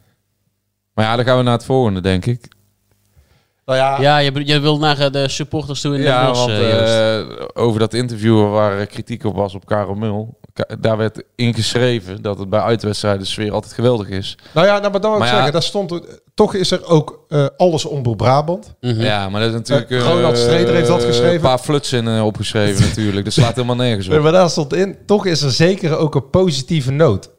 Maar 0.94 1.04
ja, 1.04 1.16
dan 1.16 1.24
gaan 1.24 1.36
we 1.36 1.42
naar 1.42 1.52
het 1.52 1.64
volgende, 1.64 2.00
denk 2.00 2.26
ik. 2.26 2.48
Nou 3.68 3.80
ja, 3.80 4.00
Ja, 4.00 4.18
je, 4.18 4.46
je 4.46 4.60
wil 4.60 4.78
naar 4.78 4.98
eh, 4.98 5.10
de 5.10 5.28
supporters 5.28 5.80
toe 5.80 5.94
in 5.94 6.02
Ja, 6.02 6.26
Bosch, 6.26 6.40
want 6.40 6.50
eh, 6.52 7.18
eh, 7.18 7.26
over 7.54 7.80
dat 7.80 7.94
interview 7.94 8.50
waar 8.52 8.86
kritiek 8.86 9.24
op 9.24 9.36
was 9.36 9.54
op 9.54 9.66
Karel 9.66 9.94
Mul. 9.94 10.38
Daar 10.80 10.96
werd 10.96 11.22
ingeschreven 11.36 12.22
dat 12.22 12.38
het 12.38 12.50
bij 12.50 12.60
uitwedstrijden 12.60 13.20
de 13.20 13.26
sfeer 13.26 13.52
altijd 13.52 13.72
geweldig 13.72 14.08
is. 14.08 14.38
nou 14.54 14.66
ja, 14.66 14.78
nou, 14.78 14.90
maar 14.90 15.00
dan 15.00 15.10
wil 15.10 15.12
ik 15.12 15.18
Maar 15.18 15.28
ja- 15.28 15.34
zeggen, 15.34 15.52
daar 15.52 15.62
stond, 15.62 16.00
toch 16.34 16.54
is 16.54 16.70
er 16.70 16.86
ook 16.86 17.24
eh, 17.28 17.46
alles 17.56 17.84
om 17.84 18.16
Brabant. 18.16 18.74
Mhm. 18.80 19.00
Ja, 19.00 19.28
maar 19.28 19.40
dat 19.40 19.48
is 19.50 19.56
natuurlijk... 19.56 19.90
Eh, 19.90 20.00
Ronald 20.12 20.38
Streder 20.38 20.74
heeft 20.74 20.88
dat 20.88 21.04
geschreven. 21.04 21.34
Een 21.34 21.40
paar 21.40 21.58
flutsen 21.58 22.22
opgeschreven 22.22 22.82
natuurlijk. 22.88 23.24
Dat 23.24 23.32
slaat 23.34 23.54
helemaal 23.54 23.76
nergens 23.76 24.06
Nee, 24.08 24.16
op. 24.16 24.22
maar 24.22 24.32
daar 24.32 24.50
stond 24.50 24.74
in, 24.74 24.96
toch 25.06 25.26
is 25.26 25.42
er 25.42 25.50
zeker 25.52 25.96
ook 25.96 26.14
een 26.14 26.30
positieve 26.30 26.90
noot. 26.90 27.30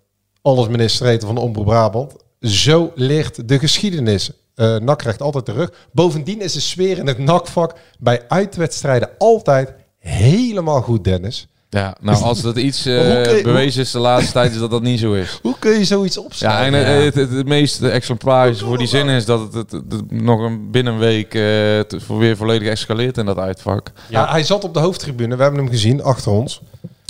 Alles 0.42 0.68
minister 0.68 0.90
Streeter 0.96 1.26
van 1.28 1.36
de 1.36 1.42
Omroep 1.42 1.66
Brabant. 1.66 2.16
Zo 2.40 2.92
ligt 2.96 3.48
de 3.48 3.60
geschiedenis. 3.60 4.32
Eh 4.60 4.76
NAC 4.78 4.98
krijgt 4.98 5.22
altijd 5.22 5.46
terug. 5.46 5.72
Bovendien 5.92 6.42
is 6.42 6.54
de 6.54 6.60
sfeer 6.60 6.98
in 6.98 7.08
het 7.08 7.18
NAC-vak 7.18 7.74
bij 8.00 8.22
uitwedstrijden 8.28 9.10
altijd 9.18 9.74
helemaal 10.00 10.82
goed, 10.82 11.04
Dennis. 11.04 11.48
Ja, 11.70 11.96
nou 12.02 12.24
als 12.24 12.42
dat 12.42 12.58
iets 12.58 12.86
eh, 12.86 13.26
je- 13.38 13.42
bewezen 13.44 13.82
is 13.82 13.92
de 13.92 14.00
laatste 14.00 14.32
tijd, 14.32 14.52
is 14.52 14.60
dat 14.60 14.72
dat 14.72 14.82
niet 14.82 15.00
zo 15.00 15.14
is. 15.14 15.40
Hoe 15.42 15.56
kun 15.60 15.72
je 15.72 15.86
zoiets 15.86 16.16
Ja, 16.16 16.22
opschrijven? 16.22 16.80
en 16.86 16.86
eh, 16.98 17.04
het, 17.04 17.16
het, 17.16 17.32
het 17.32 17.48
meest 17.48 17.82
exemplarisch 17.82 18.60
voor 18.62 18.78
die 18.78 18.88
zin 18.88 19.10
is 19.10 19.26
dat 19.26 19.40
het, 19.40 19.54
het, 19.54 19.72
het- 19.72 19.92
het 19.92 20.12
nog 20.12 20.40
een 20.40 20.72
binnen 20.72 20.94
een 20.94 21.00
week 21.00 21.34
eh, 21.34 22.00
weer 22.18 22.38
volledig 22.38 22.68
escaleert 22.68 23.18
in 23.18 23.26
dat 23.26 23.38
uitvak. 23.38 23.92
Ja, 24.10 24.30
hij 24.32 24.44
zat 24.44 24.64
op 24.64 24.74
de 24.74 24.80
hoofdtribune. 24.80 25.36
We 25.36 25.42
hebben 25.42 25.60
hem 25.60 25.70
gezien, 25.70 26.04
achter 26.04 26.32
ons. 26.32 26.62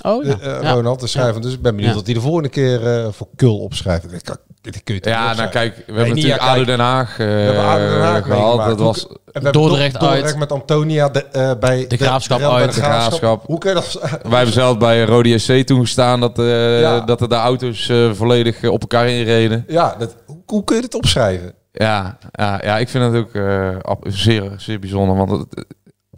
Oh 0.06 0.26
ja. 0.26 0.38
Ja. 0.42 0.72
Ronald, 0.74 1.00
de 1.00 1.08
schrijver. 1.08 1.42
Dus 1.42 1.54
ik 1.54 1.62
ben 1.62 1.72
benieuwd 1.76 1.92
Ja. 1.92 1.98
dat 1.98 2.06
hij 2.06 2.16
de 2.16 2.22
volgende 2.22 2.50
keer 2.50 2.88
eh, 2.88 3.08
voor 3.12 3.28
Kul 3.36 3.58
opschrijft. 3.60 4.24
Kan- 4.24 4.38
dit 4.62 4.84
kun 4.84 4.96
je 4.96 5.02
toch 5.02 5.14
Ja, 5.14 5.34
nou 5.34 5.50
kijk, 5.50 5.76
we 5.76 5.84
hebben 5.94 6.08
natuurlijk 6.16 6.42
ja, 6.42 6.48
ADO 6.48 6.54
kijk. 6.56 6.68
Den 6.68 6.80
Haag, 6.80 7.12
eh, 7.12 7.18
We 7.18 7.24
hebben 7.32 7.64
ADO 7.64 7.88
Den 7.90 8.00
Haag 8.02 8.24
gehad. 8.26 8.66
Dat 8.68 8.80
was 8.80 9.08
en 9.32 9.52
Dordrecht 9.52 9.54
Dor- 9.54 10.02
Dordrecht 10.02 10.26
uit. 10.26 10.38
met 10.38 10.52
Antonia 10.52 11.10
de, 11.10 11.26
eh, 11.26 11.52
bij 11.60 11.86
De 11.88 11.98
Graafschap 11.98 12.40
rel 12.40 12.50
bij 12.52 12.60
uit. 12.62 12.74
De 12.74 12.80
De 12.80 12.86
Graafschap. 12.86 13.46
Hoe 13.46 13.58
kun 13.58 13.70
je 13.70 13.76
dat... 13.76 14.00
Wij 14.24 14.36
hebben 14.38 14.54
zelf 14.54 14.78
bij 14.78 15.04
Rode 15.04 15.38
SC 15.38 15.54
toen 15.54 15.82
gestaan 15.82 16.20
dat, 16.20 16.40
eh, 16.40 16.82
Ja. 16.82 17.00
dat 17.00 17.22
er 17.22 17.30
de 17.30 17.36
auto's 17.36 17.90
eh, 17.90 18.12
volledig 18.14 18.62
eh, 18.62 18.72
op 18.72 18.82
elkaar 18.82 19.08
inreden. 19.10 19.66
Ja, 19.68 19.96
dat, 20.00 20.16
hoe, 20.26 20.38
hoe 20.46 20.64
kun 20.64 20.76
je 20.76 20.82
dit 20.82 20.96
opschrijven? 20.96 21.54
Ja, 21.72 22.18
ja, 22.32 22.60
ja, 22.64 22.78
ik 22.78 22.90
vind 22.90 23.04
het 23.04 23.16
ook 23.16 23.34
eh, 23.34 23.76
zeer, 24.04 24.52
zeer 24.58 24.80
bijzonder. 24.80 25.16
Want 25.16 25.30
het, 25.32 25.66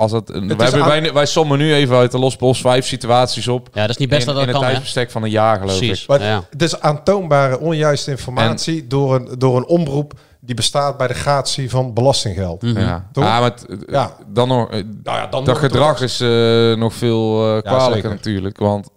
als 0.01 0.11
het, 0.11 0.29
wij, 0.29 0.39
hebben, 0.39 0.83
aan- 0.83 0.87
wij, 1.01 1.13
wij 1.13 1.25
sommen 1.25 1.57
nu 1.57 1.73
even 1.73 1.95
uit 1.95 2.11
de 2.11 2.19
Los 2.19 2.35
Bos 2.35 2.61
vijf 2.61 2.85
situaties 2.85 3.47
op. 3.47 3.69
ja, 3.73 3.81
dat 3.81 3.89
is 3.89 3.97
niet 3.97 4.09
best 4.09 4.21
in, 4.21 4.27
dat 4.27 4.35
dat 4.35 4.43
in 4.43 4.49
een 4.49 4.59
kan, 4.59 4.63
tijdsbestek 4.69 5.11
van 5.11 5.23
een 5.23 5.29
jaar, 5.29 5.59
geloof 5.59 5.77
Precies. 5.77 6.01
ik. 6.01 6.07
Maar 6.07 6.21
Ja. 6.21 6.43
Het 6.49 6.61
is 6.61 6.79
aantoonbare 6.79 7.59
onjuiste 7.59 8.11
informatie 8.11 8.87
door, 8.87 9.15
een, 9.15 9.29
door 9.37 9.57
een 9.57 9.65
omroep 9.65 10.13
die 10.39 10.55
bestaat 10.55 10.97
bij 10.97 11.07
de 11.07 11.13
gratie 11.13 11.69
van 11.69 11.93
belastinggeld. 11.93 12.61
Mhm. 12.61 12.79
Ja, 12.79 13.09
Toch? 13.11 13.23
ja 13.23 13.39
maar 13.39 13.49
het- 13.51 13.65
Ja. 13.87 14.15
dan 14.27 14.47
nog, 14.47 14.69
Nou 14.69 14.83
ja, 15.03 15.21
dan 15.21 15.29
dat 15.29 15.45
nog 15.45 15.59
gedrag 15.59 16.01
is 16.01 16.21
eh, 16.21 16.27
nog 16.75 16.93
veel 16.93 17.55
eh 17.57 17.61
kwalijker 17.61 18.09
natuurlijk. 18.09 18.57
Want 18.57 18.89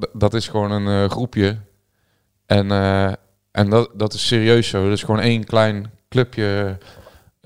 d- 0.00 0.08
dat 0.12 0.34
is 0.34 0.48
gewoon 0.48 0.70
een 0.70 1.04
eh, 1.04 1.10
groepje. 1.10 1.56
En, 2.46 2.70
eh, 2.70 3.12
en 3.52 3.70
dat, 3.70 3.88
dat 3.94 4.12
is 4.14 4.26
serieus 4.26 4.68
zo. 4.68 4.82
Dat 4.84 4.92
is 4.92 5.02
gewoon 5.02 5.20
één 5.20 5.44
klein 5.44 5.90
clubje 6.08 6.78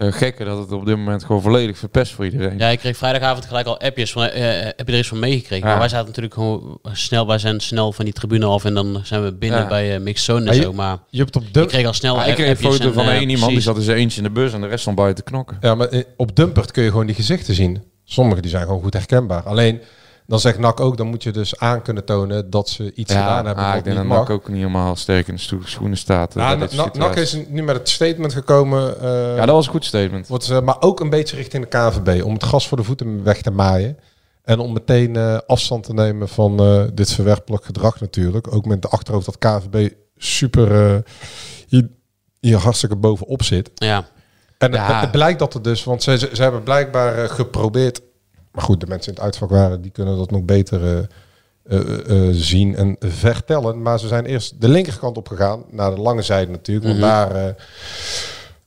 eh, 0.01 0.13
gekken 0.13 0.47
dat 0.47 0.59
het 0.59 0.73
op 0.73 0.87
dit 0.87 0.97
moment 0.97 1.25
gewoon 1.25 1.43
volledig 1.43 1.79
verpest 1.79 2.13
voor 2.13 2.25
iedereen. 2.25 2.59
Ja, 2.59 2.69
ik 2.69 2.79
kreeg 2.79 2.97
vrijdagavond 2.97 3.45
gelijk 3.47 3.67
al 3.67 3.81
appjes. 3.81 4.13
Van, 4.13 4.23
eh, 4.23 4.43
heb 4.77 4.87
je 4.87 4.93
er 4.93 4.95
eens 4.95 5.09
van 5.09 5.19
meegekregen? 5.19 5.65
Ja. 5.65 5.71
Maar 5.71 5.79
wij 5.79 5.89
zaten 5.89 6.07
natuurlijk 6.07 6.35
gewoon 6.35 6.79
snel, 6.93 7.27
wij 7.27 7.39
zijn 7.39 7.61
snel 7.61 7.93
van 7.93 8.05
die 8.05 8.15
tribune 8.15 8.47
af 8.47 8.65
en 8.65 8.75
dan 8.75 9.01
zijn 9.05 9.25
we 9.25 9.33
binnen 9.35 9.61
Ja. 9.61 9.67
bij 9.69 9.95
uh, 9.95 10.01
Mixzone 10.01 10.39
en 10.39 10.45
Maar 10.45 10.55
je- 10.55 10.63
zo. 10.63 10.73
Maar 10.73 10.99
Je 11.11 11.19
hebt 11.19 11.37
op, 11.37 11.43
ik 11.43 11.55
dump, 11.55 11.69
kreeg 11.69 11.87
al 11.87 11.93
snel 11.93 12.17
Ja, 12.17 12.25
ik 12.25 12.35
kreeg 12.35 12.49
een 12.49 12.57
foto 12.57 12.85
en, 12.87 12.93
van 12.93 13.09
één 13.09 13.29
iemand, 13.29 13.51
die 13.53 13.61
zat 13.61 13.77
in 13.77 13.83
zijn 13.83 13.97
eentje 13.99 14.17
in 14.19 14.25
de 14.25 14.31
bus 14.31 14.53
en 14.53 14.61
de 14.61 14.67
rest 14.67 14.81
stond 14.81 14.97
buiten 14.97 15.25
te 15.25 15.31
knokken. 15.31 15.57
ja, 15.61 15.75
maar 15.75 15.89
op 16.17 16.37
Dumpert 16.37 16.71
kun 16.71 16.83
je 16.83 16.91
gewoon 16.91 17.07
die 17.07 17.15
gezichten 17.15 17.55
zien. 17.55 17.83
Sommige 18.05 18.41
die 18.41 18.51
zijn 18.51 18.65
gewoon 18.67 18.83
goed 18.83 18.93
herkenbaar. 18.93 19.43
Alleen, 19.43 19.81
dan 20.31 20.41
zegt 20.41 20.59
NAC 20.59 20.81
ook, 20.81 20.97
dan 20.97 21.07
moet 21.07 21.23
je 21.23 21.31
dus 21.33 21.59
aan 21.59 21.83
kunnen 21.83 22.05
tonen 22.05 22.51
dat 22.51 22.69
ze 22.69 22.93
iets 22.95 23.13
gedaan 23.15 23.47
hebben 23.47 23.65
ah, 23.65 23.69
wat 23.71 23.79
ik 23.79 23.85
denk 23.85 23.99
niet 23.99 24.09
dat. 24.09 24.19
NAC 24.19 24.31
ook 24.31 24.49
niet 24.49 24.57
helemaal 24.57 24.97
sterk 24.97 25.29
in 25.29 25.35
de 25.35 25.41
sto- 25.41 25.61
schoenen 25.65 25.99
staat. 25.99 26.37
eh, 26.37 26.43
Ja, 26.43 26.87
NAC 26.93 27.17
is 27.17 27.37
nu 27.49 27.63
met 27.63 27.77
het 27.77 27.89
statement 27.89 28.33
gekomen. 28.33 29.01
eh, 29.01 29.37
Ja, 29.37 29.47
dat 29.47 29.55
was 29.55 29.65
een 29.67 29.73
goed 29.73 29.85
statement. 29.85 30.27
wordt, 30.29 30.45
ze- 30.45 30.61
maar 30.61 30.77
ook 30.81 31.01
een 31.01 31.11
beetje 31.11 31.37
richting 31.37 31.63
de 31.63 31.69
KNVB. 31.69 32.25
Om 32.25 32.33
het 32.33 32.45
gas 32.45 32.69
voor 32.69 32.77
de 32.77 32.83
voeten 32.85 33.23
weg 33.25 33.43
te 33.43 33.51
maaien. 33.51 33.99
En 34.45 34.59
om 34.59 34.73
meteen 34.73 35.17
eh, 35.17 35.39
afstand 35.47 35.85
te 35.85 35.93
nemen 35.95 36.29
van 36.29 36.61
eh, 36.61 36.83
dit 36.95 37.13
verwerpelijk 37.13 37.65
gedrag 37.65 38.01
natuurlijk. 38.01 38.55
Ook 38.55 38.65
met 38.65 38.83
de 38.83 38.89
achterhoofd 38.89 39.27
dat 39.27 39.39
KNVB 39.39 39.93
super 40.17 40.87
eh, 40.95 40.99
hier, 41.69 41.89
hier 42.41 42.57
hartstikke 42.59 42.97
bovenop 42.97 43.43
zit. 43.43 43.71
Ja, 43.75 44.09
En 44.59 44.73
Ja. 44.73 44.87
het, 44.93 45.01
het 45.01 45.11
blijkt 45.11 45.39
dat 45.39 45.55
er 45.55 45.63
dus, 45.63 45.85
want 45.85 46.03
ze, 46.03 46.19
ze, 46.19 46.31
ze 46.33 46.43
hebben 46.43 46.63
blijkbaar 46.63 47.29
geprobeerd. 47.29 48.01
Maar 48.53 48.65
goed, 48.65 48.81
de 48.81 48.87
mensen 48.87 49.09
in 49.09 49.15
het 49.15 49.25
uitvak 49.25 49.51
waren, 49.51 49.81
die 49.83 49.91
kunnen 49.91 50.17
dat 50.17 50.31
nog 50.31 50.43
beter 50.43 50.85
eh, 50.85 50.99
eh, 51.69 52.29
eh, 52.29 52.35
zien 52.35 52.77
en 52.77 52.97
vertellen. 52.99 53.83
Maar 53.83 53.99
ze 53.99 54.09
zijn 54.09 54.25
eerst 54.27 54.61
de 54.61 54.69
linkerkant 54.69 55.17
op 55.17 55.29
gegaan, 55.29 55.65
naar 55.71 55.95
de 55.95 56.01
lange 56.01 56.23
zijde 56.23 56.51
natuurlijk. 56.51 56.87
Want 56.87 56.99
Mhm. 56.99 57.09
daar 57.09 57.31
eh, 57.47 57.55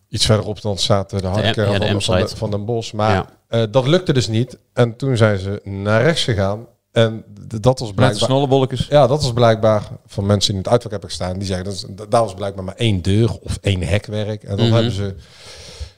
iets 0.10 0.26
verderop 0.26 0.62
dan 0.62 0.78
staat 0.78 1.14
eh, 1.14 1.20
de 1.20 1.28
harde 1.28 1.42
ja, 1.48 1.54
de 1.54 2.02
van, 2.02 2.18
de- 2.20 2.28
van, 2.36 2.52
Den 2.52 2.66
Bosch. 2.66 2.94
Maar 2.94 3.12
Ja. 3.14 3.26
eh, 3.48 3.64
dat 3.72 3.88
lukte 3.88 4.14
dus 4.14 4.28
niet. 4.28 4.58
En 4.74 4.96
toen 4.96 5.18
zijn 5.18 5.40
ze 5.40 5.62
naar 5.64 6.02
rechts 6.02 6.24
gegaan. 6.24 6.66
En 6.92 7.24
dat 7.60 7.80
was 7.80 7.94
blijkbaar... 7.94 8.86
Ja, 8.90 9.08
dat 9.08 9.22
was 9.22 9.34
blijkbaar 9.34 9.84
van 10.06 10.26
mensen 10.26 10.48
die 10.54 10.58
in 10.58 10.64
het 10.64 10.72
uitvak 10.72 10.92
hebben 10.92 11.10
gestaan. 11.10 11.38
Die 11.38 11.48
zeggen 11.48 11.66
dat 11.66 11.74
is, 11.74 11.86
daar 12.10 12.22
was 12.24 12.34
blijkbaar 12.34 12.64
maar 12.64 12.76
één 12.76 13.02
deur 13.02 13.32
of 13.42 13.58
één 13.62 13.82
hekwerk. 13.82 14.44
En 14.44 14.50
dat 14.58 14.66
Mhm. 14.66 14.74
hebben 14.74 14.92
ze 14.92 15.16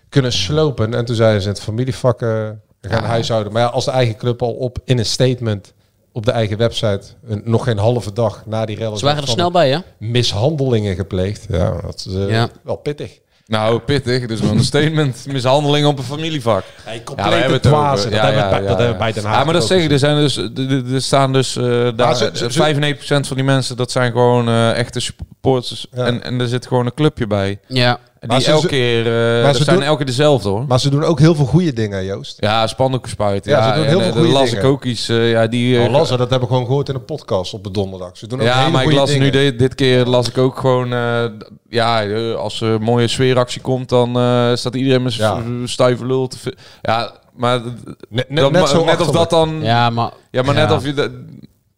kunnen 0.09 0.31
slopen. 0.31 0.93
En 0.93 1.05
toen 1.05 1.15
zeiden 1.15 1.41
ze 1.41 1.47
het 1.49 1.59
familievak 1.61 2.21
eh, 2.21 2.49
we 2.87 2.93
gaan 2.93 3.03
Ja. 3.03 3.09
huishouden. 3.09 3.53
Maar 3.53 3.61
ja, 3.61 3.67
als 3.67 3.85
de 3.85 3.91
eigen 3.91 4.15
club 4.15 4.41
al 4.41 4.51
op 4.53 4.77
in 4.85 4.97
een 4.99 5.05
statement 5.05 5.73
op 6.11 6.25
de 6.25 6.31
eigen 6.31 6.57
website 6.57 7.01
een, 7.27 7.41
nog 7.45 7.63
geen 7.63 7.77
halve 7.77 8.13
dag 8.13 8.43
na 8.45 8.65
die 8.65 8.77
rellen 8.77 8.97
ze 8.97 9.05
waren 9.05 9.21
er 9.23 9.27
snel 9.29 9.51
bij, 9.51 9.69
hè? 9.69 9.77
mishandelingen 9.99 10.95
gepleegd. 10.95 11.45
Ja, 11.49 11.73
dat 11.81 12.05
is 12.07 12.13
eh, 12.15 12.29
Ja. 12.29 12.49
wel 12.63 12.75
pittig. 12.75 13.19
Nou, 13.47 13.79
pittig. 13.79 14.25
Dus 14.25 14.39
een 14.39 14.63
statement. 14.73 15.25
Mishandeling 15.27 15.85
op 15.87 15.97
een 15.97 16.03
familievak. 16.03 16.63
Hey, 16.83 17.01
Ja, 17.15 17.29
we 17.29 17.35
hebben 17.35 17.51
het 17.53 17.63
dwazen. 17.63 18.11
Dat, 18.11 18.19
Ja, 18.19 18.25
hebben, 18.25 18.43
ja, 18.43 18.49
bij, 18.49 18.61
ja, 18.61 18.67
dat 18.67 18.77
ja. 18.77 18.83
hebben 18.83 18.91
we 18.93 19.03
bij 19.03 19.13
Den 19.13 19.23
Haag 19.23 19.37
Ja, 19.37 19.43
maar 19.43 19.53
dat 19.53 19.67
zeg 19.67 19.83
ik. 19.83 19.91
Er, 19.91 19.99
zijn 19.99 20.15
dus, 20.15 20.37
er- 20.37 21.01
staan 21.01 21.33
dus 21.33 21.55
eh 21.55 21.87
daar, 21.95 22.15
ze- 22.15 22.29
ze- 22.33 22.51
ze- 22.51 22.59
95% 22.59 23.27
van 23.27 23.35
die 23.35 23.45
mensen, 23.45 23.77
dat 23.77 23.91
zijn 23.91 24.11
gewoon 24.11 24.47
eh, 24.47 24.77
echte 24.77 24.99
supporters. 24.99 25.87
Ja. 25.91 26.05
En, 26.05 26.23
en 26.23 26.39
er 26.39 26.47
zit 26.47 26.67
gewoon 26.67 26.85
een 26.85 26.93
clubje 26.93 27.27
bij. 27.27 27.59
Ja. 27.67 27.99
Die 28.25 28.33
Maar 28.33 28.41
ze- 28.45 28.51
elke 28.51 28.67
keer, 28.67 29.05
eh 29.07 29.11
maar 29.13 29.43
dat 29.43 29.55
ze 29.55 29.63
zijn 29.63 29.75
doen- 29.75 29.85
elke 29.85 29.97
keer 29.97 30.05
dezelfde 30.05 30.49
hoor. 30.49 30.65
Maar 30.67 30.79
ze 30.79 30.89
doen 30.89 31.03
ook 31.03 31.19
heel 31.19 31.35
veel 31.35 31.45
goede 31.45 31.73
dingen, 31.73 32.05
Joost. 32.05 32.37
Ja, 32.39 32.67
spandoeken 32.67 33.09
spuiten. 33.09 33.51
Ja, 33.51 33.57
Ja, 33.57 33.67
ze 33.67 33.73
doen 33.73 33.83
en, 33.83 33.89
heel 33.89 33.97
eh, 33.99 34.03
veel 34.05 34.13
de 34.13 34.19
goede 34.19 34.33
las 34.33 34.53
ik 34.53 34.63
ook 34.63 34.83
iets. 34.85 35.09
eh, 35.09 35.31
ja, 35.31 35.47
die, 35.47 35.77
eh, 35.77 35.83
Oh, 35.85 35.91
Lasse, 35.91 36.17
dat 36.17 36.29
hebben 36.29 36.47
we 36.47 36.53
gewoon 36.53 36.67
gehoord 36.67 36.89
in 36.89 36.95
een 36.95 37.05
podcast 37.05 37.53
op 37.53 37.63
de 37.63 37.71
donderdag. 37.71 38.17
Ze 38.17 38.27
doen 38.27 38.39
ook 38.39 38.45
ja, 38.45 38.57
hele 38.57 38.69
maar 38.71 38.81
ik 38.81 38.87
goede 38.87 38.99
las 39.01 39.09
dingen. 39.09 39.23
nu 39.23 39.29
dit, 39.31 39.59
dit 39.59 39.75
keer 39.75 40.05
las 40.05 40.27
ik 40.29 40.37
ook 40.37 40.57
gewoon. 40.57 40.93
eh, 40.93 41.23
d- 41.25 41.49
ja, 41.69 42.03
eh, 42.03 42.35
als 42.35 42.61
er 42.61 42.67
een 42.69 42.81
mooie 42.81 43.07
sfeeractie 43.07 43.61
komt, 43.61 43.89
dan 43.89 44.15
eh, 44.19 44.51
staat 44.55 44.75
iedereen 44.75 45.03
met 45.03 45.13
zijn 45.13 45.59
Ja. 45.59 45.67
stijve 45.67 46.05
lul. 46.05 46.27
Te 46.27 46.37
ja, 46.81 47.11
maar 47.35 47.59
d- 47.61 47.63
Net, 48.09 48.29
net, 48.29 48.37
dat, 48.43 48.51
net 48.51 48.67
zo 48.67 48.75
net 48.75 48.83
of 48.83 48.89
achterlijk. 48.89 49.13
dat 49.17 49.29
dan. 49.29 49.55
Ja, 49.61 49.63
Ja, 49.67 49.89
maar... 49.89 50.11
maar 50.31 50.53
net 50.55 50.69
Ja. 50.69 50.75
of 50.75 50.85
je 50.85 50.93
dat 50.93 51.09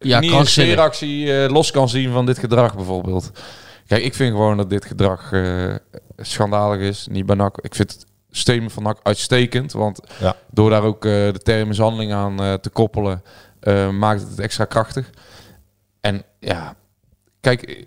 Ja, 0.00 0.18
niet 0.20 0.28
een 0.30 0.34
krankzinnig. 0.36 0.72
sfeeractie 0.72 1.42
eh, 1.42 1.50
los 1.50 1.70
kan 1.70 1.88
zien 1.88 2.12
van 2.12 2.26
dit 2.26 2.38
gedrag 2.38 2.74
bijvoorbeeld. 2.76 3.30
Kijk, 3.86 4.02
ik 4.04 4.14
vind 4.14 4.30
gewoon 4.32 4.56
dat 4.56 4.70
dit 4.70 4.84
gedrag 4.84 5.32
eh, 5.32 5.74
schandalig 6.18 6.80
is. 6.80 7.06
Niet 7.10 7.26
bij 7.26 7.36
NAC. 7.36 7.58
Ik 7.60 7.74
vind 7.74 7.92
het 7.92 8.06
statement 8.30 8.72
van 8.72 8.82
NAC 8.82 8.98
uitstekend. 9.02 9.72
Want 9.72 10.00
Ja. 10.20 10.36
door 10.50 10.70
daar 10.70 10.82
ook 10.82 11.04
eh, 11.04 11.10
de 11.12 11.40
term 11.42 11.68
mishandeling 11.68 12.12
aan 12.12 12.42
eh, 12.42 12.54
te 12.54 12.70
koppelen, 12.70 13.22
eh, 13.60 13.90
maakt 13.90 14.20
het 14.20 14.30
het 14.30 14.38
extra 14.40 14.64
krachtig. 14.64 15.10
En 16.00 16.22
ja, 16.40 16.74
kijk, 17.40 17.86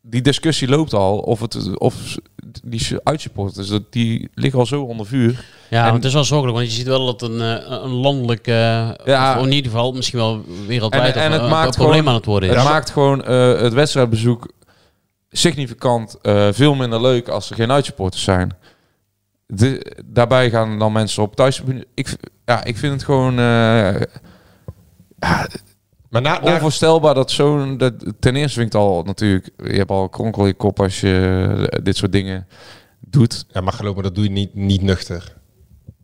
die 0.00 0.22
discussie 0.22 0.68
loopt 0.68 0.92
al 0.94 1.18
of 1.18 1.40
het 1.40 1.78
of 1.78 2.16
die 2.64 2.86
uitsupporters, 3.02 3.68
dat 3.68 3.82
die 3.92 4.30
liggen 4.34 4.58
al 4.60 4.66
zo 4.66 4.82
onder 4.82 5.06
vuur. 5.06 5.44
Ja, 5.70 5.86
En- 5.88 5.94
het 5.94 6.04
is 6.04 6.12
wel 6.12 6.24
zorgelijk, 6.24 6.56
want 6.56 6.68
je 6.70 6.74
ziet 6.76 6.86
wel 6.86 7.06
dat 7.06 7.22
een, 7.22 7.40
een 7.84 7.90
landelijk, 7.90 8.46
Ja. 8.46 9.36
of 9.38 9.44
in 9.46 9.52
ieder 9.52 9.70
geval 9.70 9.92
misschien 9.92 10.18
wel 10.18 10.44
wereldwijd, 10.66 11.14
En- 11.16 11.20
en 11.22 11.26
of, 11.28 11.32
het 11.34 11.42
een- 11.42 11.48
maakt 11.48 11.66
een 11.66 11.72
probleem 11.74 11.92
gewoon- 11.98 12.08
aan 12.08 12.14
het 12.16 12.24
worden 12.24 12.48
is. 12.48 12.54
Het 12.54 12.64
maakt 12.64 12.90
gewoon 12.90 13.24
eh, 13.24 13.60
het 13.60 13.72
wedstrijdbezoek 13.72 14.48
significant 15.32 16.18
eh, 16.22 16.48
veel 16.52 16.74
minder 16.74 17.00
leuk 17.00 17.28
als 17.28 17.50
er 17.50 17.56
geen 17.56 17.70
uitsupporters 17.72 18.22
zijn. 18.22 18.50
De, 19.46 19.96
daarbij 20.04 20.50
gaan 20.50 20.78
dan 20.78 20.92
mensen 20.92 21.22
op 21.22 21.36
thuis. 21.36 21.62
Ik, 21.94 22.16
ja, 22.44 22.64
ik 22.64 22.76
vind 22.76 22.92
het 22.92 23.04
gewoon 23.04 23.38
eh, 23.38 23.94
Maar 26.10 26.20
na, 26.22 26.40
na, 26.40 26.40
onvoorstelbaar 26.40 27.14
dat 27.14 27.30
zo'n... 27.30 27.76
dat- 27.78 28.04
Ten 28.20 28.36
eerste 28.36 28.58
vind 28.60 28.66
ik 28.66 28.72
het 28.72 28.82
al 28.82 29.02
natuurlijk... 29.02 29.48
Je 29.56 29.76
hebt 29.76 29.90
al 29.90 30.08
kronkel 30.08 30.42
in 30.42 30.48
je 30.48 30.54
kop 30.54 30.80
als 30.80 31.00
je 31.00 31.46
eh, 31.70 31.78
dit 31.84 31.96
soort 31.96 32.12
dingen 32.12 32.46
doet. 33.00 33.44
ja, 33.48 33.60
maar 33.60 33.72
geloof 33.72 33.96
me, 33.96 34.02
dat 34.02 34.14
doe 34.14 34.24
je 34.24 34.30
niet, 34.30 34.54
niet 34.54 34.82
nuchter. 34.82 35.34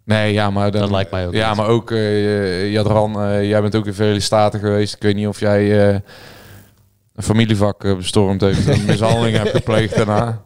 Nee, 0.05 0.33
ja, 0.33 0.51
maar 0.51 0.71
dan, 0.71 0.81
Dat 0.81 0.91
lijkt 0.91 1.11
mij 1.11 1.27
ook 1.27 1.33
Ja, 1.35 1.49
niet. 1.49 1.57
maar 1.57 1.67
ook 1.67 1.91
uh, 1.91 2.73
Jadran, 2.73 3.21
eh, 3.23 3.49
jij 3.49 3.61
bent 3.61 3.77
ook 3.77 3.87
in 3.87 3.95
vele 3.95 4.21
staten 4.21 4.61
geweest. 4.61 4.95
Ik 4.95 5.03
weet 5.03 5.15
niet 5.15 5.27
of 5.27 5.41
jij 5.41 5.89
eh, 5.95 6.01
een 7.19 7.25
familievak 7.25 7.85
eh, 7.85 7.97
bestormd 7.97 8.41
heeft 8.41 8.69
en 8.69 8.85
mishandeling 8.87 9.37
hebt 9.37 9.51
gepleegd 9.51 9.97
daarna. 9.97 10.43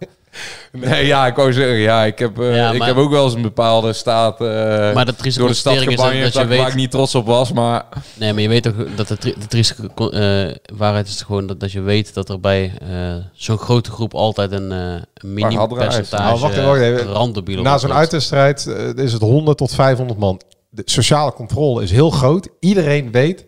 Nee, 0.73 1.07
ja, 1.07 1.27
ik 1.27 1.35
wou 1.35 1.53
zeggen, 1.53 1.77
ja, 1.77 2.05
ik 2.05 2.19
heb, 2.19 2.41
eh, 2.41 2.57
Ja, 2.57 2.71
ik 2.73 2.79
maar- 2.79 2.87
heb 2.89 2.97
ook 2.97 3.11
wel 3.11 3.25
eens 3.25 3.35
een 3.35 3.43
bepaalde 3.43 3.93
staat 3.93 4.41
eh, 4.41 4.47
Maar 4.95 5.05
door 5.05 5.49
de 5.49 5.55
stad 5.55 5.75
is 5.75 5.85
dat- 5.85 5.95
gebanjeerd 5.95 6.25
dat 6.25 6.33
je 6.33 6.41
ik- 6.41 6.49
waar 6.49 6.59
weet- 6.59 6.67
ik 6.69 6.75
niet 6.75 6.91
trots 6.91 7.15
op 7.15 7.27
was, 7.27 7.53
maar 7.53 7.85
Nee, 8.15 8.33
maar 8.33 8.43
je 8.43 8.49
weet 8.49 8.63
toch 8.63 8.73
dat 8.95 9.09
de, 9.09 9.19
tri- 9.19 9.35
de 9.39 9.47
trieste 9.47 9.75
eh, 9.97 10.77
waarheid 10.77 11.07
is 11.09 11.23
gewoon 11.23 11.47
dat, 11.47 11.61
dat 11.61 11.73
je 11.73 11.81
weet 11.81 12.15
dat 12.15 12.29
er 12.29 12.41
bij 12.41 12.73
eh, 12.91 13.15
zo'n 13.33 13.59
grote 13.59 13.91
groep 13.91 14.15
altijd 14.15 14.53
een, 14.53 14.73
eh 14.73 14.79
een 15.15 15.33
minim 15.33 15.57
hadden 15.59 15.79
eruit. 15.79 15.95
percentage 15.97 16.29
Nou, 16.29 16.41
Na 17.63 17.79
zo'n 17.79 17.93
uitwedstrijd 17.93 18.67
is 18.97 19.13
het 19.13 19.23
100 19.23 19.59
tot 19.59 19.75
500 19.75 20.19
man. 20.21 20.41
De 20.71 20.83
sociale 20.85 21.33
controle 21.33 21.83
is 21.83 21.91
heel 21.91 22.11
groot. 22.11 22.49
Iedereen 22.61 23.11
weet 23.11 23.45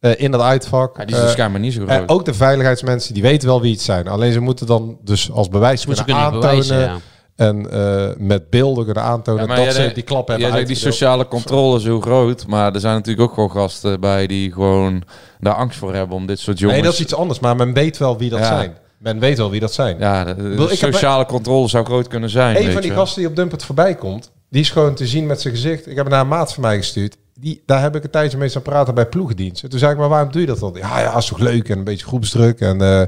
eh, 0.00 0.20
in 0.20 0.30
dat 0.30 0.40
uitvak. 0.40 0.98
ja, 0.98 1.04
die 1.04 1.14
is 1.14 1.20
dus 1.20 1.28
eh, 1.30 1.34
schijnbaar 1.34 1.60
niet 1.60 1.72
zo 1.72 1.86
ook 2.06 2.24
de 2.24 2.34
veiligheidsmensen, 2.34 3.14
die 3.14 3.22
weten 3.22 3.48
wel 3.48 3.60
wie 3.60 3.72
het 3.72 3.80
zijn. 3.80 4.08
Alleen 4.08 4.32
ze 4.32 4.40
moeten 4.40 4.66
dan 4.66 4.98
dus 5.04 5.30
als 5.32 5.48
bewijs 5.48 5.86
Moet 5.86 5.96
ze 5.96 6.04
kunnen 6.04 6.22
aantonen. 6.22 6.48
bewijzen, 6.48 6.78
ja. 6.78 6.96
En 7.36 7.70
eh, 7.70 8.16
met 8.16 8.50
beelden 8.50 8.84
kunnen 8.84 9.02
aantonen 9.02 9.48
Ja, 9.48 9.64
dat 9.64 9.74
ze 9.74 9.90
die 9.94 10.02
klap 10.02 10.28
hebben 10.28 10.52
zegt 10.52 10.66
die 10.66 10.76
sociale 10.76 11.28
controle 11.28 11.76
is 11.76 11.84
heel 11.84 12.00
groot, 12.00 12.46
maar 12.46 12.74
er 12.74 12.80
zijn 12.80 12.94
natuurlijk 12.94 13.28
ook 13.28 13.34
gewoon 13.34 13.50
gasten 13.50 14.00
bij 14.00 14.26
die 14.26 14.52
gewoon 14.52 15.02
daar 15.40 15.54
angst 15.54 15.78
voor 15.78 15.94
hebben 15.94 16.16
om 16.16 16.26
dit 16.26 16.38
soort 16.38 16.58
jongens. 16.58 16.78
Nee, 16.80 16.88
dat 16.88 16.98
is 16.98 17.04
iets 17.04 17.14
anders. 17.14 17.40
Maar 17.40 17.56
men 17.56 17.72
weet 17.72 17.98
wel 17.98 18.18
wie 18.18 18.30
dat 18.30 18.44
zijn. 18.44 18.76
Men 18.98 19.18
weet 19.18 19.38
wel 19.38 19.50
wie 19.50 19.60
dat 19.60 19.72
zijn. 19.72 19.98
Ja, 19.98 20.24
de, 20.24 20.66
heb- 20.68 20.92
sociale 20.92 21.26
controle 21.26 21.68
zou 21.68 21.84
groot 21.84 22.08
kunnen 22.08 22.30
zijn. 22.30 22.56
Een 22.56 22.72
van 22.72 22.82
die 22.82 22.92
gasten 22.92 23.20
die 23.20 23.30
op 23.30 23.36
Dumpert 23.36 23.64
voorbij 23.64 23.94
komt, 23.94 24.30
die 24.50 24.60
is 24.60 24.70
gewoon 24.70 24.94
te 24.94 25.06
zien 25.06 25.26
met 25.26 25.40
zijn 25.40 25.54
gezicht. 25.54 25.86
Ik 25.86 25.96
heb 25.96 26.08
naar 26.08 26.20
een 26.20 26.28
maat 26.28 26.52
van 26.52 26.62
mij 26.62 26.76
gestuurd. 26.76 27.16
Die, 27.40 27.62
daar 27.66 27.82
heb 27.82 27.96
ik 27.96 28.04
een 28.04 28.10
tijdje 28.10 28.38
mee 28.38 28.48
staan 28.48 28.62
praten 28.62 28.94
bij 28.94 29.06
ploegendienst. 29.06 29.62
En 29.62 29.70
toen 29.70 29.78
zei 29.78 29.92
ik, 29.92 29.98
maar 29.98 30.08
waarom 30.08 30.32
doe 30.32 30.40
je 30.40 30.46
dat 30.46 30.58
dan? 30.58 30.74
Ja, 30.74 31.00
ja, 31.00 31.16
is 31.16 31.26
toch 31.26 31.38
leuk 31.38 31.68
en 31.68 31.78
een 31.78 31.84
beetje 31.84 32.06
groepsdruk. 32.06 32.60
En 32.60 32.80
eh, 32.80 33.02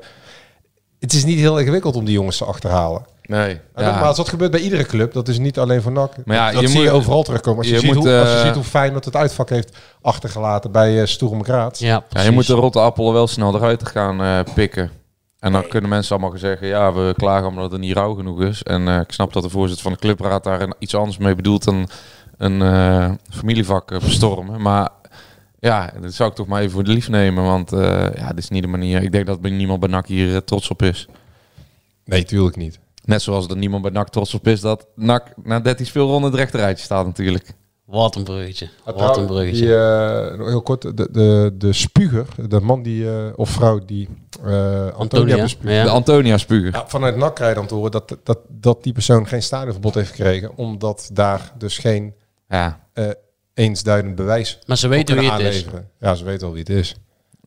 het 0.98 1.12
is 1.12 1.24
niet 1.24 1.38
heel 1.38 1.58
ingewikkeld 1.58 1.96
om 1.96 2.04
die 2.04 2.14
jongens 2.14 2.36
te 2.36 2.44
achterhalen. 2.44 3.02
Nee, 3.22 3.60
En 3.74 3.84
ja. 3.84 4.12
dat 4.12 4.28
gebeurt 4.28 4.50
bij 4.50 4.60
iedere 4.60 4.84
club. 4.84 5.12
Dat 5.12 5.28
is 5.28 5.38
niet 5.38 5.58
alleen 5.58 5.82
voor 5.82 5.92
NAC. 5.92 6.12
Maar 6.24 6.36
ja, 6.36 6.52
dat 6.52 6.60
je 6.60 6.66
zie 6.68 6.76
moet- 6.76 6.86
je 6.86 6.92
overal 6.92 7.22
terugkomen. 7.22 7.58
Als 7.58 7.68
je, 7.68 7.74
je 7.74 7.80
ziet, 7.80 7.94
moet, 7.94 8.04
hoe, 8.04 8.18
als 8.18 8.28
je 8.30 8.34
eh, 8.36 8.44
ziet 8.44 8.54
hoe 8.54 8.64
fijn 8.64 8.92
dat 8.92 9.04
het 9.04 9.16
uitvak 9.16 9.48
heeft 9.48 9.76
achtergelaten 10.02 10.72
bij 10.72 10.94
uh, 11.00 11.06
Sturm 11.06 11.44
Graz. 11.44 11.78
Ja, 11.78 12.04
Ja, 12.08 12.20
je 12.22 12.30
moet 12.30 12.46
de 12.46 12.52
rotte 12.54 12.80
appelen 12.80 13.12
wel 13.12 13.26
snel 13.26 13.54
eruit 13.54 13.88
gaan 13.88 14.22
eh, 14.22 14.54
pikken. 14.54 14.90
En 15.38 15.52
dan 15.52 15.68
kunnen 15.68 15.90
mensen 15.90 16.16
allemaal 16.16 16.38
zeggen, 16.38 16.66
ja, 16.66 16.92
we 16.92 17.14
klagen 17.16 17.48
omdat 17.48 17.70
het 17.70 17.80
niet 17.80 17.94
rauw 17.96 18.14
genoeg 18.14 18.42
is. 18.42 18.62
En 18.62 18.88
eh, 18.88 19.00
ik 19.00 19.12
snap 19.12 19.32
dat 19.32 19.42
de 19.42 19.48
voorzitter 19.50 19.82
van 19.82 19.92
de 19.92 19.98
clubraad 19.98 20.44
daar 20.44 20.72
iets 20.78 20.94
anders 20.94 21.18
mee 21.18 21.34
bedoelt 21.34 21.64
dan 21.64 21.88
een 22.40 22.62
eh, 22.62 23.10
familievak 23.30 23.90
eh, 23.90 23.98
bestormen. 23.98 24.62
Maar 24.62 24.90
ja, 25.60 25.92
dat 26.00 26.14
zou 26.14 26.30
ik 26.30 26.36
toch 26.36 26.46
maar 26.46 26.60
even 26.60 26.72
voor 26.72 26.84
de 26.84 26.90
lief 26.92 27.08
nemen, 27.08 27.44
want 27.44 27.72
eh, 27.72 28.14
ja, 28.14 28.28
dit 28.28 28.38
is 28.38 28.48
niet 28.48 28.62
de 28.62 28.68
manier. 28.68 29.02
Ik 29.02 29.12
denk 29.12 29.26
dat 29.26 29.40
bij 29.40 29.50
niemand 29.50 29.80
bij 29.80 29.88
NAC 29.88 30.06
hier 30.06 30.34
eh, 30.34 30.40
trots 30.40 30.70
op 30.70 30.82
is. 30.82 31.08
Nee, 32.04 32.24
tuurlijk 32.24 32.56
niet. 32.56 32.78
Net 33.04 33.22
zoals 33.22 33.48
er 33.48 33.56
niemand 33.56 33.82
bij 33.82 33.90
NAC 33.90 34.08
trots 34.08 34.34
op 34.34 34.46
is 34.46 34.60
dat 34.60 34.86
NAC 34.94 35.32
na 35.42 35.60
13 35.60 35.86
speelronden 35.86 36.30
het 36.30 36.40
rechterrijtje 36.40 36.84
staat 36.84 37.06
natuurlijk. 37.06 37.54
Wat 37.84 38.16
een 38.16 38.24
bruggetje. 38.24 38.68
Wat 38.84 39.16
een 39.16 39.26
bruggetje. 39.26 39.64
Die, 39.64 39.76
eh, 39.76 40.46
heel 40.46 40.62
kort, 40.62 40.82
de, 40.82 41.08
de, 41.10 41.54
de 41.58 41.72
spuger, 41.72 42.26
de 42.48 42.60
man 42.60 42.82
die, 42.82 43.10
eh, 43.10 43.26
of 43.36 43.50
vrouw 43.50 43.78
die 43.86 44.08
eh 44.44 44.88
Antonia. 44.88 45.46
Ja. 45.60 45.82
De 45.82 45.90
Antonia 45.90 46.38
Spuger. 46.38 46.72
Ja, 46.72 46.84
vanuit 46.86 47.16
NAC 47.16 47.34
krijg 47.34 47.50
je 47.50 47.56
dan 47.56 47.66
te 47.66 47.74
horen 47.74 47.90
dat, 47.90 48.16
dat, 48.22 48.38
dat 48.48 48.82
die 48.82 48.92
persoon 48.92 49.26
geen 49.26 49.42
stadionverbod 49.42 49.94
heeft 49.94 50.10
gekregen, 50.10 50.56
omdat 50.56 51.10
daar 51.12 51.52
dus 51.58 51.78
geen 51.78 52.14
Ja, 52.50 52.80
eh, 52.92 53.08
eensduidend 53.54 54.14
bewijs 54.14 54.58
Maar 54.66 54.76
ze 54.78 54.88
weten 54.88 55.16
wie 55.16 55.30
het 55.30 55.40
is. 55.40 55.46
aanleveren. 55.46 55.88
Ja, 56.00 56.14
ze 56.14 56.24
weten 56.24 56.40
wel 56.40 56.50
wie 56.50 56.60
het 56.60 56.68
is. 56.72 56.94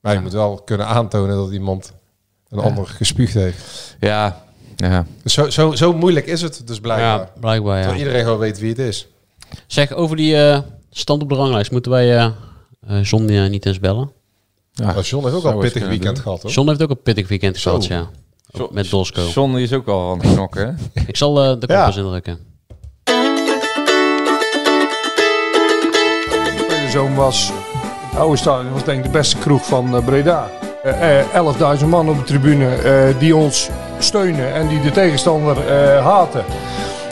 Maar 0.02 0.14
je 0.14 0.20
moet 0.20 0.32
wel 0.34 0.56
kunnen 0.66 0.88
aantonen 0.88 1.36
dat 1.36 1.52
iemand 1.52 1.94
een 2.50 2.60
ander 2.60 2.86
gespuugd 2.88 3.34
heeft. 3.34 3.96
ja, 4.00 4.44
ja. 4.76 5.06
Dus 5.24 5.34
zo, 5.34 5.50
zo, 5.50 5.72
zo 5.72 5.94
moeilijk 5.94 6.26
is 6.26 6.42
het 6.42 6.62
dus 6.68 6.80
blijkbaar. 6.80 7.18
Ja, 7.20 7.32
blijkbaar 7.40 7.80
ja. 7.80 7.96
Iedereen 7.96 8.24
gewoon 8.24 8.40
weet 8.40 8.60
wie 8.60 8.70
het 8.70 8.80
is. 8.80 9.08
Zeg, 9.68 9.92
over 9.94 10.16
die 10.16 10.38
eh, 10.38 10.60
stand 10.92 11.22
op 11.22 11.30
de 11.30 11.36
ranglijst 11.36 11.72
moeten 11.72 11.92
wij 11.92 12.18
eh 12.18 12.30
eh, 12.88 13.04
John 13.04 13.50
niet 13.50 13.66
eens 13.66 13.80
bellen. 13.80 14.12
ja. 14.72 14.86
Maar 14.86 15.02
John 15.04 15.24
heeft 15.26 15.36
ook 15.38 15.44
al 15.46 15.52
een 15.52 15.60
pittig 15.60 15.88
weekend 15.88 16.16
doen. 16.16 16.24
gehad, 16.24 16.42
hoor. 16.42 16.52
John 16.52 16.68
heeft 16.68 16.82
ook 16.84 16.90
een 16.90 17.02
pittig 17.02 17.28
weekend 17.28 17.58
Zo. 17.58 17.70
gehad, 17.70 17.86
ja. 17.86 18.10
Ook 18.52 18.72
met 18.72 18.90
Dosco. 18.90 19.22
John 19.34 19.56
is 19.58 19.74
ook 19.74 19.88
al 19.88 20.12
aan 20.12 20.20
het 20.20 20.34
knokken? 20.34 20.78
Ik 21.08 21.18
zal 21.18 21.44
eh, 21.44 21.60
de 21.60 21.66
Ja. 21.68 21.76
koppers 21.76 21.98
indrukken. 21.98 22.40
De 26.94 27.00
zoon 27.00 27.16
was, 27.16 27.52
het 28.10 28.20
oude 28.20 28.38
stadion 28.38 28.72
was 28.72 28.84
denk 28.84 28.98
ik 28.98 29.04
de 29.04 29.18
beste 29.18 29.38
kroeg 29.38 29.66
van 29.66 29.96
eh, 29.96 30.06
Breda. 30.06 30.50
Eh, 30.84 31.20
eh, 31.20 31.80
11.000 31.80 31.86
man 31.88 32.10
op 32.10 32.18
de 32.18 32.24
tribune 32.24 32.76
eh, 32.76 33.20
die 33.20 33.36
ons 33.36 33.70
steunen 34.00 34.54
en 34.54 34.68
die 34.68 34.82
de 34.82 34.92
tegenstander 34.92 35.68
eh, 35.68 36.06
haten. 36.06 36.46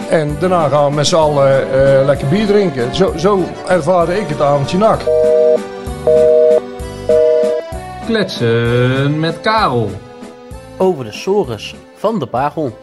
En 0.10 0.38
daarna 0.40 0.68
gaan 0.68 0.90
we 0.90 0.96
met 0.96 1.08
z'n 1.08 1.16
allen 1.16 1.72
eh, 1.72 2.06
lekker 2.06 2.28
bier 2.28 2.46
drinken. 2.46 2.96
Zo, 2.96 3.14
zo 3.18 3.44
ervaarde 3.68 4.20
ik 4.20 4.28
het 4.28 4.42
avondje 4.42 4.78
nak. 4.78 5.02
Kletsen 8.06 9.20
met 9.20 9.40
Karel. 9.42 9.90
Over 10.78 11.06
de 11.06 11.12
sores 11.12 11.76
van 11.96 12.20
de 12.20 12.28
Pagel. 12.28 12.78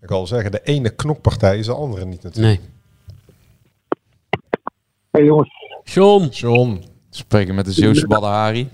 Ik 0.00 0.06
kan 0.06 0.16
al 0.16 0.26
zeggen, 0.26 0.50
de 0.50 0.60
ene 0.62 0.90
knokpartij 0.90 1.58
is 1.58 1.66
de 1.66 1.74
andere 1.74 2.04
niet 2.04 2.22
natuurlijk. 2.22 2.60
Nee. 2.60 2.78
Hey 5.20 5.28
jongens, 5.28 5.50
John. 5.84 6.24
John. 6.30 6.82
Spreken 7.10 7.54
met 7.54 7.64
de 7.64 7.72
Zeeuwse 7.72 8.06
Badahari. 8.06 8.68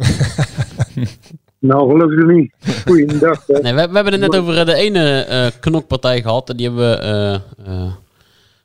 nou 1.58 1.90
gelukkig 1.90 2.26
niet. 2.26 2.54
Goeiedag. 2.86 3.48
Nee, 3.48 3.74
we, 3.74 3.88
we 3.88 3.94
hebben 3.94 4.12
het 4.12 4.20
net 4.20 4.36
over 4.36 4.58
eh, 4.58 4.66
de 4.66 4.74
ene 4.74 5.20
eh, 5.20 5.46
knokpartij 5.60 6.22
gehad. 6.22 6.50
En 6.50 6.56
die 6.56 6.66
hebben 6.66 6.90
we 6.90 6.96
eh, 6.96 7.34
eh, 7.66 7.92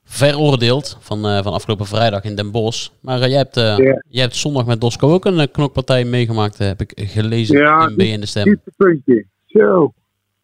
veroordeeld 0.04 0.98
van, 1.00 1.26
eh, 1.26 1.44
van 1.44 1.54
afgelopen 1.54 1.86
vrijdag 1.86 2.24
in 2.24 2.36
Den 2.36 2.52
Bosch. 2.52 2.90
Maar 3.00 3.20
jij, 3.20 3.38
hebt, 3.38 3.58
eh, 3.58 3.78
jij 4.10 4.22
hebt 4.22 4.36
zondag 4.36 4.66
met 4.66 4.82
Dosco 4.82 5.14
ook 5.14 5.26
een 5.26 5.52
knokpartij 5.52 6.06
meegemaakt, 6.06 6.58
heb 6.58 6.82
ik 6.82 6.92
gelezen 6.96 7.58
Ja, 7.58 7.88
in 7.88 7.96
B 7.96 8.02
in 8.02 8.20
de 8.20 8.26
Stem. 8.26 8.44
Dieptepuntje. 8.44 9.26
Zo, 9.46 9.94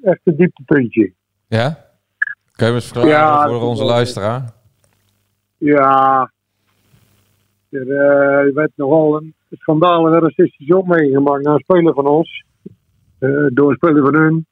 echt 0.01 0.21
een 0.23 0.35
dieptepuntje. 0.35 1.13
Ja? 1.47 1.85
Kan 2.51 2.67
je 2.67 2.73
me 2.73 2.79
eens 2.79 2.87
verklaren 2.87 3.09
Ja, 3.09 3.47
voor 3.47 3.61
onze 3.61 3.83
luisteraar? 3.83 4.53
Ja, 5.57 6.31
er 7.69 7.91
eh, 7.91 8.53
werd 8.53 8.71
nogal 8.75 9.15
een 9.15 9.33
schandalige 9.51 10.19
racistische 10.19 10.77
opmerking 10.77 11.15
gemaakt 11.15 11.43
naar 11.43 11.53
een 11.53 11.59
speler 11.59 11.93
van 11.93 12.07
ons. 12.07 12.43
eh, 13.19 13.45
door 13.53 13.69
een 13.69 13.75
speler 13.75 14.03
van 14.03 14.15
hun. 14.15 14.45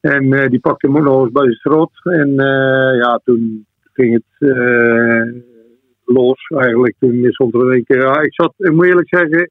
En 0.00 0.32
eh, 0.32 0.48
die 0.48 0.60
pakte 0.60 0.90
hem 0.90 1.04
nog 1.04 1.22
eens 1.22 1.32
bij 1.32 1.42
zijn 1.42 1.54
strot. 1.54 1.90
En 2.02 2.34
ja, 2.96 3.20
toen 3.24 3.66
ging 3.92 4.12
het 4.12 4.50
los 6.04 6.50
eigenlijk. 6.56 6.94
Toen 6.98 7.26
stond 7.30 7.54
er 7.54 7.72
één 7.72 7.84
keer... 7.84 8.22
Ik, 8.22 8.34
zat, 8.34 8.54
ik 8.56 8.72
moet 8.72 8.86
eerlijk 8.86 9.08
zeggen... 9.08 9.50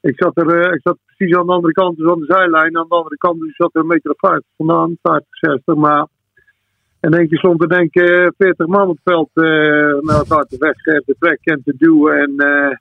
Ik 0.00 0.14
zat, 0.16 0.36
er, 0.36 0.74
ik 0.74 0.80
zat 0.82 0.98
precies 1.06 1.36
aan 1.36 1.46
de 1.46 1.52
andere 1.52 1.72
kant, 1.72 1.96
dus 1.96 2.10
aan 2.10 2.18
de 2.18 2.24
zijlijn. 2.24 2.76
Aan 2.76 2.88
de 2.88 2.94
andere 2.94 3.16
kant 3.16 3.40
dus 3.40 3.56
zat 3.56 3.74
er 3.74 3.80
een 3.80 3.86
meter 3.86 4.10
of 4.10 4.18
50 4.18 4.50
vandaan, 4.56 4.96
50, 5.02 5.26
60. 5.30 5.74
Maar 5.74 6.06
in 7.00 7.12
één 7.14 7.28
keer 7.28 7.38
stond 7.38 7.62
er 7.62 7.68
denk 7.68 7.94
ik 7.94 8.02
eh, 8.02 8.26
40 8.38 8.66
man 8.66 8.88
op 8.88 8.98
het 9.02 9.12
veld 9.14 9.30
eh, 9.34 10.00
met 10.00 10.16
elkaar 10.16 10.44
te 10.44 10.56
vechten, 10.58 11.02
te 11.06 11.16
trekken 11.18 11.52
en 11.52 11.62
te 11.64 11.74
duwen. 11.76 12.18
En, 12.18 12.36
eh, 12.36 12.76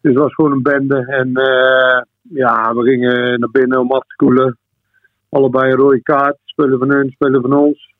dus 0.00 0.12
het 0.12 0.22
was 0.22 0.34
gewoon 0.34 0.52
een 0.52 0.62
bende. 0.62 1.06
En 1.06 1.34
eh, 1.34 2.02
ja, 2.22 2.74
we 2.74 2.82
gingen 2.82 3.40
naar 3.40 3.50
binnen 3.50 3.80
om 3.80 3.92
af 3.92 4.06
te 4.06 4.16
koelen. 4.16 4.58
Allebei 5.28 5.70
een 5.70 5.78
rode 5.78 6.02
kaart. 6.02 6.38
Spelen 6.44 6.78
van 6.78 6.90
hun, 6.90 7.10
spelen 7.10 7.40
van 7.40 7.52
ons. 7.52 7.94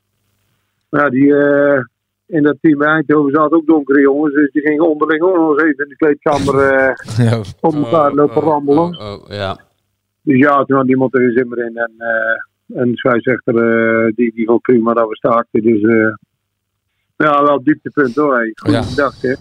Maar 0.89 1.03
ja, 1.03 1.09
die, 1.11 1.35
eh, 1.35 1.81
in 2.27 2.43
dat 2.43 2.57
team 2.61 2.79
bij 2.79 2.89
Eindhoven 2.89 3.33
zaten 3.33 3.57
ook 3.57 3.67
donkere 3.67 4.01
jongens. 4.01 4.35
Dus 4.35 4.53
die 4.53 4.63
gingen 4.63 4.89
onderling 4.89 5.23
ook 5.23 5.37
nog 5.37 5.51
eens 5.51 5.63
even 5.63 5.85
in 5.85 5.89
de 5.89 5.97
kleedkamer 5.97 6.55
eh, 6.59 6.95
Ja. 7.31 7.41
om 7.61 7.85
elkaar 7.85 8.15
lopen 8.15 8.43
rammelen. 8.43 8.99
Oh, 8.99 9.13
oh, 9.13 9.29
ja. 9.29 9.59
Dus 10.23 10.39
ja, 10.39 10.65
toen 10.65 10.77
had 10.77 10.89
iemand 10.89 11.15
er 11.15 11.23
een 11.23 11.33
zin 11.33 11.49
meer 11.49 11.65
in. 11.67 11.77
En, 11.77 11.93
eh 11.99 12.49
en 12.75 12.91
de 12.91 12.97
scheidsrechter, 12.97 13.55
eh, 13.55 14.13
die, 14.15 14.35
die 14.35 14.47
vond 14.47 14.61
prima 14.61 14.93
dat 14.93 15.09
we 15.09 15.17
staakten. 15.17 15.63
Dus 15.63 15.83
eh, 15.83 16.15
ja, 17.17 17.43
wel 17.43 17.63
dieptepunt 17.63 18.15
hoor. 18.15 18.35
Hey. 18.35 18.53
Goeiedag 18.55 19.21
hè. 19.21 19.35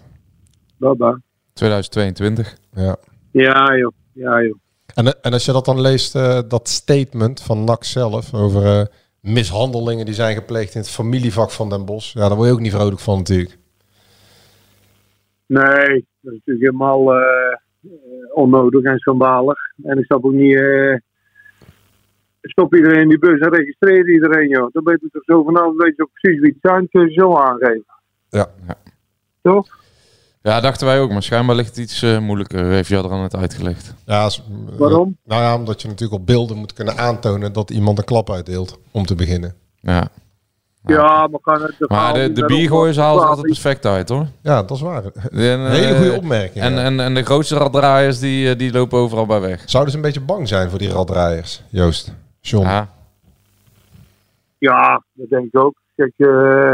Baba. 0.78 1.20
2022. 1.54 2.56
Ja. 2.74 2.96
Ja 3.32 3.78
joh, 3.78 3.92
ja 4.14 4.44
joh. 4.44 4.58
En, 4.96 5.22
en 5.22 5.34
als 5.34 5.46
je 5.46 5.52
dat 5.52 5.66
dan 5.66 5.82
leest, 5.82 6.16
eh, 6.16 6.40
dat 6.48 6.68
statement 6.68 7.42
van 7.42 7.64
NAC 7.64 7.84
zelf 7.84 8.34
over 8.34 8.66
eh, 8.66 8.86
mishandelingen 9.22 10.06
die 10.06 10.14
zijn 10.14 10.36
gepleegd 10.36 10.76
in 10.76 10.82
het 10.82 10.90
familievak 10.90 11.52
van 11.52 11.70
Den 11.70 11.86
Bosch. 11.86 12.14
Ja, 12.14 12.28
daar 12.28 12.36
word 12.36 12.48
je 12.48 12.54
ook 12.54 12.60
niet 12.60 12.74
vrolijk 12.74 13.00
van 13.00 13.18
natuurlijk. 13.18 13.58
Nee, 15.46 16.06
dat 16.22 16.34
is 16.34 16.40
natuurlijk 16.46 16.66
helemaal 16.66 17.14
eh, 17.14 17.54
eh, 17.84 17.90
onnodig 18.34 18.84
en 18.84 18.98
schandalig. 18.98 19.58
En 19.84 19.98
ik 19.98 20.06
snap 20.06 20.26
ook 20.26 20.34
niet... 20.34 20.56
eh, 20.56 20.96
stop 22.42 22.76
iedereen 22.76 23.02
in 23.02 23.10
die 23.10 23.20
bus 23.20 23.40
en 23.40 23.54
registreer 23.54 24.10
iedereen 24.14 24.48
joh. 24.50 24.70
Dan 24.72 24.84
weet 24.84 25.02
je 25.02 25.10
toch 25.12 25.24
zo 25.24 25.44
vanavond 25.44 25.78
weet 25.84 25.94
je 25.96 26.04
ook 26.04 26.10
precies 26.14 26.40
wie 26.42 26.58
het 26.60 26.72
zijn. 26.72 26.88
Kun 26.90 27.02
je 27.02 27.14
zo 27.14 27.36
aangeven. 27.38 27.86
Ja. 28.30 28.48
Toch? 29.42 29.68
Ja, 30.42 30.60
dachten 30.62 30.88
wij 30.88 31.00
ook. 31.00 31.12
Maar 31.12 31.24
schijnbaar 31.24 31.56
ligt 31.56 31.70
het 31.70 31.78
iets 31.78 32.02
eh, 32.02 32.20
moeilijker, 32.20 32.66
heeft 32.66 32.90
Jadran 32.90 33.22
het 33.22 33.36
uitgelegd. 33.36 33.94
Ja, 34.06 34.24
als- 34.24 34.44
Waarom? 34.78 35.18
nou 35.26 35.42
ja, 35.42 35.56
omdat 35.56 35.82
je 35.82 35.88
natuurlijk 35.88 36.20
op 36.22 36.28
beelden 36.28 36.58
moet 36.58 36.74
kunnen 36.74 36.98
aantonen 36.98 37.54
dat 37.54 37.70
iemand 37.70 37.98
een 37.98 38.04
klap 38.04 38.32
uitdeelt, 38.32 38.80
om 38.92 39.06
te 39.06 39.16
beginnen. 39.16 39.54
Ja. 39.82 40.08
Ja, 40.86 41.28
maar 41.28 41.40
kan 41.42 41.62
het... 41.62 41.90
Maar 41.90 42.14
de, 42.14 42.32
de 42.32 42.46
biergooiers 42.46 42.98
halen 42.98 43.22
ze 43.22 43.28
altijd 43.28 43.46
perfect 43.46 43.86
uit, 43.86 44.10
hoor. 44.10 44.28
Ja, 44.42 44.62
dat 44.62 44.72
is 44.78 44.82
waar. 44.82 45.04
En, 45.04 45.40
Een 45.40 45.66
eh, 45.66 45.72
hele 45.72 45.96
goede 45.96 46.14
opmerking. 46.18 46.64
En, 46.66 46.74
ja. 46.74 46.84
en, 46.84 47.00
en 47.00 47.14
de 47.14 47.24
grootste 47.24 47.56
raddraaiers, 47.56 48.20
die, 48.20 48.50
eh, 48.50 48.58
die 48.58 48.72
lopen 48.72 49.00
overal 49.00 49.26
bij 49.26 49.40
weg. 49.40 49.64
Zouden 49.66 49.92
ze 49.92 49.98
een 49.98 50.04
beetje 50.06 50.22
bang 50.22 50.48
zijn 50.48 50.70
voor 50.70 50.80
die 50.80 50.90
raddraaiers, 50.92 51.64
Joost? 51.70 52.14
John? 52.42 52.66
Ja. 52.66 52.90
Ja, 54.58 55.04
dat 55.14 55.30
denk 55.30 55.46
ik 55.46 55.58
ook. 55.62 55.76
Kijk, 55.96 56.14
eh 56.18 56.74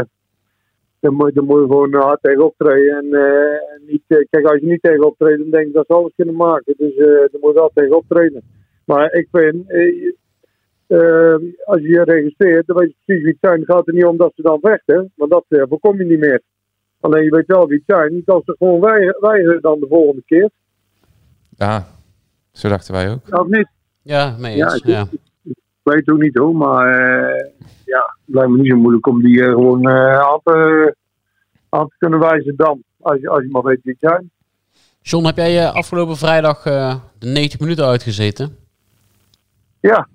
daar, 1.00 1.12
moet, 1.12 1.34
daar 1.34 1.44
moet 1.44 1.60
je 1.60 1.66
gewoon 1.66 1.94
hard 1.94 2.22
tegen 2.22 2.44
optreden. 2.44 2.96
En, 2.96 3.14
eh, 3.20 3.88
niet, 3.88 4.02
eh, 4.06 4.26
kijk, 4.30 4.46
als 4.46 4.60
je 4.60 4.66
niet 4.66 4.82
tegen 4.82 5.04
optreedt, 5.06 5.38
dan 5.40 5.50
denk 5.50 5.66
ik 5.66 5.72
dat 5.72 5.86
ze 5.86 5.92
alles 5.94 6.12
kunnen 6.16 6.36
maken. 6.36 6.74
Dus 6.76 6.94
eh 6.96 7.04
daar 7.06 7.28
moet 7.40 7.52
je 7.52 7.58
wel 7.60 7.70
tegen 7.74 7.96
optreden. 7.96 8.42
Maar 8.84 9.12
ik 9.12 9.28
vind, 9.32 9.70
eh, 9.70 10.12
eh, 10.86 11.34
als 11.64 11.80
je 11.80 11.88
je 11.88 12.02
registreert, 12.04 12.66
dan 12.66 12.76
weet 12.76 12.88
je 12.88 12.96
precies 13.04 13.22
wie 13.22 13.32
het 13.32 13.40
zijn. 13.40 13.60
Het 13.60 13.70
gaat 13.70 13.86
er 13.86 13.94
niet 13.94 14.04
om 14.04 14.16
dat 14.16 14.32
ze 14.34 14.42
dan 14.42 14.58
vechten, 14.60 15.12
want 15.14 15.30
dat 15.30 15.44
eh, 15.48 15.62
voorkom 15.68 15.98
je 15.98 16.04
niet 16.04 16.18
meer. 16.18 16.40
Alleen 17.00 17.24
je 17.24 17.30
weet 17.30 17.46
wel 17.46 17.66
wie 17.66 17.82
het 17.86 17.96
zijn. 17.96 18.14
Niet 18.14 18.28
als 18.28 18.44
ze 18.44 18.54
gewoon 18.58 18.80
weigeren, 18.80 19.20
weigeren 19.20 19.60
dan 19.62 19.80
de 19.80 19.86
volgende 19.88 20.22
keer. 20.26 20.50
ja, 21.56 21.86
zo 22.52 22.68
dachten 22.68 22.94
wij 22.94 23.10
ook. 23.10 23.38
Of 23.40 23.46
niet? 23.46 23.68
Ja, 24.02 24.36
mee 24.38 24.56
Ja, 24.56 24.64
eens. 24.64 24.74
ik- 24.76 24.84
Ja, 24.86 25.06
Ik 25.10 25.20
weet 25.94 26.06
het 26.06 26.10
ook 26.10 26.20
niet 26.22 26.36
hoor, 26.36 26.56
maar 26.56 26.86
eh, 26.88 27.50
ja, 27.84 28.16
het 28.26 28.34
lijkt 28.34 28.50
me 28.50 28.56
niet 28.58 28.70
zo 28.70 28.76
moeilijk 28.76 29.06
om 29.06 29.22
die 29.22 29.42
eh, 29.42 29.48
gewoon 29.50 29.88
eh, 29.88 30.18
aan, 30.18 30.40
te, 30.44 30.94
aan 31.68 31.88
te 31.88 31.94
kunnen 31.98 32.18
wijzen 32.18 32.56
dan. 32.56 32.82
Als 33.00 33.20
je, 33.20 33.28
als 33.28 33.42
je 33.42 33.48
maar 33.50 33.62
weet 33.62 33.80
wie 33.82 33.96
het 33.98 34.10
zijn. 34.10 34.30
John, 35.00 35.24
heb 35.24 35.36
jij 35.36 35.58
eh, 35.64 35.74
afgelopen 35.74 36.16
vrijdag 36.16 36.66
eh, 36.66 36.94
de 37.18 37.26
90 37.26 37.60
minuten 37.60 37.86
uitgezeten? 37.86 38.56
Ja, 39.80 40.08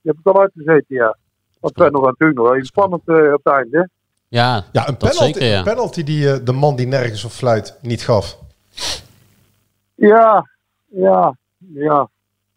je 0.00 0.08
hebt 0.08 0.18
het 0.24 0.34
al 0.34 0.40
uitgezeten, 0.40 0.96
ja. 0.96 1.16
Dat 1.60 1.76
werd 1.76 1.92
nog 1.92 2.04
natuurlijk 2.04 2.38
nog 2.38 2.46
wel 2.46 2.54
even 2.54 2.66
spannend 2.66 3.00
op 3.08 3.40
het 3.42 3.54
einde. 3.54 3.88
Ja, 4.28 4.64
Ja, 4.72 4.88
een 4.88 4.96
penalty, 4.96 5.24
zeker, 5.24 5.44
ja. 5.44 5.58
een 5.58 5.64
penalty 5.64 6.02
die 6.02 6.42
de 6.42 6.52
man 6.52 6.76
die 6.76 6.86
nergens 6.86 7.24
op 7.24 7.30
fluit 7.30 7.78
niet 7.82 8.02
gaf. 8.02 8.38
Ja, 9.94 10.48
ja, 10.86 11.36
ja. 11.58 12.08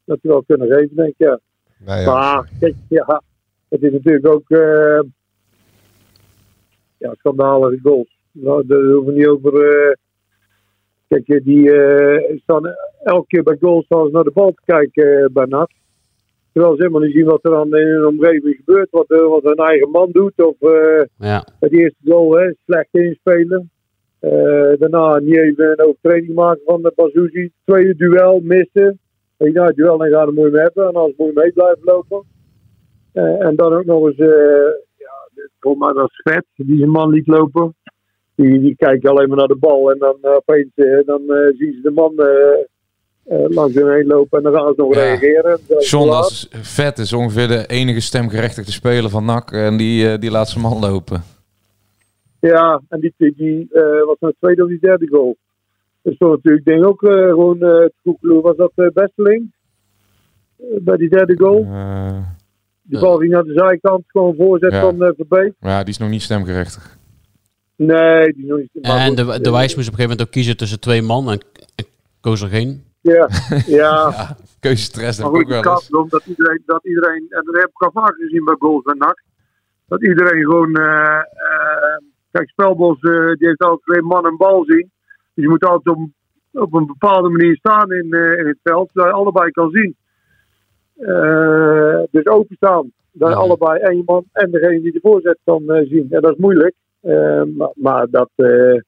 Dat 0.05 0.19
we 0.21 0.29
wel 0.29 0.43
kunnen 0.47 0.67
geven, 0.67 0.95
denk 0.95 1.09
ik. 1.09 1.15
Ja. 1.17 1.39
Nou 1.85 2.01
ja, 2.01 2.13
Maar 2.13 2.49
kijk, 2.59 2.75
ja, 2.89 3.21
het 3.69 3.83
is 3.83 3.91
natuurlijk 3.91 4.27
ook 4.27 4.49
eh 4.49 4.99
ja, 6.97 7.13
schandalige 7.17 7.79
goals. 7.83 8.17
Nou, 8.31 8.67
daar 8.67 8.81
hoeven 8.83 9.13
we 9.13 9.19
niet 9.19 9.27
over. 9.27 9.53
eh 9.53 9.93
kijk, 11.07 11.27
eh, 11.27 11.43
die 11.45 11.71
eh, 11.71 12.37
staan 12.41 12.75
elke 13.03 13.27
keer 13.27 13.43
bij 13.43 13.57
goals 13.59 13.85
staan 13.85 14.05
ze 14.05 14.11
naar 14.11 14.23
de 14.23 14.31
bal 14.31 14.51
te 14.51 14.61
kijken 14.65 15.33
bij 15.33 15.45
NAC. 15.45 15.69
Terwijl 16.51 16.75
ze 16.75 16.81
helemaal 16.81 17.01
niet 17.01 17.15
zien 17.15 17.25
wat 17.25 17.45
er 17.45 17.51
dan 17.51 17.75
in 17.75 17.87
hun 17.87 18.05
omgeving 18.05 18.55
gebeurt. 18.55 18.87
Wat, 18.91 19.07
wat 19.07 19.43
hun 19.43 19.55
eigen 19.55 19.89
man 19.89 20.09
doet. 20.11 20.43
Of 20.43 20.55
eh 20.61 21.03
Ja, 21.17 21.45
bij 21.59 21.69
die 21.69 21.79
eerste 21.79 21.99
goal 22.05 22.31
hè, 22.37 22.53
slecht 22.65 22.87
inspelen. 22.91 23.71
Eh, 24.19 24.73
daarna 24.79 25.19
niet 25.19 25.37
even 25.37 25.71
een 25.71 25.85
overtreding 25.85 26.33
maken 26.33 26.61
van 26.65 26.81
de 26.81 26.91
Bazouzi. 26.95 27.51
Tweede 27.65 27.95
duel 27.95 28.39
missen. 28.43 28.99
Je, 29.47 29.51
nou, 29.51 29.73
duel 29.73 29.97
dan 29.97 30.09
gaan 30.09 30.25
we 30.25 30.33
mooi 30.33 30.51
mee 30.51 30.61
hebben. 30.61 30.87
En 30.87 30.93
anders 30.93 31.17
moet 31.17 31.27
je 31.27 31.39
mee 31.39 31.51
blijven 31.51 31.81
lopen. 31.83 32.23
Eh, 33.13 33.45
en 33.45 33.55
dan 33.55 33.73
ook 33.73 33.85
nog 33.85 34.05
eens, 34.05 34.17
eh 34.17 34.27
ja, 34.97 35.29
volgens 35.59 35.85
mij 35.85 35.93
was 35.93 36.21
Vet, 36.23 36.45
die 36.55 36.77
zijn 36.77 36.89
man 36.89 37.09
liet 37.09 37.27
lopen. 37.27 37.75
Die, 38.35 38.59
die 38.59 38.75
kijken 38.75 39.09
alleen 39.09 39.27
maar 39.27 39.37
naar 39.37 39.47
de 39.47 39.55
bal. 39.55 39.91
En 39.91 39.99
dan 39.99 40.17
eh, 40.21 40.35
opeens 40.35 40.69
dan, 41.05 41.21
zien 41.57 41.73
ze 41.73 41.79
de 41.81 41.91
man 41.91 42.13
langs 43.49 43.73
hun 43.73 43.91
heen 43.91 44.07
lopen. 44.07 44.37
En 44.37 44.43
dan 44.43 44.53
gaan 44.61 44.73
ze 44.75 44.81
nog 44.81 44.95
Ja. 44.95 45.01
reageren. 45.01 45.59
John, 45.79 46.09
dat 46.09 46.29
is 46.29 46.47
vet. 46.51 46.97
is 46.97 47.13
ongeveer 47.13 47.47
de 47.47 47.65
enige 47.67 47.99
stemgerechtigde 47.99 48.71
speler 48.71 49.09
van 49.09 49.25
NAC. 49.25 49.51
En 49.51 49.77
die, 49.77 50.17
die 50.17 50.31
laat 50.31 50.49
zijn 50.49 50.63
man 50.63 50.79
lopen. 50.79 51.23
Ja, 52.39 52.81
en 52.89 52.99
die, 52.99 53.13
die, 53.17 53.67
was 54.05 54.17
een 54.19 54.35
tweede 54.39 54.63
of 54.63 54.69
die 54.69 54.79
derde 54.79 55.07
goal. 55.07 55.37
Dus 56.03 56.17
zo 56.17 56.29
natuurlijk, 56.29 56.67
ik 56.67 56.73
denk 56.73 56.85
ook 56.85 57.03
eh, 57.03 57.11
gewoon 57.11 57.61
eh 57.61 57.79
het 57.79 57.93
koekeloer. 58.03 58.41
Was 58.41 58.55
dat 58.55 58.71
eh 58.75 58.87
Besteling? 58.93 59.51
Bij 60.79 60.97
die 60.97 61.09
derde 61.09 61.37
goal. 61.37 61.67
Die 62.81 62.99
bal 62.99 63.17
ging 63.17 63.31
naar 63.31 63.43
de 63.43 63.53
zijkant, 63.53 64.03
gewoon 64.07 64.35
voorzet 64.35 64.71
Ja. 64.71 64.81
van 64.81 65.03
eh 65.03 65.11
Verbeek. 65.15 65.53
ja, 65.59 65.79
die 65.79 65.93
is 65.93 65.97
nog 65.97 66.09
niet 66.09 66.21
stemgerechtig. 66.21 66.97
Nee, 67.75 68.33
die 68.33 68.43
is 68.43 68.49
nog 68.49 68.57
niet. 68.57 68.69
maar 68.81 68.97
en 68.97 69.15
de, 69.15 69.39
de 69.41 69.51
Wijs 69.51 69.75
moest 69.75 69.87
op 69.87 69.93
een 69.93 69.99
gegeven 69.99 70.01
moment 70.09 70.21
ook 70.21 70.31
kiezen 70.31 70.57
tussen 70.57 70.79
twee 70.79 71.01
man 71.01 71.29
en, 71.31 71.39
en 71.75 71.85
koos 72.21 72.41
er 72.41 72.49
geen. 72.49 72.83
Ja, 73.01 73.29
ja. 73.81 74.13
Keuzestress 74.59 75.17
heb 75.17 75.31
maar 75.31 75.39
ik 75.41 75.47
goed, 75.47 75.55
ook 75.55 75.63
het 75.63 75.65
wel 75.65 75.73
eens. 75.75 75.89
erom 75.91 76.09
dat 76.09 76.25
iedereen, 76.25 76.61
dat 76.65 76.85
iedereen, 76.85 77.25
en 77.29 77.43
dat 77.45 77.55
heb 77.55 77.69
ik 77.69 77.81
al 77.81 77.91
vaker 77.93 78.15
gezien 78.23 78.43
bij 78.45 78.55
goals 78.59 78.83
bij 78.83 78.95
NAC. 78.97 79.23
Dat 79.87 80.01
iedereen 80.03 80.43
gewoon, 80.43 80.73
eh, 80.75 81.17
eh, 81.17 81.97
kijk, 82.31 82.49
Spelbos 82.49 82.99
eh, 82.99 83.11
die 83.37 83.47
heeft 83.47 83.61
altijd 83.61 83.81
twee 83.83 84.01
man 84.01 84.25
en 84.25 84.37
bal 84.37 84.63
zien. 84.67 84.91
Dus 85.33 85.43
je 85.43 85.49
moet 85.49 85.65
altijd 85.65 85.97
op, 85.97 86.09
op 86.51 86.73
een 86.73 86.85
bepaalde 86.85 87.29
manier 87.29 87.55
staan 87.55 87.91
in, 87.91 88.13
eh, 88.13 88.39
in 88.39 88.47
het 88.47 88.59
veld, 88.63 88.89
zodat 88.93 89.09
je 89.09 89.15
allebei 89.15 89.51
kan 89.51 89.69
zien. 89.71 89.95
Eh, 90.97 91.99
dus 92.11 92.25
openstaan, 92.25 92.91
dat 93.11 93.29
je 93.29 93.35
Ja. 93.35 93.41
allebei 93.41 93.79
en 93.79 93.97
je 93.97 94.03
man 94.05 94.25
en 94.31 94.51
degene 94.51 94.81
die 94.81 94.91
de 94.91 94.99
voorzet 95.01 95.37
kan 95.43 95.69
eh, 95.71 95.87
zien. 95.87 96.07
En 96.09 96.21
dat 96.21 96.31
is 96.31 96.37
moeilijk, 96.37 96.75
maar, 97.55 97.71
maar 97.75 98.07
dat, 98.09 98.29
eh, 98.35 98.79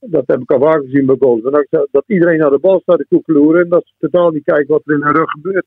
dat 0.00 0.22
heb 0.26 0.40
ik 0.40 0.50
al 0.50 0.60
vaker 0.60 0.82
gezien 0.84 1.06
bij 1.06 1.16
goals. 1.18 1.42
Dat, 1.42 1.88
dat 1.90 2.04
iedereen 2.06 2.38
naar 2.38 2.50
de 2.50 2.58
bal 2.58 2.80
staat 2.80 2.98
te 2.98 3.06
koekeloeren 3.08 3.62
en 3.62 3.68
dat 3.68 3.82
ze 3.86 3.92
totaal 3.98 4.30
niet 4.30 4.44
kijken 4.44 4.66
wat 4.66 4.82
er 4.84 4.94
in 4.94 5.02
hun 5.02 5.14
rug 5.14 5.30
gebeurt. 5.30 5.66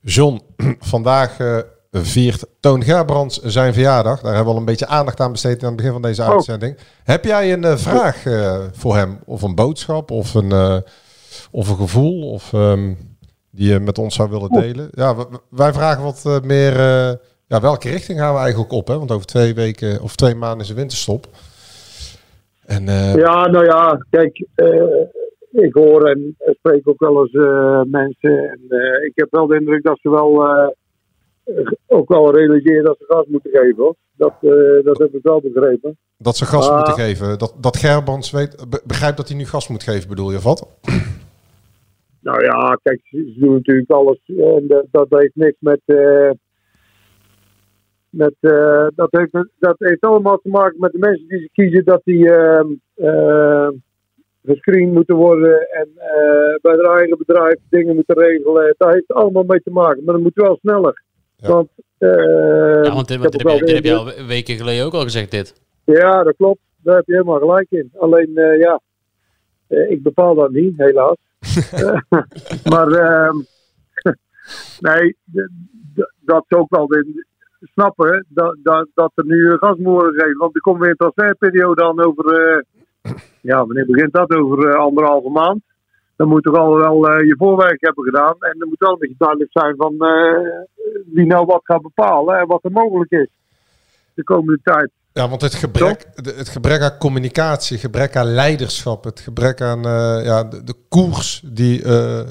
John, 0.00 0.40
vandaag 0.92 1.38
eh, 1.38 1.58
viert 2.02 2.46
Toon 2.60 2.82
Gerbrands 2.82 3.40
zijn 3.42 3.72
verjaardag. 3.72 4.20
Daar 4.20 4.34
hebben 4.34 4.44
we 4.48 4.54
al 4.54 4.58
een 4.58 4.64
beetje 4.72 4.86
aandacht 4.86 5.20
aan 5.20 5.32
besteed 5.32 5.62
aan 5.62 5.68
het 5.68 5.76
begin 5.76 5.92
van 5.92 6.02
deze 6.02 6.22
Oh. 6.22 6.28
uitzending. 6.28 6.76
Heb 7.04 7.24
jij 7.24 7.52
een 7.52 7.64
eh, 7.64 7.76
vraag 7.76 8.26
eh, 8.26 8.60
voor 8.72 8.96
hem? 8.96 9.18
Of 9.24 9.42
een 9.42 9.54
boodschap? 9.54 10.10
Of 10.10 10.34
een, 10.34 10.52
eh, 10.52 10.76
of 11.50 11.68
een 11.68 11.76
gevoel? 11.76 12.30
Of, 12.32 12.52
ehm, 12.52 12.92
die 13.50 13.72
je 13.72 13.80
met 13.80 13.98
ons 13.98 14.14
zou 14.14 14.30
willen 14.30 14.50
delen? 14.50 14.88
Ja, 14.92 15.14
wij 15.50 15.72
vragen 15.72 16.02
wat 16.02 16.40
meer... 16.44 16.76
ja, 17.46 17.60
welke 17.60 17.90
richting 17.90 18.18
gaan 18.18 18.34
we 18.34 18.40
eigenlijk 18.40 18.72
op? 18.72 18.88
Hè? 18.88 18.98
Want 18.98 19.10
over 19.10 19.26
twee 19.26 19.54
weken 19.54 20.02
of 20.02 20.16
twee 20.16 20.34
maanden 20.34 20.60
is 20.60 20.68
de 20.68 20.74
winterstop. 20.74 21.26
En, 22.66 22.84
Ja, 23.16 23.46
nou 23.46 23.64
ja, 23.64 23.98
kijk, 24.10 24.46
ik 25.50 25.74
hoor 25.74 26.08
en 26.08 26.36
spreek 26.38 26.88
ook 26.88 27.00
wel 27.00 27.20
eens 27.20 27.32
mensen. 27.90 28.38
En 28.50 28.60
ik 29.06 29.12
heb 29.14 29.28
wel 29.30 29.46
de 29.46 29.58
indruk 29.58 29.82
dat 29.82 29.98
ze 30.00 30.10
wel 30.10 30.42
ook 31.86 32.08
wel 32.08 32.34
realiseren 32.36 32.84
dat 32.84 32.96
ze 32.98 33.04
gas 33.08 33.26
moeten 33.26 33.50
geven. 33.50 33.76
Hoor. 33.76 33.94
Dat, 34.16 34.32
eh, 34.40 34.84
dat 34.84 34.98
heb 34.98 35.14
ik 35.14 35.22
wel 35.22 35.40
begrepen. 35.40 35.96
Dat 36.18 36.36
ze 36.36 36.44
gas 36.44 36.68
Ah. 36.68 36.76
moeten 36.76 36.94
geven. 37.04 37.38
Dat, 37.38 37.54
dat 37.60 37.76
Gerbrands 37.76 38.30
weet, 38.30 38.66
be- 38.70 38.82
begrijpt 38.84 39.16
dat 39.16 39.28
hij 39.28 39.36
nu 39.36 39.44
gas 39.44 39.68
moet 39.68 39.82
geven, 39.82 40.08
bedoel 40.08 40.30
je 40.30 40.36
of 40.36 40.42
wat? 40.44 40.68
Nou 42.20 42.42
ja, 42.44 42.78
kijk, 42.82 43.00
ze, 43.04 43.34
doen 43.38 43.52
natuurlijk 43.54 43.90
alles. 43.90 44.20
eh, 44.26 44.56
En 44.56 44.66
dat, 44.66 44.84
dat 44.90 45.06
heeft 45.08 45.34
niks 45.34 45.56
met. 45.58 45.80
eh, 45.84 46.30
met 48.10 48.34
dat, 48.94 49.08
heeft, 49.10 49.32
dat 49.58 49.74
heeft 49.78 50.00
allemaal 50.00 50.38
te 50.38 50.48
maken 50.48 50.76
met 50.80 50.92
de 50.92 50.98
mensen 50.98 51.28
die 51.28 51.38
ze 51.40 51.48
kiezen 51.52 51.84
dat 51.84 52.00
die 52.04 52.30
ehm, 52.30 52.66
eh, 52.94 53.68
gescreend 54.44 54.92
moeten 54.92 55.16
worden 55.16 55.70
en 55.70 55.88
bij 56.62 56.74
hun 56.74 56.86
eigen 56.96 57.18
bedrijf 57.18 57.54
dingen 57.70 57.94
moeten 57.94 58.18
regelen. 58.18 58.74
Dat 58.78 58.92
heeft 58.92 59.12
allemaal 59.12 59.42
mee 59.42 59.62
te 59.62 59.70
maken, 59.70 60.04
maar 60.04 60.14
dat 60.14 60.22
moet 60.22 60.34
wel 60.34 60.58
sneller. 60.62 61.02
Ja. 61.44 61.52
Want, 61.52 61.68
eh, 61.98 62.84
Ja, 62.84 62.94
want 62.94 63.08
dit, 63.08 63.22
heb 63.22 63.32
je, 63.32 63.58
dit 63.64 63.74
heb 63.74 63.84
je 63.84 63.94
al 63.94 64.26
weken 64.26 64.56
geleden 64.56 64.84
ook 64.84 64.92
al 64.92 65.02
gezegd, 65.02 65.30
dit. 65.30 65.54
ja, 65.84 66.22
dat 66.22 66.36
klopt. 66.36 66.60
Daar 66.76 66.96
heb 66.96 67.06
je 67.06 67.12
helemaal 67.12 67.38
gelijk 67.38 67.70
in. 67.70 67.90
Alleen, 67.98 68.36
eh, 68.36 68.58
ja, 68.58 68.80
eh, 69.66 69.90
ik 69.90 70.02
bepaal 70.02 70.34
dat 70.34 70.50
niet, 70.50 70.76
helaas. 70.76 71.16
Maar, 72.72 72.88
ehm, 72.88 73.36
nee, 74.88 75.16
dat 76.20 76.44
is 76.48 76.56
ook 76.56 76.70
wel 76.70 76.86
de, 76.86 77.24
snappen 77.72 78.26
dat, 78.28 78.56
dat, 78.62 78.88
dat 78.94 79.12
er 79.14 79.26
nu 79.26 79.56
gas 79.56 79.76
moet 79.76 79.92
worden 79.92 80.14
gegeven. 80.14 80.38
Want 80.38 80.54
er 80.54 80.60
komt 80.60 80.78
weer 80.80 80.90
een 80.90 80.96
transferperiode 80.96 81.84
aan 81.84 82.04
over, 82.04 82.24
eh, 82.24 83.12
ja, 83.40 83.66
wanneer 83.66 83.86
begint 83.86 84.12
dat? 84.12 84.34
Over 84.34 84.76
anderhalve 84.76 85.30
maand. 85.30 85.62
Dan 86.16 86.28
moet 86.28 86.42
toch 86.42 86.56
al 86.56 86.76
wel 86.76 87.08
eh, 87.08 87.26
je 87.26 87.34
voorwerk 87.38 87.80
hebben 87.80 88.04
gedaan. 88.04 88.34
En 88.38 88.60
er 88.60 88.66
moet 88.66 88.78
wel 88.78 88.92
een 88.92 88.98
beetje 88.98 89.14
duidelijk 89.18 89.50
zijn 89.52 89.74
van 89.76 89.94
eh, 89.98 90.38
wie 91.14 91.26
nou 91.26 91.46
wat 91.46 91.60
gaat 91.64 91.82
bepalen 91.82 92.38
en 92.38 92.46
wat 92.46 92.64
er 92.64 92.70
mogelijk 92.70 93.10
is 93.10 93.28
de 94.14 94.24
komende 94.24 94.60
tijd. 94.62 94.90
Ja, 95.12 95.28
want 95.28 95.40
het 95.40 95.54
gebrek, 95.54 96.06
het 96.14 96.48
gebrek 96.48 96.80
aan 96.80 96.98
communicatie, 96.98 97.78
gebrek 97.78 98.16
aan 98.16 98.26
leiderschap, 98.26 99.04
het 99.04 99.20
gebrek 99.20 99.60
aan 99.60 99.84
eh, 99.84 100.24
ja, 100.24 100.44
de, 100.44 100.64
de 100.64 100.74
koers 100.88 101.42
die 101.52 101.82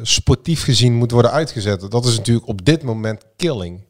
sportief 0.01 0.63
gezien 0.63 0.93
moet 0.93 1.11
worden 1.11 1.31
uitgezet. 1.31 1.91
Dat 1.91 2.05
is 2.05 2.17
natuurlijk 2.17 2.47
op 2.47 2.65
dit 2.65 2.83
moment 2.83 3.25
killing. 3.37 3.81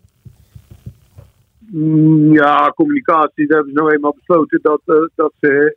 Mm, 1.72 2.34
Ja, 2.34 2.72
communicatie, 2.76 3.48
daar 3.48 3.58
hebben 3.58 3.74
ze 3.74 3.80
nou 3.80 3.94
eenmaal 3.94 4.16
besloten 4.18 4.60
dat, 4.62 4.82
dat 5.16 5.34
ze 5.40 5.76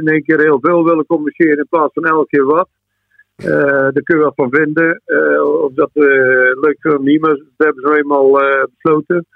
in 0.00 0.08
één 0.08 0.22
keer 0.22 0.40
heel 0.40 0.58
veel 0.60 0.84
willen 0.84 1.06
communiceren 1.06 1.58
in 1.58 1.66
plaats 1.68 1.92
van 1.92 2.04
elke 2.04 2.26
keer 2.26 2.44
wat. 2.44 2.68
Eh, 3.36 3.46
daar 3.92 4.02
kun 4.02 4.18
je 4.18 4.24
wat 4.24 4.34
van 4.34 4.50
vinden. 4.50 5.00
eh, 5.04 5.42
of 5.42 5.72
dat 5.74 5.90
eh, 5.92 6.02
leuk 6.60 6.76
vindt 6.80 6.98
of 6.98 7.04
niet, 7.04 7.20
maar 7.20 7.30
dat 7.34 7.44
hebben 7.56 7.82
ze 7.82 7.98
eenmaal 7.98 8.30
besloten. 8.74 9.26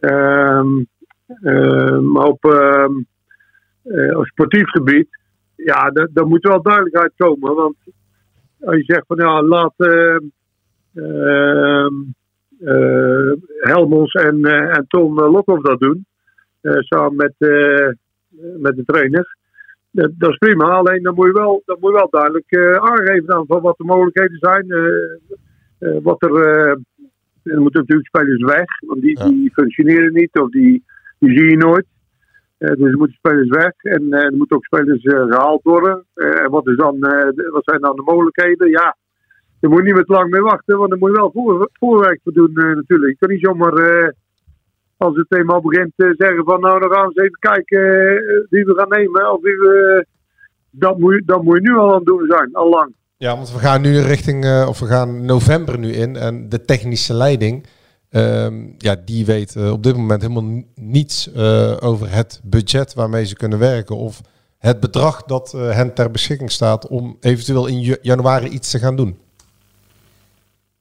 Ehm, 0.00 0.82
eh, 1.26 1.98
maar 1.98 2.24
op, 2.26 2.44
ehm, 2.44 2.92
eh, 3.82 4.18
op 4.18 4.26
sportief 4.26 4.70
gebied, 4.70 5.08
ja, 5.56 5.90
daar, 5.90 6.26
moet 6.26 6.42
wel 6.48 6.62
duidelijkheid 6.62 7.12
komen. 7.16 7.54
Want 7.54 7.76
als 8.60 8.76
je 8.76 8.84
zegt 8.84 9.06
van 9.06 9.16
ja, 9.16 9.42
laat 9.42 9.74
eh, 12.64 13.46
Helmons 13.60 14.12
en, 14.12 14.44
eh, 14.44 14.76
en 14.76 14.84
Tom 14.88 15.14
Lokhoff 15.20 15.62
dat 15.62 15.80
doen. 15.80 16.06
samen 16.62 17.16
met, 17.16 17.34
met 18.58 18.76
de 18.76 18.84
trainer. 18.84 19.36
Dat, 19.94 20.10
dat 20.18 20.30
is 20.30 20.36
prima, 20.36 20.64
alleen 20.64 21.02
dan 21.02 21.14
moet 21.14 21.26
je 21.26 21.32
wel, 21.32 21.62
dan 21.64 21.76
moet 21.80 21.90
je 21.90 21.96
wel 21.96 22.10
duidelijk 22.10 22.50
eh, 22.50 22.76
aangeven 22.76 23.26
dan 23.26 23.46
van 23.46 23.60
wat 23.60 23.76
de 23.76 23.84
mogelijkheden 23.84 24.38
zijn. 24.40 24.70
eh, 25.78 25.98
wat 26.02 26.22
er, 26.22 26.30
moeten 27.42 27.80
natuurlijk 27.80 28.06
spelers 28.06 28.42
weg, 28.42 28.80
want 28.86 29.00
die, 29.00 29.24
die 29.24 29.52
functioneren 29.52 30.12
niet 30.12 30.38
of 30.38 30.50
die, 30.50 30.84
die 31.18 31.38
zie 31.38 31.50
je 31.50 31.56
nooit. 31.56 31.86
Dus 32.58 32.90
er 32.90 32.96
moeten 32.96 33.16
spelers 33.16 33.48
weg 33.48 33.72
en 33.82 34.12
er 34.12 34.32
moeten 34.32 34.56
ook 34.56 34.64
spelers 34.64 35.02
eh, 35.02 35.26
gehaald 35.26 35.62
worden. 35.62 36.04
En 36.14 36.50
wat, 36.50 36.68
is 36.68 36.76
dan, 36.76 36.98
wat 37.50 37.64
zijn 37.64 37.80
dan 37.80 37.96
de 37.96 38.02
mogelijkheden? 38.02 38.70
Ja, 38.70 38.96
daar 39.60 39.70
moet 39.70 39.78
je 39.78 39.84
niet 39.84 39.94
meer 39.94 40.04
te 40.04 40.12
lang 40.12 40.30
mee 40.30 40.42
wachten, 40.42 40.78
want 40.78 40.90
daar 40.90 40.98
moet 40.98 41.10
je 41.10 41.16
wel 41.16 41.30
voor, 41.30 41.70
voorwerk 41.72 42.20
voor 42.22 42.32
doen 42.32 42.52
natuurlijk. 42.52 43.10
Je 43.10 43.16
kan 43.18 43.30
niet 43.30 43.44
zomaar, 43.44 44.14
als 45.04 45.16
het 45.16 45.38
eenmaal 45.38 45.60
begint, 45.60 45.92
eh, 45.96 46.08
zeggen 46.16 46.44
van 46.44 46.60
nou 46.60 46.80
dan 46.80 46.90
gaan 46.92 47.08
we 47.08 47.12
eens 47.14 47.24
even 47.24 47.38
kijken 47.38 47.80
eh, 48.16 48.46
wie 48.50 48.64
we 48.64 48.74
gaan 48.74 48.88
nemen. 48.88 49.32
Of 49.32 49.42
wie 49.42 49.56
we, 49.58 50.06
dat, 50.70 50.98
moet 50.98 51.14
je, 51.14 51.22
dat 51.24 51.42
moet 51.42 51.56
je 51.56 51.62
nu 51.70 51.76
al 51.76 51.88
aan 51.90 51.94
het 51.96 52.06
doen 52.06 52.26
zijn, 52.28 52.54
al 52.54 52.68
lang. 52.68 52.94
Ja, 53.16 53.34
want 53.36 53.52
we 53.52 53.58
gaan 53.58 53.80
nu 53.82 53.98
richting, 54.00 54.44
eh, 54.44 54.66
of 54.68 54.78
we 54.80 54.86
gaan 54.86 55.24
november 55.24 55.78
nu 55.78 55.92
in. 55.92 56.16
En 56.16 56.48
de 56.48 56.64
technische 56.64 57.14
leiding, 57.14 57.66
ehm, 58.10 58.54
ja, 58.78 58.96
die 59.04 59.24
weet 59.26 59.56
eh, 59.56 59.72
op 59.72 59.82
dit 59.82 59.96
moment 59.96 60.22
helemaal 60.22 60.62
niets 60.74 61.32
eh, 61.32 61.76
over 61.80 62.10
het 62.10 62.40
budget 62.44 62.94
waarmee 62.94 63.24
ze 63.26 63.36
kunnen 63.36 63.58
werken. 63.58 63.96
Of 63.96 64.20
het 64.58 64.80
bedrag 64.80 65.22
dat 65.22 65.52
eh, 65.54 65.70
hen 65.70 65.94
ter 65.94 66.10
beschikking 66.10 66.50
staat 66.50 66.88
om 66.88 67.16
eventueel 67.20 67.66
in 67.66 67.96
januari 68.02 68.48
iets 68.48 68.70
te 68.70 68.78
gaan 68.78 68.96
doen. 68.96 69.18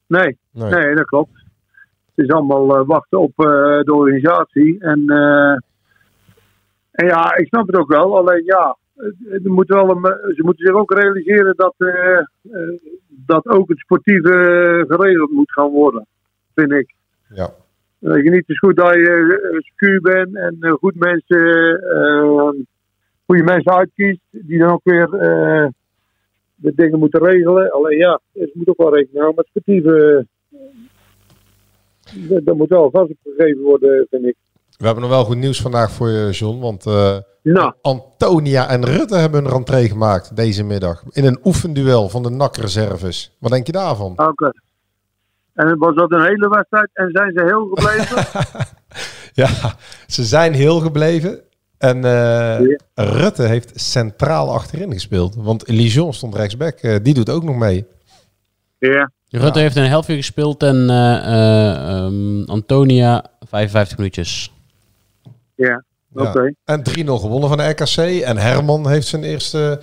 Nee, 0.08 0.38
Nee. 0.52 0.70
nee, 0.70 0.96
dat 0.96 1.06
klopt. 1.06 1.43
Het 2.16 2.26
is 2.26 2.32
allemaal 2.32 2.76
eh, 2.78 2.86
wachten 2.88 3.20
op 3.20 3.32
eh, 3.36 3.80
de 3.80 3.94
organisatie. 3.94 4.80
En, 4.80 5.04
eh, 5.10 5.52
en 6.92 7.08
ja, 7.08 7.36
ik 7.36 7.48
snap 7.48 7.68
het 7.68 7.76
ook 7.76 7.88
wel. 7.92 8.18
Alleen 8.18 8.44
ja, 8.46 8.78
het- 8.96 9.16
er 9.46 9.52
moet 9.52 9.68
wel 9.68 9.90
een, 9.90 10.02
ze 10.36 10.42
moeten 10.44 10.66
zich 10.66 10.76
ook 10.76 10.94
realiseren 10.94 11.54
dat, 11.56 11.76
dat 13.08 13.48
ook 13.48 13.70
het 13.70 13.80
sportieve 13.80 14.86
geregeld 14.88 15.32
moet 15.32 15.52
gaan 15.52 15.72
worden. 15.72 16.06
Vind 16.56 16.72
ik. 16.72 16.94
Ja. 17.30 17.50
Dat 18.00 18.24
je 18.24 18.30
niet 18.30 18.50
is 18.50 18.60
goed 18.60 18.76
dat 18.76 18.94
je 18.94 20.00
bent 20.02 20.36
en 20.36 20.78
goed 20.80 20.96
mensen, 20.96 21.80
goede 23.26 23.44
mensen 23.44 23.74
uitkiest. 23.74 24.22
Die 24.30 24.60
dan 24.60 24.70
ook 24.72 24.84
weer 24.84 25.08
de 26.56 26.74
dingen 26.76 27.00
moeten 27.00 27.24
regelen. 27.24 27.72
Alleen 27.72 27.98
ja, 27.98 28.20
ze 28.34 28.52
moet 28.54 28.68
ook 28.68 28.78
wel 28.78 28.94
rekening 28.96 29.18
houden 29.18 29.36
met 29.36 29.46
sportieve. 29.48 30.26
Dat, 32.16 32.56
moet 32.56 32.70
wel 32.70 32.90
vast 32.92 33.12
opgegeven 33.12 33.62
worden, 33.64 34.08
vind 34.10 34.26
ik. 34.26 34.36
We 34.78 34.86
hebben 34.86 35.04
nog 35.04 35.12
wel 35.14 35.24
goed 35.26 35.38
nieuws 35.38 35.62
vandaag 35.62 35.92
voor 35.92 36.10
je, 36.10 36.30
John. 36.32 36.60
Want 36.60 36.86
eh, 36.86 37.18
Nou, 37.44 37.74
Antonia 37.82 38.70
en 38.70 38.86
Rutte 38.86 39.16
hebben 39.16 39.46
een 39.46 39.52
rentree 39.52 39.88
gemaakt 39.90 40.36
deze 40.36 40.64
middag. 40.64 41.04
In 41.10 41.26
een 41.26 41.40
oefenduel 41.44 42.10
van 42.10 42.24
de 42.24 42.30
NAC-reserves. 42.30 43.36
Wat 43.40 43.52
denk 43.52 43.66
je 43.66 43.72
daarvan? 43.72 44.12
oké. 44.20 44.52
En 45.54 45.78
was 45.78 45.96
dat 45.96 46.12
een 46.12 46.22
hele 46.26 46.50
wedstrijd 46.50 46.90
en 46.94 47.10
zijn 47.12 47.32
ze 47.36 47.44
heel 47.46 47.68
gebleven? 47.74 48.26
Ja, 49.36 49.48
ze 50.08 50.24
zijn 50.24 50.54
heel 50.54 50.80
gebleven. 50.80 51.42
En 51.78 51.96
eh, 51.96 52.60
Ja. 52.60 52.78
Rutte 52.96 53.44
heeft 53.44 53.80
centraal 53.80 54.54
achterin 54.54 54.92
gespeeld. 54.94 55.36
Want 55.36 55.68
Lijon 55.68 56.14
stond 56.14 56.36
rechtsback. 56.36 56.78
eh, 56.80 56.96
die 57.04 57.14
doet 57.14 57.30
ook 57.30 57.44
nog 57.44 57.58
mee. 57.58 57.86
ja. 58.78 59.12
Rutte 59.40 59.60
heeft 59.60 59.76
een 59.76 59.84
helftje 59.88 60.16
gespeeld 60.16 60.64
en 60.64 60.90
eh, 60.90 61.16
eh, 61.18 61.98
ehm, 62.06 62.44
Antonia 62.44 63.24
55 63.48 63.98
minuutjes. 63.98 64.52
Ja, 65.56 65.84
Ja. 66.16 66.30
oké. 66.30 66.54
En 66.66 66.84
3-0 66.84 67.20
gewonnen 67.20 67.50
van 67.50 67.58
de 67.58 67.70
RKC. 67.70 68.22
En 68.22 68.38
Herman 68.38 68.90
heeft 68.90 69.08
zijn 69.08 69.24
eerste 69.24 69.82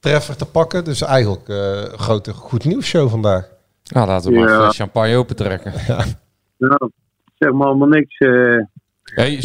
treffer 0.00 0.36
te 0.36 0.46
pakken. 0.46 0.84
Dus 0.84 1.02
eigenlijk 1.02 1.48
eh, 1.48 1.56
een 1.92 1.98
grote 1.98 2.32
goed 2.32 2.64
nieuws 2.64 2.86
show 2.86 3.08
vandaag. 3.10 3.48
Nou, 3.92 4.06
laten 4.06 4.32
we 4.32 4.38
maar 4.38 4.48
Ja. 4.48 4.70
champagne 4.70 5.16
opentrekken. 5.16 5.72
Nou, 6.58 6.90
zeg 7.38 7.52
maar 7.52 7.66
allemaal 7.66 7.88
niks. 7.88 8.18
eh 8.18 8.28
Hey, 9.14 9.32
ik 9.32 9.40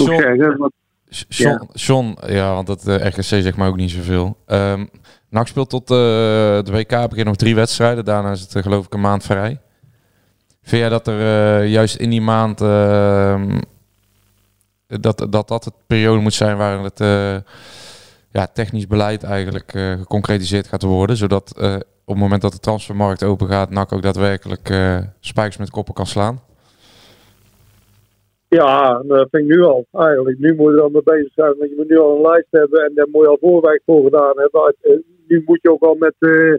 John, 1.09 1.69
John, 1.73 2.17
ja, 2.25 2.53
want 2.53 2.67
dat 2.67 2.87
eh, 2.87 3.05
RKC 3.05 3.23
zegt 3.23 3.57
mij 3.57 3.67
ook 3.67 3.75
niet 3.75 3.91
zoveel. 3.91 4.37
Ehm 4.45 4.85
NAC 5.29 5.47
speelt 5.47 5.69
tot 5.69 5.91
eh, 5.91 5.97
de 5.97 6.71
WK 6.71 7.09
begin 7.09 7.25
nog 7.25 7.35
drie 7.35 7.55
wedstrijden. 7.55 8.05
Daarna 8.05 8.31
is 8.31 8.41
het 8.41 8.55
eh, 8.55 8.63
geloof 8.63 8.85
ik 8.85 8.93
een 8.93 9.01
maand 9.01 9.23
vrij. 9.23 9.59
Vind 10.61 10.81
jij 10.81 10.89
dat 10.89 11.07
er 11.07 11.63
juist 11.65 11.95
in 11.95 12.09
die 12.09 12.21
maand 12.21 12.61
ehm, 12.61 13.59
dat, 14.87 15.27
dat 15.29 15.47
dat 15.47 15.65
het 15.65 15.73
periode 15.87 16.21
moet 16.21 16.33
zijn 16.33 16.57
waar 16.57 16.83
het 16.83 16.99
ja, 18.31 18.47
technisch 18.53 18.87
beleid 18.87 19.23
eigenlijk 19.23 19.71
geconcretiseerd 19.71 20.67
gaat 20.67 20.81
worden, 20.81 21.17
zodat 21.17 21.53
op 22.05 22.15
het 22.15 22.17
moment 22.17 22.41
dat 22.41 22.51
de 22.51 22.59
transfermarkt 22.59 23.23
open 23.23 23.47
gaat, 23.47 23.69
NAC 23.69 23.93
ook 23.93 24.01
daadwerkelijk 24.01 24.73
spijkers 25.19 25.57
met 25.57 25.69
koppen 25.69 25.93
kan 25.93 26.07
slaan? 26.07 26.39
Ja, 28.49 29.01
dat 29.07 29.27
vind 29.31 29.43
ik 29.49 29.55
nu 29.55 29.61
al. 29.63 29.85
Eigenlijk, 29.91 30.39
nu 30.39 30.55
moet 30.55 30.71
je 30.71 30.77
er 30.77 30.83
al 30.83 30.89
mee 30.89 31.03
bezig 31.03 31.33
zijn. 31.33 31.55
Want 31.57 31.69
je 31.69 31.75
moet 31.77 31.89
nu 31.89 31.97
al 31.99 32.15
een 32.15 32.21
lijst 32.21 32.47
hebben 32.51 32.85
en 32.85 32.91
daar 32.95 33.07
moet 33.11 33.21
je 33.23 33.29
al 33.29 33.37
voorwerk 33.41 33.81
voor 33.85 34.03
gedaan 34.03 34.33
hebben. 34.35 34.75
Eh, 34.81 34.97
Nu 35.27 35.43
moet 35.45 35.59
je 35.61 35.71
ook 35.71 35.81
al 35.83 35.95
met, 35.99 36.15
eh 36.19 36.53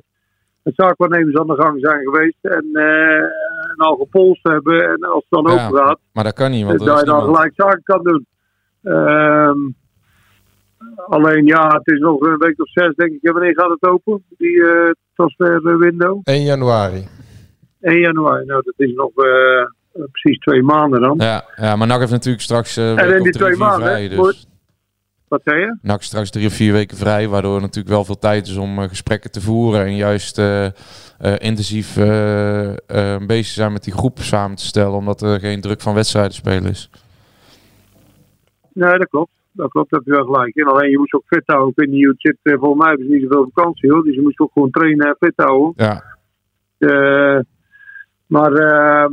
met 0.62 0.74
zaakwaarnemers 0.76 1.36
aan 1.36 1.46
de 1.46 1.62
gang 1.62 1.80
zijn 1.80 2.00
geweest. 2.02 2.36
En, 2.42 2.68
eh, 2.72 3.16
en 3.70 3.76
al 3.76 3.96
gepolst 3.96 4.42
hebben. 4.42 4.88
En 4.88 5.00
als 5.02 5.24
het 5.28 5.44
dan 5.44 5.52
Ja, 5.56 5.64
open 5.66 5.78
gaat, 5.78 5.98
Maar 6.12 6.24
dat 6.24 6.32
kan 6.32 6.50
niet, 6.50 6.64
want 6.66 6.78
dat 6.78 6.98
je 7.00 7.04
dan 7.04 7.16
niemand. 7.16 7.36
gelijk 7.36 7.52
zaken 7.56 7.82
kan 7.82 8.02
doen. 8.02 8.26
Ehm, 8.82 9.58
alleen 11.06 11.46
ja, 11.46 11.66
het 11.66 11.86
is 11.94 11.98
nog 11.98 12.20
een 12.20 12.38
week 12.38 12.60
of 12.60 12.68
zes, 12.70 12.94
denk 12.94 13.12
ik. 13.12 13.30
Wanneer 13.32 13.54
gaat 13.60 13.70
het 13.80 13.90
open, 13.90 14.24
die 14.38 14.64
eh 14.64 14.90
transfer 15.14 15.78
window? 15.78 16.20
1 16.24 16.42
januari. 16.42 17.06
1 17.80 17.98
januari. 18.00 18.44
Nou, 18.44 18.62
dat 18.64 18.74
is 18.76 18.94
nog 18.94 19.10
eh, 19.14 19.64
precies 19.92 20.38
twee 20.38 20.62
maanden 20.62 21.00
dan. 21.00 21.14
Ja, 21.18 21.44
ja, 21.56 21.76
maar 21.76 21.86
NAC 21.86 21.98
heeft 21.98 22.10
natuurlijk 22.10 22.42
straks 22.42 22.76
eh 22.76 22.98
En 22.98 23.16
in 23.16 23.22
die 23.22 23.32
twee 23.32 23.56
maanden, 23.56 23.88
vrij. 23.88 24.08
Dus 24.08 24.46
Wat 25.28 25.40
zei 25.44 25.60
je? 25.60 25.76
NAC 25.82 26.02
straks 26.02 26.30
drie 26.30 26.46
of 26.46 26.52
vier 26.52 26.72
weken 26.72 26.96
vrij, 26.96 27.28
waardoor 27.28 27.60
natuurlijk 27.60 27.94
wel 27.94 28.04
veel 28.04 28.18
tijd 28.18 28.46
is 28.46 28.56
om 28.56 28.78
eh, 28.78 28.88
gesprekken 28.88 29.30
te 29.30 29.40
voeren 29.40 29.84
en 29.84 29.96
juist 29.96 30.38
eh, 30.38 30.66
eh, 30.66 30.72
intensief 31.38 31.96
eh, 31.96 32.70
eh, 32.70 33.20
bezig 33.26 33.46
zijn 33.46 33.72
met 33.72 33.84
die 33.84 33.92
groep 33.92 34.18
samen 34.18 34.56
te 34.56 34.64
stellen, 34.64 34.92
omdat 34.92 35.22
er 35.22 35.40
geen 35.40 35.60
druk 35.60 35.80
van 35.80 35.94
wedstrijden 35.94 36.32
spelen 36.32 36.70
is. 36.70 36.90
Nee, 38.72 38.98
dat 38.98 39.08
klopt. 39.08 39.30
Dat 39.52 39.70
klopt, 39.70 39.90
dat 39.90 39.98
heb 40.04 40.14
je 40.14 40.22
wel 40.22 40.32
gelijk. 40.34 40.54
in. 40.54 40.66
alleen 40.66 40.90
je 40.90 40.98
moest 40.98 41.14
ook 41.14 41.22
fit 41.26 41.42
houden. 41.46 41.68
Ik 41.70 41.76
weet 41.76 41.88
niet 41.88 42.02
hoe 42.04 42.12
het 42.12 42.20
zit. 42.20 42.36
eh, 42.42 42.58
Volgens 42.58 42.78
mij 42.80 42.88
hebben 42.88 43.06
ze 43.06 43.12
niet 43.12 43.22
zoveel 43.22 43.50
vakantie 43.54 43.90
hoor. 43.92 44.04
Dus 44.04 44.14
je 44.14 44.20
moest 44.20 44.38
ook 44.40 44.50
gewoon 44.52 44.70
trainen 44.70 45.06
en 45.06 45.16
fit 45.18 45.32
houden. 45.36 45.72
Ja, 45.76 46.04
Eh, 46.78 47.38
maar 48.26 48.52
ehm, 48.52 49.12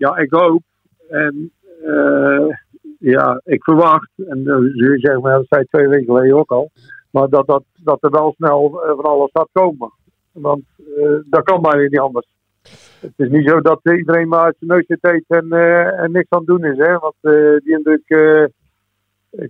ja, 0.00 0.16
ik 0.16 0.32
hoop. 0.32 0.62
En 1.08 1.52
eh, 1.84 2.46
ja, 2.98 3.40
ik 3.44 3.64
verwacht. 3.64 4.10
En 4.16 4.38
uh, 4.38 4.56
ze 4.56 4.98
zeggen 4.98 5.20
maar, 5.20 5.36
dat 5.36 5.46
zei 5.48 5.64
twee 5.64 5.88
weken 5.88 6.06
geleden 6.06 6.36
ook 6.36 6.50
al. 6.50 6.70
Maar 7.10 7.28
dat, 7.28 7.46
dat, 7.46 7.64
dat 7.74 8.02
er 8.02 8.10
wel 8.10 8.32
snel 8.36 8.82
eh, 8.84 8.94
van 8.94 9.04
alles 9.04 9.30
gaat 9.32 9.48
komen. 9.52 9.92
Want 10.32 10.62
eh, 10.96 11.16
dat 11.24 11.42
kan 11.42 11.60
maar 11.60 11.88
niet 11.88 11.98
anders. 11.98 12.28
Het 13.00 13.12
is 13.16 13.28
niet 13.28 13.48
zo 13.48 13.60
dat 13.60 13.80
iedereen 13.82 14.28
maar 14.28 14.44
uit 14.44 14.56
zijn 14.58 14.70
neus 14.70 14.86
zit 14.86 15.24
en, 15.26 15.52
eh, 15.52 16.00
en 16.02 16.12
niks 16.12 16.30
aan 16.30 16.38
het 16.38 16.48
doen 16.48 16.64
is. 16.64 16.78
Hè? 16.78 16.98
Want 16.98 17.14
eh, 17.20 17.56
die 17.64 17.76
indruk 17.76 18.02
eh, 18.06 18.44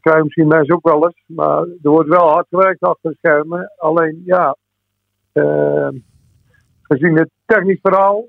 krijgen 0.00 0.24
misschien 0.24 0.46
mensen 0.46 0.74
ook 0.74 0.88
wel 0.88 1.04
eens. 1.04 1.22
Maar 1.26 1.60
er 1.62 1.90
wordt 1.90 2.08
wel 2.08 2.28
hard 2.28 2.46
gewerkt 2.48 2.80
achter 2.80 3.10
de 3.10 3.16
schermen. 3.16 3.72
Alleen 3.76 4.22
ja, 4.24 4.56
eh, 5.32 5.88
gezien 6.82 7.16
het 7.16 7.30
technisch 7.46 7.80
verhaal 7.82 8.26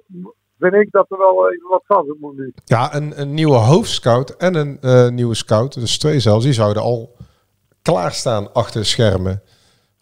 vind 0.62 0.74
ik 0.74 0.92
dat 0.92 1.06
er 1.10 1.18
wel 1.18 1.52
even 1.52 1.70
wat 1.70 1.84
gas 1.86 2.10
op 2.10 2.18
moet 2.20 2.38
nu. 2.38 2.54
Ja, 2.66 2.96
een, 2.96 3.22
een 3.22 3.34
nieuwe 3.34 3.56
hoofdscout 3.56 4.30
en 4.30 4.56
een 4.56 4.78
eh, 4.82 5.10
nieuwe 5.10 5.36
scout, 5.36 5.74
dus 5.74 5.98
twee 5.98 6.20
zelfs, 6.20 6.44
die 6.44 6.54
zouden 6.54 6.82
al 6.82 7.16
klaarstaan 7.82 8.54
achter 8.54 8.82
de 8.82 8.88
schermen. 8.88 9.42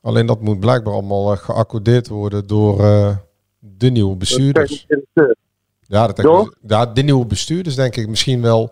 Alleen 0.02 0.26
dat 0.26 0.42
moet 0.42 0.60
blijkbaar 0.60 0.94
allemaal 0.94 1.32
eh, 1.32 1.38
geaccordeerd 1.38 2.08
worden 2.08 2.48
door 2.48 2.80
eh, 2.80 3.16
de 3.60 3.90
nieuwe 3.90 4.16
bestuurders. 4.16 4.86
Directeur. 4.88 5.36
Ja, 5.82 6.08
dat 6.08 6.56
ja, 6.68 6.86
de 6.86 7.02
nieuwe 7.02 7.26
bestuurders 7.26 7.76
denk 7.76 7.96
ik 7.96 8.08
misschien 8.08 8.42
wel 8.42 8.72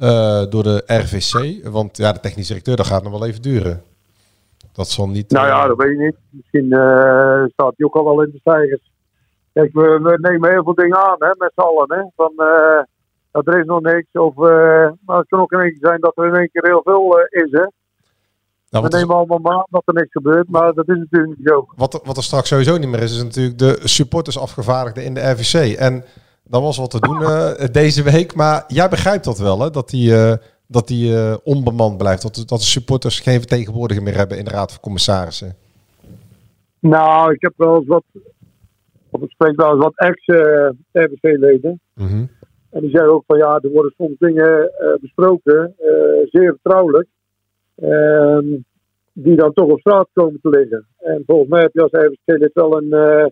eh, 0.00 0.42
door 0.48 0.62
de 0.62 0.82
RVC? 0.86 1.68
Want 1.68 1.96
ja, 1.96 2.12
de 2.12 2.20
technische 2.20 2.48
directeur, 2.48 2.76
dat 2.76 2.86
gaat 2.86 3.02
nog 3.02 3.12
wel 3.12 3.26
even 3.26 3.42
duren. 3.42 3.82
Dat 4.72 4.88
zal 4.88 5.08
niet... 5.08 5.30
Nou 5.30 5.46
ja, 5.46 5.62
eh, 5.62 5.68
dat 5.68 5.76
weet 5.76 5.90
ik 5.90 5.98
niet. 5.98 6.16
Misschien 6.30 6.72
eh, 6.72 7.44
staat 7.52 7.72
hij 7.76 7.86
ook 7.86 7.94
al 7.94 8.04
wel 8.04 8.22
in 8.22 8.30
de 8.30 8.38
stijgers. 8.38 8.89
Kijk, 9.52 9.72
we, 9.72 9.98
we 10.02 10.18
nemen 10.20 10.50
heel 10.50 10.62
veel 10.62 10.74
dingen 10.74 10.96
aan, 10.96 11.16
hè, 11.18 11.28
met 11.38 11.52
z'n 11.54 11.60
allen. 11.60 11.86
Hè, 11.98 12.02
van, 12.16 12.32
eh, 12.36 12.82
dat 13.30 13.46
er 13.46 13.58
is 13.60 13.66
nog 13.66 13.80
niks. 13.80 14.12
Of, 14.12 14.34
eh, 14.36 14.88
maar 15.06 15.18
het 15.18 15.28
kan 15.28 15.40
ook 15.40 15.52
in 15.52 15.58
één 15.60 15.70
keer 15.70 15.88
zijn 15.88 16.00
dat 16.00 16.16
er 16.16 16.26
in 16.26 16.34
één 16.34 16.50
keer 16.52 16.62
heel 16.66 16.80
veel 16.84 17.18
eh, 17.18 17.42
is. 17.44 17.50
Hè. 17.50 17.64
nou, 18.70 18.84
We 18.84 18.96
nemen 18.96 19.16
allemaal 19.16 19.38
maar 19.38 19.52
aan 19.56 19.66
dat 19.70 19.82
er 19.84 19.94
niks 19.94 20.10
gebeurt. 20.12 20.48
Maar 20.48 20.72
dat 20.72 20.88
is 20.88 20.96
natuurlijk 20.96 21.38
niet 21.38 21.48
zo. 21.48 21.66
wat, 21.76 21.94
er- 21.94 22.00
wat 22.04 22.16
er 22.16 22.22
straks 22.22 22.48
sowieso 22.48 22.76
niet 22.76 22.88
meer 22.88 23.02
is, 23.02 23.16
is 23.16 23.22
natuurlijk 23.22 23.58
de 23.58 23.78
supporters 23.84 24.38
afgevaardigden 24.38 25.04
in 25.04 25.14
de 25.14 25.30
RVC. 25.30 25.76
En 25.78 26.04
dan 26.44 26.62
was 26.62 26.76
wat 26.78 26.90
te 26.90 27.00
doen 27.00 27.72
deze 27.72 28.02
week. 28.02 28.34
Maar 28.34 28.64
jij 28.66 28.88
begrijpt 28.88 29.24
dat 29.24 29.38
wel, 29.38 29.60
hè? 29.60 29.70
Dat 29.70 29.88
die, 29.90 30.36
dat 30.66 30.86
die 30.88 31.42
onbemand 31.44 31.96
blijft. 31.98 32.22
Dat, 32.22 32.34
dat 32.34 32.58
de 32.58 32.64
supporters 32.64 33.20
geen 33.20 33.38
vertegenwoordiger 33.38 34.02
meer 34.02 34.16
hebben 34.16 34.38
in 34.38 34.44
de 34.44 34.50
Raad 34.50 34.72
van 34.72 34.80
Commissarissen. 34.80 35.56
Nou, 36.78 37.32
ik 37.32 37.40
heb 37.40 37.52
wel 37.56 37.76
eens 37.76 37.86
wat... 37.86 38.02
Of 39.20 39.26
ik 39.26 39.30
spreek 39.30 39.56
wel 39.56 39.70
eens 39.72 39.84
wat 39.84 39.96
ex-RBC-leden. 39.96 41.80
Mhm. 41.94 42.24
En 42.70 42.80
die 42.80 42.90
zeggen 42.90 43.12
ook 43.12 43.24
van 43.26 43.38
ja, 43.38 43.58
er 43.62 43.70
worden 43.70 43.94
soms 43.96 44.18
dingen 44.18 44.72
eh, 44.78 44.94
besproken, 45.00 45.74
eh, 45.78 46.28
zeer 46.30 46.58
vertrouwelijk, 46.60 47.08
ehm, 47.74 48.46
die 49.12 49.36
dan 49.36 49.52
toch 49.52 49.68
op 49.68 49.80
straat 49.80 50.08
komen 50.12 50.38
te 50.42 50.48
liggen. 50.48 50.86
En 50.98 51.22
volgens 51.26 51.48
mij 51.48 51.60
heb 51.60 51.72
je 51.72 51.82
als 51.82 51.92
RBC-lid 51.92 52.52
wel 52.52 52.76
een, 52.76 52.92
eh, 52.92 53.26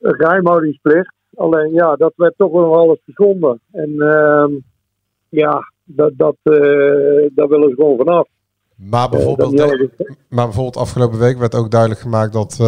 een 0.00 0.14
geheimhoudingsplicht. 0.14 1.14
Alleen 1.34 1.72
ja, 1.72 1.96
dat 1.96 2.12
werd 2.16 2.34
toch 2.36 2.52
wel 2.52 2.76
alles 2.76 3.00
geschonden. 3.04 3.60
En 3.72 4.00
ehm, 4.00 4.52
ja, 5.28 5.72
dat, 5.84 6.12
dat, 6.16 6.36
daar 7.34 7.48
willen 7.48 7.68
ze 7.68 7.74
gewoon 7.74 7.96
vanaf. 7.96 8.28
Maar 8.76 9.08
bijvoorbeeld, 9.08 9.56
maar 10.28 10.44
bijvoorbeeld 10.44 10.76
afgelopen 10.76 11.18
week 11.18 11.38
werd 11.38 11.54
ook 11.54 11.70
duidelijk 11.70 12.00
gemaakt 12.00 12.32
dat... 12.32 12.58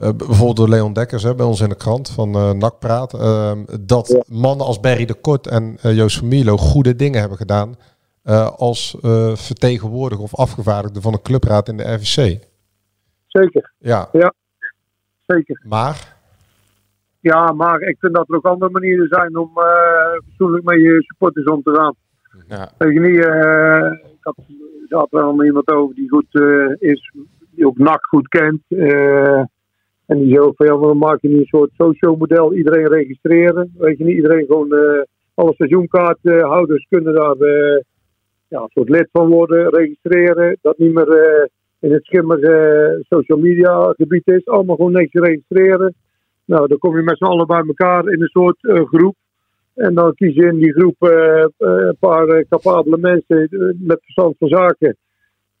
bijvoorbeeld 0.00 0.56
door 0.56 0.68
Leon 0.68 0.92
Dekkers 0.92 1.22
hè, 1.22 1.34
bij 1.34 1.46
ons 1.46 1.60
in 1.60 1.68
de 1.68 1.74
krant 1.76 2.10
van 2.10 2.34
eh 2.34 2.50
Nakpraat. 2.52 3.14
eh, 3.14 3.52
dat 3.80 4.08
Ja. 4.08 4.22
mannen 4.36 4.66
als 4.66 4.80
Berry 4.80 5.04
de 5.04 5.14
Kort 5.14 5.46
en 5.46 5.76
eh, 5.82 5.96
Joost 5.96 6.18
van 6.18 6.28
Mierlo 6.28 6.56
goede 6.56 6.96
dingen 6.96 7.20
hebben 7.20 7.38
gedaan. 7.38 7.74
eh, 8.22 8.50
als 8.56 8.96
eh, 9.02 9.34
vertegenwoordiger 9.36 10.24
of 10.24 10.34
afgevaardigde 10.34 11.00
van 11.00 11.12
een 11.12 11.22
clubraad 11.22 11.68
in 11.68 11.76
de 11.76 11.92
RVC. 11.92 12.38
Zeker, 13.26 13.72
Ja, 13.78 14.08
zeker. 15.26 15.62
maar 15.68 16.16
Ja, 17.20 17.52
maar 17.52 17.80
ik 17.80 17.96
vind 18.00 18.14
dat 18.14 18.28
er 18.28 18.36
ook 18.36 18.44
andere 18.44 18.70
manieren 18.70 19.08
zijn 19.08 19.36
om 19.36 19.50
eh 19.54 20.22
fatsoenlijk 20.28 20.64
met 20.64 20.80
je 20.80 21.02
supporters 21.02 21.46
om 21.46 21.62
te 21.62 21.74
gaan. 21.74 21.94
Ja. 22.48 22.72
Weet 22.78 22.92
je 22.94 23.00
niet, 23.00 23.24
eh, 23.24 24.10
ik 24.12 24.18
had 24.20 24.36
zaterdag 24.88 25.30
nog 25.34 25.44
iemand 25.44 25.68
over 25.68 25.94
die 25.94 26.08
goed 26.08 26.26
eh, 26.30 26.90
is, 26.90 27.12
die 27.50 27.66
ook 27.66 27.78
NAC 27.78 28.04
goed 28.06 28.28
kent. 28.28 28.60
En 30.10 30.18
die 30.18 30.40
ook 30.40 30.56
van 30.56 30.66
ja, 30.66 30.76
dan 30.76 30.98
maak 30.98 31.20
je 31.20 31.28
niet 31.28 31.38
een 31.38 31.46
soort 31.46 31.70
socio 31.76 32.16
model, 32.16 32.54
iedereen 32.54 32.88
registreren. 32.88 33.72
Weet 33.78 33.98
je 33.98 34.04
niet, 34.04 34.16
iedereen 34.16 34.46
gewoon, 34.46 34.72
eh, 34.72 35.02
alle 35.34 35.54
seizoenkaarthouders 35.54 36.86
kunnen 36.88 37.14
daar 37.14 37.36
eh, 37.36 37.80
ja, 38.48 38.60
een 38.60 38.68
soort 38.68 38.88
lid 38.88 39.08
van 39.12 39.28
worden, 39.28 39.68
registreren. 39.68 40.58
Dat 40.62 40.78
niet 40.78 40.94
meer 40.94 41.08
eh, 41.08 41.46
in 41.78 41.92
het 41.92 42.04
schimmige 42.04 43.04
social 43.08 43.38
media 43.38 43.92
gebied 43.96 44.26
is, 44.26 44.46
allemaal 44.46 44.76
gewoon 44.76 44.92
niks 44.92 45.12
registreren. 45.12 45.94
Nou, 46.44 46.68
dan 46.68 46.78
kom 46.78 46.96
je 46.96 47.02
met 47.02 47.16
z'n 47.16 47.24
allen 47.24 47.46
bij 47.46 47.64
elkaar 47.66 48.08
in 48.08 48.22
een 48.22 48.28
soort 48.28 48.58
groep. 48.60 49.14
En 49.74 49.94
dan 49.94 50.14
kies 50.14 50.34
je 50.34 50.46
in 50.46 50.58
die 50.58 50.72
groep 50.72 50.96
een 51.58 51.96
paar 51.98 52.44
capabele 52.48 52.98
mensen 52.98 53.48
met 53.78 54.00
verstand 54.02 54.34
van 54.38 54.48
zaken. 54.48 54.96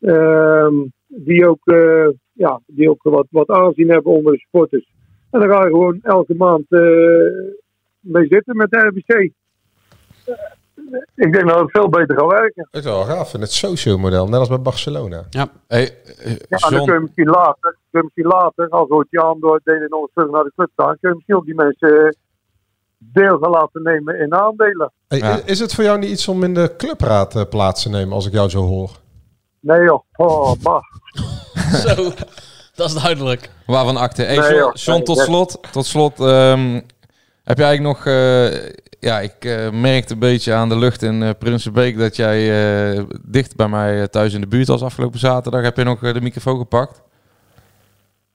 Ehm, 0.00 0.74
die, 1.06 1.48
ook, 1.48 1.64
ja, 2.40 2.60
die 2.66 2.90
ook 2.90 3.02
wat, 3.02 3.26
wat 3.30 3.48
aanzien 3.48 3.90
hebben 3.90 4.12
onder 4.12 4.32
de 4.32 4.38
supporters. 4.38 4.92
En 5.30 5.40
dan 5.40 5.48
ga 5.48 5.64
je 5.64 5.70
gewoon 5.70 5.98
elke 6.02 6.34
maand 6.34 6.64
eh, 6.68 6.80
mee 8.00 8.26
zitten 8.26 8.56
met 8.56 8.70
de 8.70 8.78
RBC. 8.78 9.32
Ik 11.14 11.32
denk 11.32 11.48
dat 11.48 11.60
het 11.60 11.70
veel 11.70 11.88
beter 11.88 12.18
gaat 12.18 12.30
werken. 12.30 12.68
het 12.70 12.84
is 12.84 12.90
wel 12.90 13.04
gaaf 13.04 13.34
in 13.34 13.40
het 13.40 13.52
socio-model, 13.52 14.28
net 14.28 14.38
als 14.38 14.48
bij 14.48 14.60
Barcelona. 14.60 15.24
Hey, 15.66 15.96
eh, 16.18 16.36
Ja, 16.48 16.68
dan 16.68 16.84
kun 16.84 16.94
je 16.94 17.00
misschien 17.00 17.28
later, 17.28 17.76
kun 17.90 18.00
je 18.00 18.02
misschien 18.02 18.26
later 18.26 18.68
als 18.68 18.88
Roodjaan 18.88 19.40
door 19.40 19.60
deden 19.64 19.88
nog 19.90 20.00
eens 20.00 20.10
terug 20.14 20.30
naar 20.30 20.44
de 20.44 20.52
club 20.54 20.70
gaan, 20.76 20.96
kun 21.00 21.08
je 21.08 21.14
misschien 21.14 21.36
ook 21.36 21.44
die 21.44 21.54
mensen 21.54 22.06
eh, 22.06 22.12
deel 22.98 23.38
gaan 23.38 23.50
laten 23.50 23.82
nemen 23.82 24.18
in 24.18 24.34
aandelen. 24.34 24.92
Hey, 25.08 25.18
Ja. 25.18 25.40
is, 25.44 25.60
het 25.60 25.74
voor 25.74 25.84
jou 25.84 25.98
niet 25.98 26.10
iets 26.10 26.28
om 26.28 26.44
in 26.44 26.54
de 26.54 26.74
clubraad 26.76 27.36
eh, 27.36 27.42
plaats 27.48 27.82
te 27.82 27.88
nemen, 27.88 28.14
als 28.14 28.26
ik 28.26 28.32
jou 28.32 28.48
zo 28.48 28.60
hoor? 28.60 28.90
Nee 29.60 29.82
joh, 29.82 30.02
oh, 30.16 30.52
bah. 30.62 30.82
Zo, 31.86 32.12
dat 32.74 32.88
is 32.88 33.02
duidelijk. 33.02 33.50
waarvan 33.66 33.96
akte? 33.96 34.22
Hey, 34.22 34.36
Nee, 34.36 34.48
John, 34.48 34.56
joh. 34.58 34.74
John, 34.74 35.02
tot 35.02 35.18
slot, 35.18 35.58
tot 35.72 35.86
slot 35.86 36.20
ehm, 36.20 36.80
heb 37.44 37.58
jij 37.58 37.66
eigenlijk 37.66 37.96
nog... 37.96 38.06
eh, 38.06 38.52
ja, 39.00 39.20
ik 39.20 39.34
eh, 39.44 39.70
merkte 39.70 40.12
een 40.12 40.18
beetje 40.18 40.52
aan 40.52 40.68
de 40.68 40.76
lucht 40.78 41.02
in 41.02 41.22
eh 41.22 41.30
Prinsenbeek 41.38 41.98
dat 41.98 42.16
jij 42.16 42.38
eh, 42.94 43.02
dicht 43.22 43.56
bij 43.56 43.68
mij 43.68 44.08
thuis 44.08 44.34
in 44.34 44.40
de 44.40 44.46
buurt 44.46 44.66
was 44.68 44.82
afgelopen 44.82 45.18
zaterdag. 45.18 45.62
Heb 45.62 45.76
je 45.76 45.84
nog 45.84 46.00
de 46.00 46.20
microfoon 46.20 46.58
gepakt? 46.58 47.00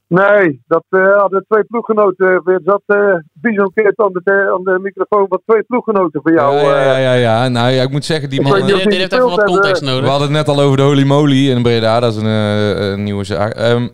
Nee, 0.07 0.61
dat 0.67 0.83
eh, 0.89 1.17
hadden 1.17 1.45
twee 1.47 1.63
ploeggenoten. 1.63 2.27
Er 2.27 2.61
zat 2.63 2.81
eh 2.85 3.15
Bison 3.33 3.71
keert 3.73 3.99
aan 3.99 4.11
de, 4.13 4.51
aan 4.53 4.63
de 4.63 4.79
microfoon 4.81 5.25
van 5.29 5.41
twee 5.45 5.63
ploeggenoten 5.63 6.21
voor 6.21 6.31
jou. 6.31 6.55
ja, 6.55 6.61
ja, 6.61 6.69
eh. 6.69 6.85
ja, 6.85 6.97
ja, 6.97 7.13
ja. 7.13 7.47
Nou 7.47 7.71
ja, 7.71 7.81
ik 7.81 7.89
moet 7.89 8.05
zeggen, 8.05 8.29
die 8.29 8.41
man... 8.41 8.51
weet 8.51 8.67
dit 8.67 8.89
die 8.89 8.99
heeft 8.99 9.13
even 9.13 9.29
wat 9.29 9.43
context 9.43 9.81
hebben. 9.81 9.89
We 9.89 9.91
nodig. 9.91 10.09
hadden 10.09 10.27
het 10.27 10.37
net 10.37 10.55
al 10.55 10.63
over 10.63 10.77
de 10.77 10.83
Holy 10.83 11.05
Moly 11.05 11.49
in 11.49 11.61
Breda. 11.61 11.99
Dat 11.99 12.13
is 12.13 12.21
een, 12.21 12.25
eh, 12.25 12.89
een 12.91 13.03
nieuwe 13.03 13.23
zaak. 13.23 13.53
Ehm, 13.53 13.87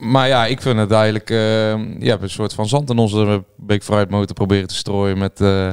maar 0.00 0.28
ja, 0.28 0.46
ik 0.46 0.62
vind 0.62 0.78
het 0.78 0.90
eigenlijk... 0.90 1.30
ehm, 1.30 1.80
je 1.98 2.08
hebt 2.08 2.22
een 2.22 2.30
soort 2.30 2.54
van 2.54 2.66
zand 2.66 2.90
in 2.90 2.98
onze 2.98 3.44
Beek 3.56 3.82
fruitmotor 3.82 4.34
proberen 4.34 4.68
te 4.68 4.74
strooien 4.74 5.18
met, 5.18 5.40
eh, 5.40 5.70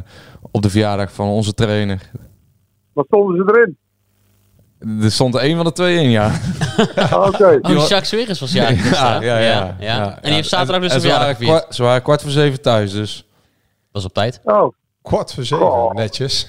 op 0.52 0.62
de 0.62 0.70
verjaardag 0.70 1.12
van 1.12 1.28
onze 1.28 1.54
trainer. 1.54 2.12
Wat 2.94 3.06
stonden 3.06 3.36
ze 3.36 3.54
erin? 3.56 3.78
Er 4.80 5.12
stond 5.12 5.36
er 5.36 5.42
één 5.42 5.56
van 5.56 5.66
de 5.66 5.72
twee 5.72 5.98
in, 6.04 6.10
ja. 6.10 6.28
Oké. 7.28 7.60
Oh, 7.62 7.72
Jacques 7.88 8.08
Sweris 8.08 8.40
was 8.40 8.52
ja. 8.52 8.70
ja, 8.70 9.22
ja, 9.22 9.38
ja, 9.38 9.76
ja. 9.80 10.16
En 10.16 10.22
die 10.22 10.34
heeft 10.34 10.50
zaterdag 10.50 10.82
dus 10.82 10.90
En 10.90 10.96
een 10.96 11.02
ze 11.02 11.08
waren, 11.08 11.22
verjaardag 11.22 11.28
gevierd. 11.38 11.58
kwart, 11.60 11.76
ze 11.76 11.84
waren 11.84 12.02
kwart 12.02 12.22
voor 12.22 12.32
zeven 12.32 12.62
thuis, 12.62 12.92
dus... 12.92 13.28
Was 13.92 14.06
op 14.06 14.14
tijd. 14.14 14.42
Oh, 14.44 14.74
Kwart 15.02 15.34
voor 15.34 15.44
zeven, 15.44 15.66
Oh. 15.72 15.92
netjes. 15.94 16.48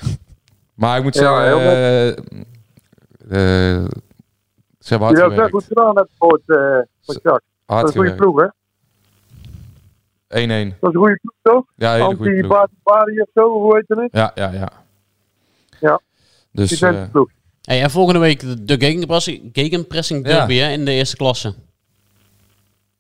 Maar 0.75 0.97
ik 0.99 1.03
moet 1.03 1.15
Ja, 1.15 1.21
zeggen... 1.21 1.45
heel 1.45 1.59
eh, 1.59 2.09
eh, 2.09 2.17
ze 4.79 4.89
hebben 4.89 5.09
hard 5.09 5.19
hebt 5.21 5.31
gewerkt. 5.33 5.53
goed 5.53 5.65
gedaan, 5.65 5.97
heb 5.97 6.05
ik 6.05 6.11
gehoord, 6.19 6.43
eh 6.47 6.57
van 6.57 7.15
Jacques. 7.23 7.23
Dat 7.23 7.41
Hard 7.67 7.89
is 7.89 7.95
een 7.95 8.01
goede 8.01 8.17
gewerkt. 8.17 8.17
1-1. 8.17 8.17
ploeg, 8.17 8.41
hè? 10.29 10.65
1-1. 10.65 10.77
Dat 10.81 10.89
is 10.91 10.95
een 10.95 11.01
goede 11.01 11.19
ploeg, 11.23 11.35
toch? 11.43 11.65
Ja, 11.77 11.93
hele 11.93 12.17
goede 12.17 12.41
ploeg. 12.41 12.57
Anti-Bari 12.59 13.21
of 13.21 13.29
zo, 13.35 13.51
hoe 13.51 13.75
heet 13.77 13.99
het? 13.99 14.09
Ja, 14.13 14.31
ja, 14.35 14.51
ja. 14.53 14.69
Ja. 15.81 16.01
Dus... 16.53 16.69
Die 16.69 16.87
eh, 16.87 16.93
zijn 16.95 17.11
ploeg. 17.11 17.29
Hey, 17.67 17.83
en 17.83 17.91
volgende 17.91 18.21
week 18.21 18.41
de- 18.67 18.77
gegenpressing, 19.53 20.27
Ja. 20.29 20.37
derby 20.37 20.55
hè, 20.57 20.71
in 20.73 20.85
de 20.85 20.91
eerste 20.93 21.17
klasse. 21.17 21.55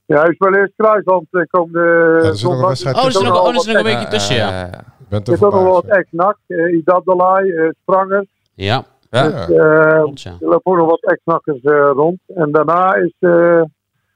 Ja, 0.06 0.20
hij 0.20 0.30
is 0.30 0.38
wel 0.38 0.54
eerst 0.54 0.72
kruisland 0.76 1.26
eh, 1.30 1.40
komende 1.50 1.78
er 1.80 2.16
nog 2.16 2.24
een 2.30 2.36
zondag. 2.36 2.68
wedstrijd 2.68 2.96
Oh, 2.96 3.02
er 3.02 3.08
is 3.08 3.14
er 3.16 3.22
nog, 3.24 3.40
oh, 3.40 3.48
er 3.48 3.54
is 3.54 3.64
nog 3.64 3.74
een 3.74 3.84
ja, 3.84 3.94
weekje 3.94 4.08
tussen, 4.08 4.36
ja. 4.36 4.48
ja, 4.50 4.58
ja. 4.66 4.78
Ik 4.98 5.08
ben 5.08 5.20
Er 5.20 5.26
zit 5.26 5.42
ook 5.44 5.52
nog 5.52 5.62
wel 5.62 5.72
wat 5.72 5.84
ex-nak. 5.84 6.38
Uh, 6.46 6.76
Idabdalai, 6.78 7.50
eh 7.50 7.68
Sprangers. 7.82 8.26
Ja, 8.54 8.84
Ja. 9.10 9.24
Ja. 9.24 9.48
Eh, 9.48 10.00
klopt, 10.02 10.20
ja. 10.22 10.30
er 10.40 10.48
lopen 10.48 10.72
ook 10.72 10.78
nog 10.78 10.86
wat 10.90 11.02
ex-nakkers 11.12 11.60
eh, 11.62 11.90
rond. 11.94 12.18
En 12.34 12.52
daarna 12.52 12.94
is 12.94 13.14
eh, 13.18 13.62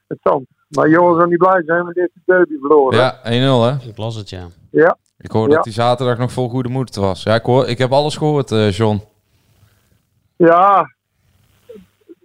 het 0.07 0.17
zand. 0.21 0.45
Maar 0.69 0.89
Johan 0.89 1.19
zal 1.19 1.27
niet 1.29 1.37
blij 1.37 1.63
zijn, 1.65 1.81
want 1.83 1.93
die 1.93 2.01
heeft 2.01 2.13
de 2.13 2.21
derby 2.33 2.53
verloren. 2.59 2.97
Ja, 2.99 3.19
1-0 3.23 3.79
hè. 3.81 3.89
Ik 3.89 3.97
las 3.97 4.15
het, 4.15 4.29
ja. 4.29 4.47
Ja. 4.71 4.97
Ik 5.17 5.31
hoor 5.31 5.49
Ja. 5.49 5.55
dat 5.55 5.63
die 5.63 5.73
zaterdag 5.73 6.17
nog 6.17 6.31
vol 6.31 6.49
goede 6.49 6.69
moed 6.69 6.95
was. 6.95 7.23
Ja, 7.23 7.35
ik, 7.35 7.43
hoor, 7.43 7.67
ik 7.67 7.77
heb 7.77 7.91
alles 7.91 8.15
gehoord, 8.17 8.51
eh, 8.51 8.71
John. 8.71 9.01
Ja, 10.47 10.85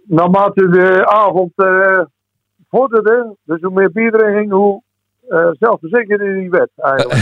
naarmate 0.03 0.69
de 0.69 1.05
avond 1.07 1.51
eh 1.55 2.01
vorderde, 2.69 3.35
dus 3.43 3.61
hoe 3.61 3.71
meer 3.73 3.91
bier 3.91 4.15
erin 4.15 4.37
ging, 4.37 4.51
hoe 4.51 4.81
eh 5.29 5.49
zelfverzekerder 5.59 6.33
die 6.33 6.49
werd 6.49 6.69
eigenlijk. 6.75 7.19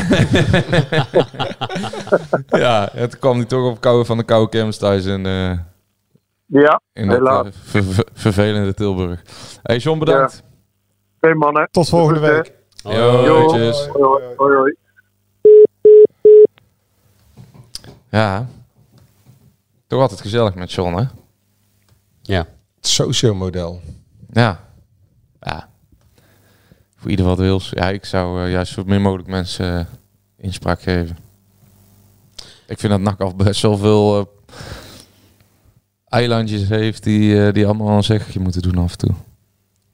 ja, 2.66 2.90
het 2.92 3.20
kwam 3.20 3.38
nu 3.38 3.46
toch 3.46 3.72
op 3.72 3.82
koude 3.82 4.06
van 4.06 4.18
de 4.18 4.24
koude 4.24 4.50
kermis 4.50 4.78
thuis 4.78 5.06
in, 5.06 5.26
eh 5.26 5.52
ja, 6.46 6.82
in 6.94 7.10
het 7.10 7.18
helaas. 7.18 7.48
ver- 7.64 7.84
ver- 7.84 8.08
vervelende 8.14 8.74
Tilburg. 8.74 9.22
Hey 9.64 9.78
John, 9.78 10.00
bedankt. 10.00 10.44
Oké 11.22 11.34
mannen. 11.34 11.68
Tot 11.72 11.90
volgende 11.90 12.20
week. 12.20 12.54
Yo, 12.84 13.24
Jo. 13.26 13.48
tjus. 13.48 13.88
Hoi, 13.88 14.04
hoi, 14.04 14.24
hoi, 14.38 14.56
hoi. 14.56 14.76
Ja. 18.10 18.46
Toch 19.88 20.02
altijd 20.02 20.22
gezellig 20.22 20.56
met 20.56 20.72
John, 20.72 20.96
hè? 20.96 21.04
Ja. 22.22 22.48
Het 22.76 22.88
socio-model. 22.88 23.82
Ja. 24.32 24.60
Ja. 25.42 25.70
Voor 26.96 27.10
ieder 27.10 27.26
wat 27.26 27.38
wils. 27.38 27.70
Ja, 27.70 27.90
ik 27.90 28.06
zou 28.06 28.44
eh, 28.44 28.52
juist 28.52 28.74
zo 28.74 28.84
min 28.86 29.02
mogelijk 29.02 29.28
mensen 29.28 29.80
eh, 29.80 29.86
inspraak 30.38 30.82
geven. 30.82 31.18
Ik 32.68 32.80
vind 32.80 32.92
dat 32.92 33.02
NAC 33.02 33.20
al 33.22 33.36
best 33.36 33.62
wel 33.62 33.78
veel 33.78 34.20
eh, 34.20 34.26
eilandjes 36.06 36.70
heeft 36.70 37.04
die, 37.04 37.52
die 37.52 37.66
allemaal 37.66 37.98
een 37.98 38.04
zegje 38.04 38.40
moeten 38.40 38.62
doen 38.62 38.78
af 38.78 38.92
en 38.92 38.98
toe. 38.98 39.14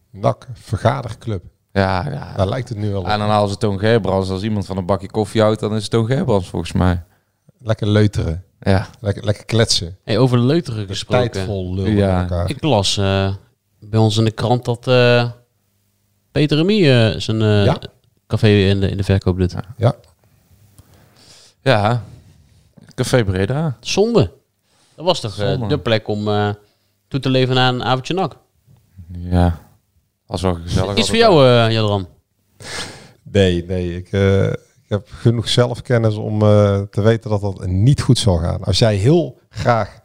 NAC, 0.09 0.47
vergaderclub. 0.53 1.43
Ja, 1.71 2.09
ja. 2.09 2.33
Daar 2.35 2.47
lijkt 2.47 2.69
het 2.69 2.77
nu 2.77 2.89
wel 2.89 2.99
op. 2.99 3.07
En 3.07 3.19
dan 3.19 3.29
halen 3.29 3.49
ze 3.49 3.57
Toon 3.57 3.79
Gerbrands. 3.79 4.29
Als 4.29 4.43
iemand 4.43 4.65
van 4.65 4.77
een 4.77 4.85
bakje 4.85 5.11
koffie 5.11 5.41
houdt, 5.41 5.59
dan 5.59 5.75
is 5.75 5.81
het 5.81 5.91
Toon 5.91 6.05
Gerbrands 6.05 6.49
volgens 6.49 6.71
mij. 6.71 7.03
Lekker 7.57 7.87
leuteren. 7.87 8.43
Ja. 8.61 8.87
Lekker, 8.99 9.23
lekker 9.25 9.45
kletsen. 9.45 9.97
Hey, 10.03 10.17
over 10.17 10.39
leuteren 10.39 10.87
gesproken. 10.87 11.31
Tijdvol 11.31 11.73
lullen 11.73 11.95
Ja. 11.95 12.21
elkaar. 12.21 12.49
Ik 12.49 12.63
las 12.63 12.97
eh, 12.97 13.33
bij 13.79 13.99
ons 13.99 14.17
in 14.17 14.23
de 14.23 14.31
krant 14.31 14.65
dat 14.65 14.87
eh, 14.87 15.29
Peter 16.31 16.57
Remy 16.57 16.89
eh, 16.89 17.19
zijn 17.19 17.41
eh, 17.41 17.65
Ja. 17.65 17.77
café 18.27 18.47
in 18.47 18.79
de, 18.79 18.89
in 18.89 18.97
de 18.97 19.03
verkoop 19.03 19.37
doet. 19.37 19.55
Ja. 19.77 19.95
Ja. 21.61 22.03
Café 22.95 23.23
Breda. 23.23 23.77
Zonde. 23.79 24.31
Dat 24.95 25.05
was 25.05 25.19
toch 25.19 25.39
eh, 25.39 25.67
de 25.69 25.79
plek 25.79 26.07
om 26.07 26.27
eh, 26.27 26.49
toe 27.07 27.19
te 27.19 27.29
leven 27.29 27.57
aan 27.57 27.73
een 27.75 27.83
avondje 27.83 28.13
nak. 28.13 28.37
Ja. 29.13 29.59
Was 30.25 30.41
wel 30.41 30.53
gezellig. 30.53 30.95
Iets 30.97 31.07
voor 31.09 31.17
jou, 31.17 31.47
eh 31.47 31.71
Jadran. 31.71 32.07
Nee, 33.23 33.65
nee. 33.65 33.95
Ik, 33.95 34.11
eh, 34.11 34.47
ik 34.47 34.57
heb 34.91 35.07
genoeg 35.11 35.49
zelfkennis 35.49 36.15
om 36.15 36.41
eh, 36.41 36.79
te 36.81 37.01
weten 37.01 37.29
dat 37.29 37.41
dat 37.41 37.65
niet 37.65 38.01
goed 38.01 38.17
zal 38.17 38.37
gaan. 38.37 38.63
Als 38.63 38.79
jij 38.79 38.95
heel 38.95 39.39
graag 39.49 39.99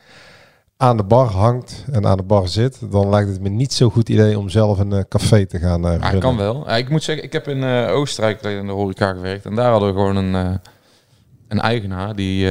aan 0.76 0.97
de 0.97 1.03
bar 1.05 1.26
hangt 1.26 1.84
en 1.93 2.07
aan 2.07 2.16
de 2.16 2.22
bar 2.22 2.49
zit, 2.49 2.91
dan 2.91 3.09
lijkt 3.09 3.28
het 3.28 3.41
me 3.41 3.49
niet 3.49 3.72
zo'n 3.72 3.91
goed 3.91 4.09
idee 4.09 4.39
om 4.39 4.49
zelf 4.49 4.78
een 4.78 4.93
eh, 4.93 5.05
café 5.09 5.47
te 5.47 5.59
gaan 5.59 5.87
eh 5.87 6.12
Ja, 6.12 6.18
kan 6.18 6.37
wel. 6.37 6.64
Ja, 6.66 6.76
ik 6.76 6.89
moet 6.89 7.03
zeggen, 7.03 7.24
ik 7.24 7.32
heb 7.32 7.49
in 7.49 7.64
Oostenrijk 7.89 8.43
in 8.43 8.66
de 8.66 8.72
horeca 8.72 9.12
gewerkt. 9.12 9.45
En 9.45 9.55
daar 9.55 9.70
hadden 9.70 9.89
we 9.89 9.95
gewoon 9.95 10.16
een, 10.16 10.61
een 11.49 11.61
eigenaar 11.61 12.14
die, 12.14 12.49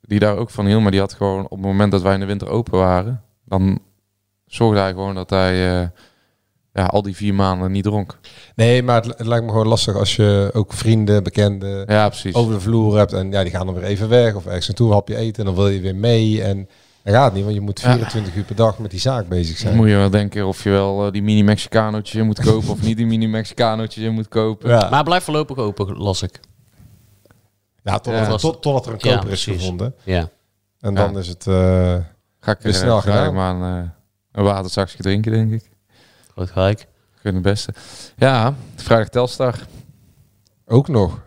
die 0.00 0.18
daar 0.18 0.36
ook 0.36 0.50
van 0.50 0.66
hield. 0.66 0.82
Maar 0.82 0.90
die 0.90 1.00
had 1.00 1.14
gewoon 1.14 1.44
op 1.44 1.50
het 1.50 1.60
moment 1.60 1.92
dat 1.92 2.02
wij 2.02 2.14
in 2.14 2.20
de 2.20 2.26
winter 2.26 2.48
open 2.48 2.78
waren, 2.78 3.22
dan 3.44 3.78
zorgde 4.46 4.80
hij 4.80 4.90
gewoon 4.90 5.14
dat 5.14 5.30
hij 5.30 5.90
ja, 6.72 6.84
al 6.86 7.02
die 7.02 7.16
vier 7.16 7.34
maanden 7.34 7.72
niet 7.72 7.84
dronk. 7.84 8.18
Nee, 8.54 8.82
maar 8.82 9.02
het, 9.02 9.18
het 9.18 9.26
lijkt 9.26 9.44
me 9.44 9.50
gewoon 9.50 9.66
lastig 9.68 9.94
als 9.96 10.16
je 10.16 10.50
ook 10.52 10.72
vrienden, 10.72 11.22
bekenden 11.22 11.84
Ja, 11.86 12.08
precies. 12.08 12.34
over 12.34 12.54
de 12.54 12.60
vloer 12.60 12.98
hebt. 12.98 13.12
En 13.12 13.30
ja, 13.30 13.42
die 13.42 13.52
gaan 13.52 13.66
dan 13.66 13.74
weer 13.74 13.84
even 13.84 14.08
weg 14.08 14.34
of 14.34 14.46
ergens 14.46 14.66
naartoe, 14.66 14.92
hapje 14.92 15.16
eten. 15.16 15.38
En 15.38 15.44
dan 15.44 15.54
wil 15.54 15.68
je 15.68 15.80
weer 15.80 15.96
mee. 15.96 16.42
En 16.42 16.68
dat 17.02 17.14
gaat 17.14 17.32
niet, 17.34 17.42
want 17.42 17.54
je 17.54 17.60
moet 17.60 17.80
24 17.80 18.34
uur 18.34 18.42
per 18.44 18.54
dag 18.56 18.78
met 18.78 18.90
die 18.90 19.00
zaak 19.00 19.28
bezig 19.28 19.48
Dan 19.56 19.56
zijn. 19.66 19.76
moet 19.76 19.88
je 19.88 19.94
wel 19.96 20.10
denken 20.10 20.46
of 20.46 20.62
je 20.64 20.70
wel 20.70 21.06
eh, 21.06 21.12
die 21.12 21.22
mini 21.22 21.42
Mexicanootjes 21.42 22.20
in 22.20 22.26
moet 22.26 22.40
kopen 22.40 22.70
of 22.70 22.82
niet 22.82 22.96
die 22.96 23.06
mini 23.06 23.26
Mexicanootjes 23.28 24.04
in 24.04 24.12
moet 24.12 24.28
kopen. 24.28 24.70
Ja, 24.70 24.88
Maar 24.90 25.04
blijf 25.04 25.24
voorlopig 25.24 25.56
open, 25.56 25.96
las 25.96 26.22
ik. 26.22 26.40
ja, 27.82 27.98
totdat, 27.98 28.26
Ja. 28.26 28.36
tot, 28.36 28.62
totdat 28.62 28.86
er 28.86 28.92
een 28.92 28.98
Ja, 29.02 29.14
koper 29.16 29.30
is 29.32 29.44
gevonden. 29.44 29.94
Ja. 30.04 30.28
En 30.80 30.94
dan 30.94 31.12
Ja. 31.12 31.18
is 31.18 31.28
het... 31.28 31.46
eh, 31.46 31.96
Ga 32.40 32.52
ik 32.52 32.58
Weer 32.60 32.72
er 32.72 32.78
snel 32.78 33.00
gedaan. 33.00 33.34
maar 33.34 33.54
een, 33.54 33.90
een 34.32 34.44
waterzakje 34.44 35.02
drinken, 35.02 35.32
denk 35.32 35.52
ik. 35.52 35.70
Groot 36.38 36.50
gelijk. 36.50 36.86
Gun 37.14 37.34
het 37.34 37.42
beste. 37.42 37.74
Ja, 38.16 38.54
vrijdag 38.76 39.08
Telstar. 39.08 39.54
ook 40.66 40.88
nog. 40.88 41.20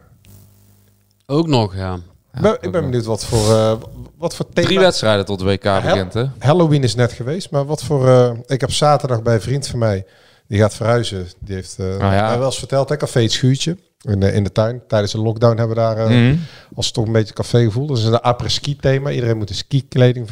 Ook 1.25 1.47
nog, 1.47 1.75
ja. 1.75 1.99
Ik 2.33 2.41
ben, 2.41 2.57
ik 2.61 2.71
ben 2.71 2.81
benieuwd 2.81 3.05
wat 3.05 3.25
voor, 3.25 3.55
eh, 3.55 3.73
wat 4.17 4.35
voor 4.35 4.45
thema... 4.53 4.67
Drie 4.67 4.79
wedstrijden 4.79 5.25
tot 5.25 5.39
de 5.39 5.45
WK 5.45 5.63
begint, 5.63 6.13
hè? 6.13 6.25
Halloween 6.39 6.83
is 6.83 6.95
net 6.95 7.11
geweest, 7.11 7.51
maar 7.51 7.65
wat 7.65 7.83
voor... 7.83 8.07
eh, 8.07 8.31
ik 8.45 8.61
heb 8.61 8.71
zaterdag 8.71 9.21
bij 9.21 9.33
een 9.33 9.41
vriend 9.41 9.67
van 9.67 9.79
mij, 9.79 10.05
die 10.47 10.59
gaat 10.59 10.73
verhuizen. 10.73 11.27
Die 11.39 11.55
heeft 11.55 11.79
eh 11.79 11.85
Ah, 11.93 11.99
ja. 12.13 12.27
mij 12.27 12.37
wel 12.37 12.45
eens 12.45 12.59
verteld, 12.59 12.89
hè, 12.89 12.97
café 12.97 13.21
het 13.21 13.31
Schuurtje 13.31 13.77
in 14.01 14.19
de, 14.19 14.31
in 14.31 14.43
de 14.43 14.51
tuin. 14.51 14.81
Tijdens 14.87 15.11
de 15.11 15.17
lockdown 15.17 15.57
hebben 15.57 15.75
we 15.75 15.81
daar 15.81 15.97
eh, 15.97 16.05
Mhm. 16.09 16.35
als 16.75 16.91
toch 16.91 17.05
een 17.05 17.11
beetje 17.11 17.33
cafégevoel. 17.33 17.87
Dat 17.87 17.97
is 17.97 18.03
een 18.03 18.19
après-ski 18.21 18.75
thema. 18.75 19.09
Iedereen 19.09 19.37
moet 19.37 19.49
in 19.49 19.55
ski-kleding 19.55 20.29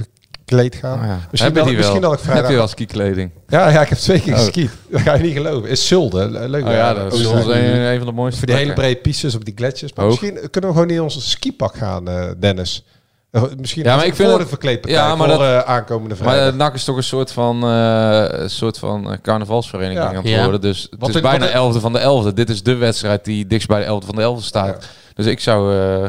verkleed 0.49 0.75
gaan. 0.75 0.99
Ah, 0.99 1.05
ja. 1.05 1.19
Misschien, 1.31 1.55
Heb 1.55 1.65
die 1.65 1.75
misschien 1.77 2.01
wel? 2.01 2.09
dat 2.09 2.19
ik 2.19 2.25
Heb 2.25 2.33
je 2.33 2.39
vrijdag... 2.39 2.57
wel 2.59 2.67
ski-kleding? 2.67 3.31
Ja, 3.47 3.69
ja, 3.69 3.81
ik 3.81 3.89
heb 3.89 3.97
twee 3.97 4.21
keer 4.21 4.33
Oh. 4.33 4.39
geskiet. 4.39 4.71
Dat 4.91 5.01
ga 5.01 5.13
je 5.13 5.23
niet 5.23 5.33
geloven. 5.33 5.69
Is 5.69 5.87
Zulde. 5.87 6.29
Leuk. 6.49 6.65
Oh 6.65 6.71
ja, 6.71 6.93
dat 6.93 7.13
is 7.13 7.25
een, 7.25 7.55
een 7.81 7.97
van 7.97 8.07
de 8.07 8.13
mooiste 8.13 8.37
Voor 8.39 8.47
die 8.47 8.55
hele 8.57 8.73
brede 8.73 8.99
pistes 8.99 9.35
op 9.35 9.45
die 9.45 9.53
gletsjers. 9.57 9.93
Maar 9.93 10.05
Hoog. 10.05 10.21
misschien 10.21 10.49
kunnen 10.49 10.69
we 10.69 10.75
gewoon 10.75 10.87
niet 10.87 10.97
in 10.97 11.03
onze 11.03 11.21
skipak 11.21 11.75
gaan, 11.75 12.07
eh, 12.09 12.23
Dennis. 12.39 12.85
Eh, 13.31 13.43
Misschien 13.57 13.83
Ja, 13.83 13.95
maar 13.95 14.05
ik 14.05 14.15
vind 14.15 14.29
voor 14.29 14.39
de 14.39 14.47
verkleedpartij 14.47 14.99
Ja, 14.99 15.15
maar 15.15 15.29
voor 15.29 15.37
dat- 15.37 15.63
eh, 15.63 15.69
aankomende 15.69 16.15
Maar 16.19 16.27
vrijdag. 16.33 16.53
uh, 16.53 16.59
NAC 16.59 16.73
is 16.73 16.83
toch 16.83 16.97
een 16.97 17.03
soort 17.03 17.31
van, 17.31 17.63
eh, 17.63 18.25
een 18.29 18.49
soort 18.49 18.77
van 18.77 19.17
carnavalsvereniging 19.21 19.99
Ja. 19.99 20.07
aan 20.17 20.25
het 20.25 20.41
worden. 20.43 20.61
Dus 20.61 20.81
het 20.89 20.99
Wat 20.99 21.09
is 21.09 21.21
bijna 21.21 21.37
wat 21.39 21.47
ik- 21.47 21.53
elfde 21.53 21.79
van 21.79 21.93
de 21.93 21.99
elfde. 21.99 22.33
Dit 22.33 22.49
is 22.49 22.63
de 22.63 22.75
wedstrijd 22.75 23.25
die 23.25 23.47
dichtst 23.47 23.67
bij 23.67 23.79
de 23.79 23.85
elfde 23.85 24.05
van 24.05 24.15
de 24.15 24.21
elfde 24.21 24.43
staat. 24.43 24.85
Dus 25.13 25.25
ik 25.25 25.39
zou 25.39 25.75
eh, 25.79 26.05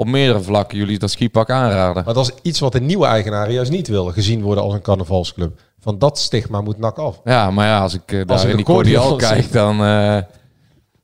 op 0.00 0.06
meerdere 0.06 0.40
vlakken 0.42 0.78
jullie 0.78 0.98
dat 0.98 1.10
skipak 1.10 1.50
aanraden. 1.50 2.04
Maar 2.04 2.14
dat 2.14 2.26
is 2.30 2.34
iets 2.42 2.60
wat 2.60 2.72
de 2.72 2.80
nieuwe 2.80 3.06
eigenaren 3.06 3.52
juist 3.52 3.70
niet 3.70 3.88
willen 3.88 4.12
gezien 4.12 4.42
worden 4.42 4.64
als 4.64 4.74
een 4.74 4.82
carnavalsclub. 4.82 5.60
Van 5.80 5.98
dat 5.98 6.18
stigma 6.18 6.60
moet 6.60 6.78
nak 6.78 6.96
af. 6.98 7.20
Ja, 7.24 7.50
maar 7.50 7.66
ja, 7.66 7.80
als 7.80 7.94
ik 7.94 8.02
eh, 8.12 8.18
daar 8.18 8.26
Als 8.28 8.42
ik 8.42 8.50
in 8.50 8.56
de 8.56 8.56
die 8.56 8.74
cordial 8.74 9.16
kijk, 9.16 9.52
dan... 9.52 9.84
eh, 9.84 10.16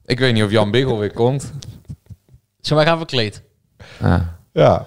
ik 0.05 0.19
weet 0.19 0.35
niet 0.35 0.43
of 0.43 0.51
Jan 0.51 0.71
Biggel 0.71 0.99
weer 0.99 1.13
komt. 1.13 1.53
Zullen 2.61 2.83
wij 2.83 2.87
gaan 2.93 2.99
verkleed? 2.99 3.43
Ja. 4.01 4.39
Ja. 4.53 4.87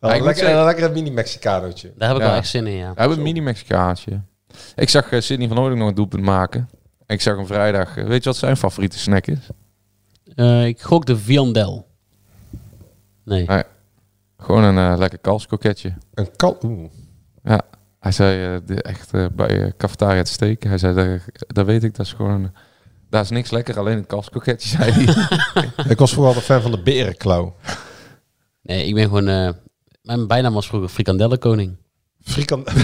Nou, 0.00 0.12
ik 0.14 0.18
moet 0.18 0.26
lekker, 0.28 0.44
zeggen- 0.44 0.64
lekker 0.64 0.84
een 0.84 0.92
mini-Mexicanootje. 0.92 1.92
Daar 1.96 2.08
heb 2.08 2.16
ik 2.16 2.22
Ja. 2.22 2.28
wel 2.28 2.38
echt 2.38 2.48
zin 2.48 2.66
in, 2.66 2.76
ja. 2.76 2.92
We 2.94 3.00
hebben 3.00 3.16
een 3.18 3.24
mini-Mexicaantje. 3.24 4.20
Ik 4.74 4.88
zag 4.88 5.10
eh, 5.10 5.20
Sidney 5.20 5.48
van 5.48 5.56
Ouding 5.56 5.78
nog 5.80 5.88
een 5.88 5.94
doelpunt 5.94 6.22
maken. 6.22 6.68
Ik 7.06 7.20
zag 7.20 7.36
hem 7.36 7.46
vrijdag... 7.46 7.94
weet 7.94 8.22
je 8.22 8.28
wat 8.28 8.36
zijn 8.38 8.56
favoriete 8.56 8.98
snack 8.98 9.26
is? 9.26 9.38
Eh, 10.34 10.66
ik 10.66 10.82
gok 10.82 11.06
de 11.06 11.16
Viandel. 11.16 11.87
Nee. 13.28 13.44
Nee. 13.46 13.62
Gewoon 14.38 14.64
een 14.64 14.92
eh, 14.92 14.98
lekker 14.98 15.18
kalfskoketje. 15.18 15.94
Een 16.14 16.36
kal... 16.36 16.58
Oeh. 16.62 16.90
Ja, 17.42 17.60
hij 18.00 18.12
zei 18.12 18.54
eh, 18.54 18.60
de, 18.66 18.82
echt 18.82 19.14
eh, 19.14 19.26
bij 19.32 19.50
uh, 19.50 19.70
cafetaria 19.76 20.22
te 20.22 20.32
steken. 20.32 20.68
Hij 20.68 20.78
zei, 20.78 20.94
daar, 20.94 21.24
daar 21.46 21.66
weet 21.66 21.84
ik, 21.84 21.96
dat 21.96 22.06
is 22.06 22.12
gewoon... 22.12 22.52
daar 23.10 23.22
is 23.22 23.30
niks 23.30 23.50
lekker, 23.50 23.78
alleen 23.78 23.96
het 23.96 24.06
kalfskoketje, 24.06 24.68
zei 24.68 24.92
hij. 24.92 25.04
Ik 25.92 25.98
was 25.98 26.12
vroeger 26.12 26.34
altijd 26.34 26.44
fan 26.44 26.62
van 26.62 26.70
de 26.70 26.82
berenklauw. 26.82 27.54
Nee, 28.62 28.86
ik 28.86 28.94
ben 28.94 29.04
gewoon... 29.04 29.28
eh, 29.28 29.50
mijn 30.02 30.26
bijnaam 30.26 30.54
was 30.54 30.66
vroeger 30.66 30.88
Frikandellenkoning. 30.88 31.76
Frikand... 32.22 32.70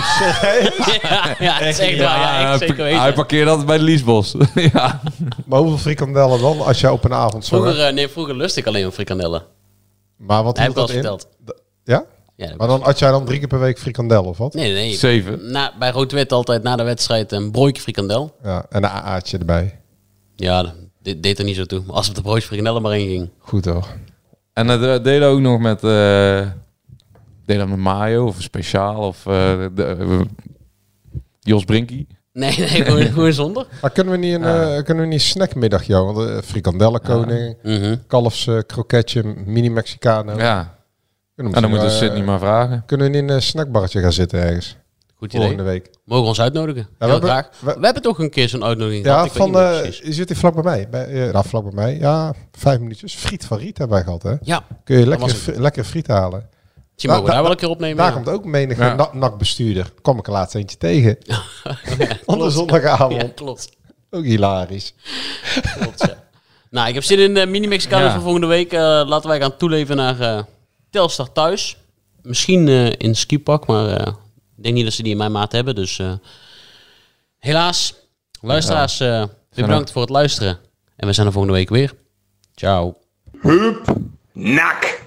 ja, 1.03 1.35
ja, 1.39 1.61
echt 1.61 1.79
waar. 1.79 2.41
Ja, 2.41 2.59
zeker 2.59 3.01
hij 3.01 3.13
parkeerde 3.13 3.51
altijd 3.51 3.67
bij 3.67 3.79
de 3.79 3.85
Liesbos. 3.85 4.35
ja. 4.73 5.01
maar 5.47 5.59
hoeveel 5.59 5.79
frikandellen 5.79 6.41
dan 6.41 6.61
als 6.61 6.81
je 6.81 6.93
op 6.93 7.05
een 7.05 7.13
avond 7.13 7.45
zo... 7.45 7.63
Vroeger, 7.63 7.93
nee, 7.93 8.09
vroeger 8.09 8.37
lust 8.37 8.57
ik 8.57 8.67
alleen 8.67 8.83
maar 8.83 8.93
frikandellen. 8.93 9.43
Maar 10.17 10.43
wat 10.43 10.59
heb 10.59 10.71
ik 10.71 10.77
al 10.77 10.89
verteld. 10.89 11.29
Ja? 11.85 12.05
Maar 12.57 12.69
dan 12.69 12.83
had 12.83 12.99
jij 12.99 13.11
dan 13.11 13.25
drie 13.25 13.39
keer 13.39 13.49
per 13.49 13.61
week 13.61 13.79
frikandel 13.79 14.25
of 14.25 14.39
wat? 14.39 14.55
nee, 14.55 14.73
nee, 14.73 14.87
nee. 14.87 14.97
Zeven. 14.97 15.51
Na, 15.51 15.73
bij 15.79 15.91
Rood-Wit 15.91 16.33
altijd 16.33 16.63
na 16.63 16.77
de 16.77 16.83
wedstrijd 16.83 17.33
een 17.33 17.51
broodje 17.51 17.83
frikandel. 17.83 18.37
Ja, 18.43 18.67
en 18.69 18.85
een 18.85 18.91
AA'tje 18.91 19.39
erbij. 19.39 19.81
Ja, 20.37 20.63
dat 20.63 20.75
dit 21.03 21.23
deed 21.23 21.39
er 21.39 21.45
niet 21.45 21.57
zo 21.57 21.65
toe. 21.65 21.83
Maar 21.87 21.97
als 21.97 22.07
het 22.07 22.17
de 22.17 22.23
broodje 22.23 22.47
frikandellen 22.47 22.83
maar 22.83 22.99
in 22.99 23.09
ging. 23.09 23.31
Goed 23.39 23.65
hoor. 23.65 23.87
En 24.53 24.67
dat 24.67 24.81
uh, 24.81 25.05
deden 25.05 25.29
ook 25.29 25.41
nog 25.41 25.61
met... 25.61 25.85
eh 25.85 26.47
deed 27.47 27.59
dat 27.59 27.69
met 27.69 27.79
mayo 27.79 28.27
of 28.27 28.43
speciaal 28.43 29.07
of... 29.07 29.27
eh, 29.27 29.67
de, 29.75 29.85
eh, 29.85 30.21
Jos 31.41 31.65
Brinkie. 31.65 32.07
Nee, 32.35 32.59
nee, 32.59 32.69
gewoon, 32.69 33.03
gewoon 33.03 33.33
zonder. 33.33 33.67
Maar 33.83 33.91
kunnen 33.91 34.13
we 34.13 34.19
niet 34.19 34.35
een, 34.35 34.45
eh, 34.45 34.83
kunnen 34.83 35.03
we 35.03 35.09
niet 35.09 35.21
een 35.21 35.27
snackmiddag, 35.27 35.85
joh? 35.85 36.15
Want, 36.15 36.29
eh, 36.29 36.37
frikandellenkoning, 36.45 37.57
Mhm. 37.63 37.97
kalfs 38.07 38.47
eh, 38.47 38.59
kroketje, 38.67 39.23
mini 39.45 39.69
Mexicano. 39.71 40.37
Ja, 40.39 40.79
Kunnen 41.35 41.53
we 41.53 41.59
en 41.59 41.63
dan 41.63 41.71
moeten 41.71 41.89
we 41.89 41.95
Sidney 41.95 42.21
eh, 42.21 42.27
maar 42.27 42.39
vragen. 42.39 42.83
Kunnen 42.87 43.07
we 43.07 43.13
niet 43.13 43.23
in 43.23 43.29
een 43.35 43.43
snackbarretje 43.43 44.01
gaan 44.01 44.13
zitten 44.13 44.41
ergens? 44.41 44.77
Goed 45.15 45.29
idee. 45.29 45.41
Volgende 45.47 45.71
week. 45.71 45.91
Mogen 46.05 46.23
we 46.23 46.29
ons 46.29 46.41
uitnodigen? 46.41 46.83
we 46.83 47.05
Heel 47.05 47.09
hebben- 47.13 47.31
graag. 47.31 47.49
we- 47.61 47.75
We, 47.79 47.85
hebben 47.85 48.03
toch 48.03 48.19
een 48.19 48.31
keer 48.31 48.49
zo'n 48.49 48.65
uitnodiging 48.65 49.05
Ja, 49.05 49.13
gehad. 49.13 49.27
Ik 49.27 49.33
weet 49.33 49.53
van, 49.53 50.07
je 50.09 50.13
zit 50.13 50.29
hier 50.29 50.39
vlak 50.39 50.55
bij 50.55 50.63
mij. 50.63 50.89
Bij, 50.91 51.31
nou, 51.33 51.45
vlak 51.47 51.63
bij 51.63 51.73
mij. 51.73 51.99
Ja, 51.99 52.35
vijf 52.53 52.79
minuutjes. 52.79 53.15
Friet 53.15 53.45
van 53.45 53.59
Riet 53.59 53.79
hebben 53.79 53.97
wij 53.97 54.05
gehad, 54.07 54.23
hè? 54.23 54.35
Ja, 54.43 54.63
Kun 54.85 54.99
je 54.99 55.07
lekker, 55.07 55.61
lekker 55.61 55.85
friet 55.85 56.07
halen. 56.07 56.49
Misschien 56.95 57.11
mogen 57.11 57.25
we 57.25 57.29
da- 57.29 57.33
daar 57.35 57.43
wel 57.43 57.51
een 57.51 57.57
keer 57.57 57.69
opnemen. 57.69 57.97
Daar 57.97 58.07
ja. 58.07 58.13
komt 58.13 58.29
ook 58.29 58.45
menig 58.45 58.79
Ja. 58.79 59.11
NAC-bestuurder. 59.13 59.93
Kwam 60.03 60.19
ik 60.19 60.27
er 60.27 60.33
laatst 60.33 60.55
eentje 60.55 60.77
tegen. 60.77 61.17
Ja, 61.27 61.41
Op 61.71 61.99
de 61.99 62.17
klopt. 62.27 62.53
zondagavond. 62.53 63.23
Ja, 63.23 63.29
klopt. 63.35 63.71
Ook 64.11 64.25
hilarisch. 64.25 64.95
klopt 65.81 66.01
ja. 66.07 66.23
nou, 66.71 66.89
ik 66.89 66.95
heb 66.95 67.03
zin 67.03 67.19
in 67.19 67.35
de 67.35 67.47
mini-Mexicanos 67.47 68.07
Ja. 68.07 68.13
voor 68.15 68.23
volgende 68.23 68.47
week. 68.47 68.73
Eh, 68.73 68.81
laten 69.07 69.29
wij 69.29 69.41
gaan 69.41 69.57
toeleven 69.57 69.97
naar 69.97 70.21
eh 70.21 70.43
Telstar 70.91 71.33
thuis. 71.33 71.77
Misschien 72.23 72.69
eh, 72.69 72.93
in 72.97 73.15
skipak, 73.17 73.67
maar 73.67 73.89
eh, 73.89 74.13
ik 74.57 74.63
denk 74.63 74.75
niet 74.75 74.85
dat 74.85 74.93
ze 74.93 75.03
die 75.03 75.13
in 75.13 75.19
mijn 75.19 75.33
maat 75.33 75.53
hebben. 75.53 75.75
Dus 75.75 75.99
eh, 75.99 76.13
helaas, 77.39 77.95
luisteraars, 78.41 79.01
eh, 79.01 79.25
bedankt 79.55 79.93
voor 79.93 80.01
het 80.03 80.11
luisteren. 80.11 80.59
En 80.97 81.07
we 81.07 81.13
zijn 81.13 81.27
er 81.27 81.33
volgende 81.33 81.57
week 81.59 81.69
weer. 81.69 81.93
Ciao. 82.55 82.97
Nak. 84.33 85.03